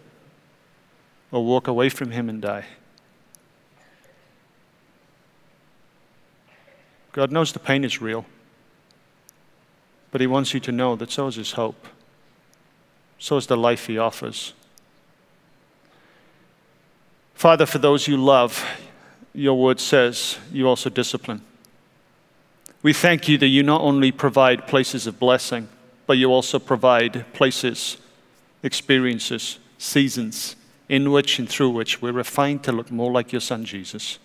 or 1.31 1.43
walk 1.43 1.67
away 1.67 1.89
from 1.89 2.11
Him 2.11 2.29
and 2.29 2.41
die? 2.41 2.65
God 7.11 7.31
knows 7.31 7.51
the 7.51 7.59
pain 7.59 7.83
is 7.83 8.01
real, 8.01 8.25
but 10.11 10.21
He 10.21 10.27
wants 10.27 10.53
you 10.53 10.59
to 10.61 10.71
know 10.71 10.95
that 10.95 11.11
so 11.11 11.27
is 11.27 11.35
His 11.35 11.53
hope, 11.53 11.87
so 13.17 13.37
is 13.37 13.47
the 13.47 13.57
life 13.57 13.87
He 13.87 13.97
offers. 13.97 14.53
Father, 17.33 17.65
for 17.65 17.79
those 17.79 18.07
you 18.07 18.17
love, 18.17 18.63
your 19.33 19.57
word 19.57 19.79
says 19.79 20.37
you 20.51 20.67
also 20.67 20.89
discipline. 20.89 21.41
We 22.83 22.91
thank 22.91 23.29
you 23.29 23.37
that 23.37 23.47
you 23.47 23.63
not 23.63 23.81
only 23.81 24.11
provide 24.11 24.67
places 24.67 25.07
of 25.07 25.17
blessing, 25.17 25.69
but 26.05 26.17
you 26.17 26.29
also 26.29 26.59
provide 26.59 27.25
places, 27.33 27.97
experiences, 28.61 29.57
seasons 29.77 30.57
in 30.89 31.11
which 31.11 31.39
and 31.39 31.47
through 31.47 31.69
which 31.69 32.01
we're 32.01 32.11
refined 32.11 32.63
to 32.65 32.73
look 32.73 32.91
more 32.91 33.09
like 33.09 33.31
your 33.31 33.39
Son 33.39 33.63
Jesus. 33.63 34.19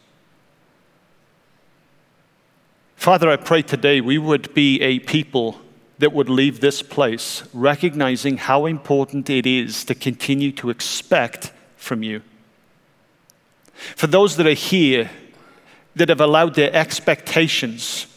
Father, 2.97 3.31
I 3.31 3.37
pray 3.37 3.63
today 3.63 4.01
we 4.01 4.19
would 4.19 4.53
be 4.55 4.81
a 4.83 4.99
people 4.99 5.61
that 5.99 6.13
would 6.13 6.29
leave 6.29 6.59
this 6.59 6.83
place 6.83 7.45
recognizing 7.55 8.39
how 8.39 8.67
important 8.67 9.31
it 9.31 9.47
is 9.47 9.85
to 9.85 9.95
continue 9.95 10.51
to 10.53 10.69
expect 10.69 11.53
from 11.77 12.03
you. 12.03 12.23
For 13.95 14.09
those 14.09 14.37
that 14.37 14.49
are 14.49 14.53
here 14.53 15.11
that 15.95 16.09
have 16.09 16.21
allowed 16.21 16.55
their 16.57 16.75
expectations 16.75 18.09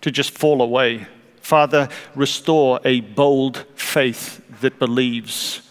to 0.00 0.10
just 0.10 0.30
fall 0.30 0.62
away, 0.62 1.06
Father, 1.40 1.88
restore 2.14 2.80
a 2.84 3.00
bold 3.00 3.64
faith 3.74 4.42
that 4.60 4.78
believes. 4.78 5.62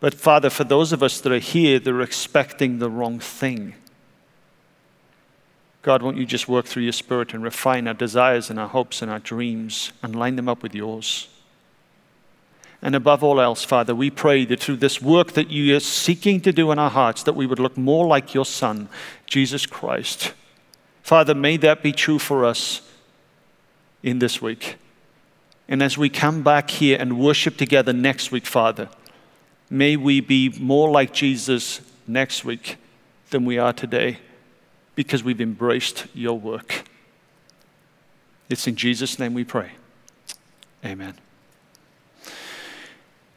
But 0.00 0.14
Father, 0.14 0.50
for 0.50 0.64
those 0.64 0.92
of 0.92 1.02
us 1.02 1.20
that 1.20 1.32
are 1.32 1.38
here 1.38 1.78
that 1.78 1.90
are 1.90 2.02
expecting 2.02 2.78
the 2.78 2.90
wrong 2.90 3.18
thing, 3.18 3.74
God, 5.82 6.02
won't 6.02 6.16
you 6.16 6.26
just 6.26 6.48
work 6.48 6.66
through 6.66 6.82
your 6.82 6.92
Spirit 6.92 7.32
and 7.32 7.42
refine 7.42 7.88
our 7.88 7.94
desires 7.94 8.50
and 8.50 8.60
our 8.60 8.68
hopes 8.68 9.00
and 9.00 9.10
our 9.10 9.18
dreams 9.18 9.92
and 10.02 10.14
line 10.14 10.36
them 10.36 10.48
up 10.48 10.62
with 10.62 10.74
yours? 10.74 11.28
And 12.80 12.94
above 12.94 13.24
all 13.24 13.40
else, 13.40 13.64
Father, 13.64 13.94
we 13.94 14.10
pray 14.10 14.44
that 14.44 14.60
through 14.60 14.76
this 14.76 15.02
work 15.02 15.32
that 15.32 15.50
you 15.50 15.74
are 15.76 15.80
seeking 15.80 16.40
to 16.42 16.52
do 16.52 16.70
in 16.70 16.78
our 16.78 16.90
hearts, 16.90 17.22
that 17.24 17.34
we 17.34 17.46
would 17.46 17.58
look 17.58 17.76
more 17.76 18.06
like 18.06 18.34
your 18.34 18.44
Son, 18.44 18.88
Jesus 19.26 19.66
Christ. 19.66 20.32
Father, 21.08 21.34
may 21.34 21.56
that 21.56 21.82
be 21.82 21.90
true 21.90 22.18
for 22.18 22.44
us 22.44 22.82
in 24.02 24.18
this 24.18 24.42
week. 24.42 24.76
And 25.66 25.82
as 25.82 25.96
we 25.96 26.10
come 26.10 26.42
back 26.42 26.68
here 26.68 26.98
and 27.00 27.18
worship 27.18 27.56
together 27.56 27.94
next 27.94 28.30
week, 28.30 28.44
Father, 28.44 28.90
may 29.70 29.96
we 29.96 30.20
be 30.20 30.50
more 30.60 30.90
like 30.90 31.14
Jesus 31.14 31.80
next 32.06 32.44
week 32.44 32.76
than 33.30 33.46
we 33.46 33.56
are 33.56 33.72
today 33.72 34.18
because 34.96 35.24
we've 35.24 35.40
embraced 35.40 36.06
your 36.12 36.38
work. 36.38 36.84
It's 38.50 38.66
in 38.66 38.76
Jesus' 38.76 39.18
name 39.18 39.32
we 39.32 39.44
pray. 39.44 39.70
Amen. 40.84 41.14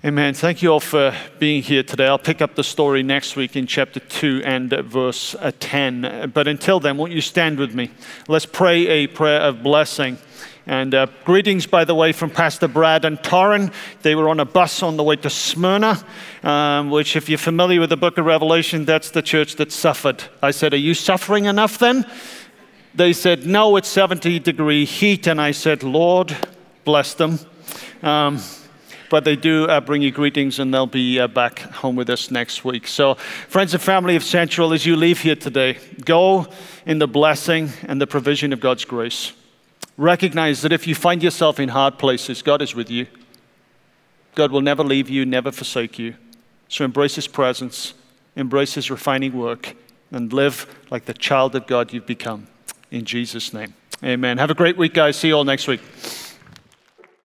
Amen. 0.04 0.34
Thank 0.34 0.64
you 0.64 0.74
all 0.74 0.80
for 0.80 1.14
being 1.38 1.62
here 1.62 1.84
today. 1.84 2.08
I'll 2.08 2.18
pick 2.18 2.42
up 2.42 2.56
the 2.56 2.64
story 2.64 3.04
next 3.04 3.36
week 3.36 3.56
in 3.56 3.68
chapter 3.68 4.00
2 4.00 4.42
and 4.44 4.72
verse 4.72 5.36
uh, 5.36 5.52
10. 5.60 6.32
But 6.34 6.48
until 6.48 6.80
then, 6.80 6.98
won't 6.98 7.12
you 7.12 7.22
stand 7.22 7.60
with 7.60 7.76
me? 7.76 7.92
Let's 8.28 8.48
pray 8.48 8.88
a 8.88 9.06
prayer 9.06 9.42
of 9.42 9.62
blessing. 9.62 10.18
And 10.66 10.96
uh, 10.96 11.06
greetings, 11.24 11.68
by 11.68 11.86
the 11.86 11.94
way, 11.94 12.14
from 12.14 12.32
Pastor 12.32 12.68
Brad 12.68 13.06
and 13.06 13.20
Torrin. 13.20 13.72
They 14.02 14.16
were 14.16 14.28
on 14.28 14.40
a 14.40 14.46
bus 14.46 14.82
on 14.82 14.98
the 14.98 15.04
way 15.04 15.18
to 15.18 15.30
Smyrna, 15.30 16.04
um, 16.42 16.90
which, 16.90 17.16
if 17.16 17.30
you're 17.30 17.38
familiar 17.38 17.80
with 17.80 17.92
the 17.92 17.98
book 17.98 18.18
of 18.18 18.26
Revelation, 18.26 18.86
that's 18.86 19.12
the 19.12 19.22
church 19.22 19.58
that 19.58 19.72
suffered. 19.72 20.24
I 20.42 20.50
said, 20.50 20.74
Are 20.74 20.78
you 20.78 20.96
suffering 20.96 21.46
enough 21.46 21.78
then? 21.78 22.10
They 22.96 23.14
said, 23.14 23.46
No, 23.46 23.76
it's 23.76 23.90
70 23.90 24.40
degree 24.40 24.84
heat. 24.84 25.28
And 25.28 25.40
I 25.40 25.52
said, 25.52 25.84
Lord, 25.84 26.36
bless 26.86 27.14
them. 27.14 27.38
Um, 28.02 28.40
but 29.12 29.26
they 29.26 29.36
do 29.36 29.66
uh, 29.66 29.82
bring 29.82 30.02
you 30.02 30.10
greetings 30.10 30.58
and 30.58 30.74
they'll 30.74 30.88
be 30.88 31.20
uh, 31.20 31.28
back 31.28 31.60
home 31.60 31.98
with 31.98 32.10
us 32.10 32.32
next 32.32 32.64
week. 32.64 32.88
So, 32.88 33.16
friends 33.50 33.74
and 33.74 33.84
family 33.84 34.16
of 34.16 34.24
Central, 34.24 34.72
as 34.72 34.86
you 34.86 34.96
leave 34.96 35.20
here 35.20 35.36
today, 35.36 35.80
go 36.06 36.48
in 36.86 37.00
the 37.00 37.10
blessing 37.10 37.72
and 37.84 38.00
the 38.00 38.08
provision 38.08 38.54
of 38.54 38.62
God's 38.62 38.86
grace. 38.86 39.34
Recognize 39.98 40.62
that 40.62 40.72
if 40.72 40.88
you 40.88 40.96
find 40.96 41.22
yourself 41.22 41.60
in 41.60 41.68
hard 41.68 42.00
places, 42.00 42.42
God 42.42 42.62
is 42.62 42.74
with 42.74 42.90
you. 42.90 43.06
God 44.34 44.50
will 44.50 44.62
never 44.62 44.82
leave 44.82 45.10
you, 45.10 45.26
never 45.26 45.52
forsake 45.52 46.00
you. 46.00 46.16
So 46.70 46.86
embrace 46.86 47.16
His 47.16 47.28
presence, 47.28 47.94
embrace 48.38 48.76
His 48.76 48.90
refining 48.90 49.34
work, 49.34 49.76
and 50.10 50.32
live 50.32 50.74
like 50.90 51.04
the 51.04 51.14
child 51.14 51.54
of 51.54 51.68
God 51.68 51.92
you've 51.92 52.08
become. 52.08 52.48
In 52.92 53.04
Jesus' 53.04 53.54
name. 53.54 53.74
Amen. 54.02 54.38
Have 54.38 54.52
a 54.52 54.56
great 54.56 54.78
week, 54.78 54.94
guys. 54.94 55.18
See 55.18 55.28
you 55.28 55.36
all 55.36 55.44
next 55.44 55.68
week. 55.68 55.82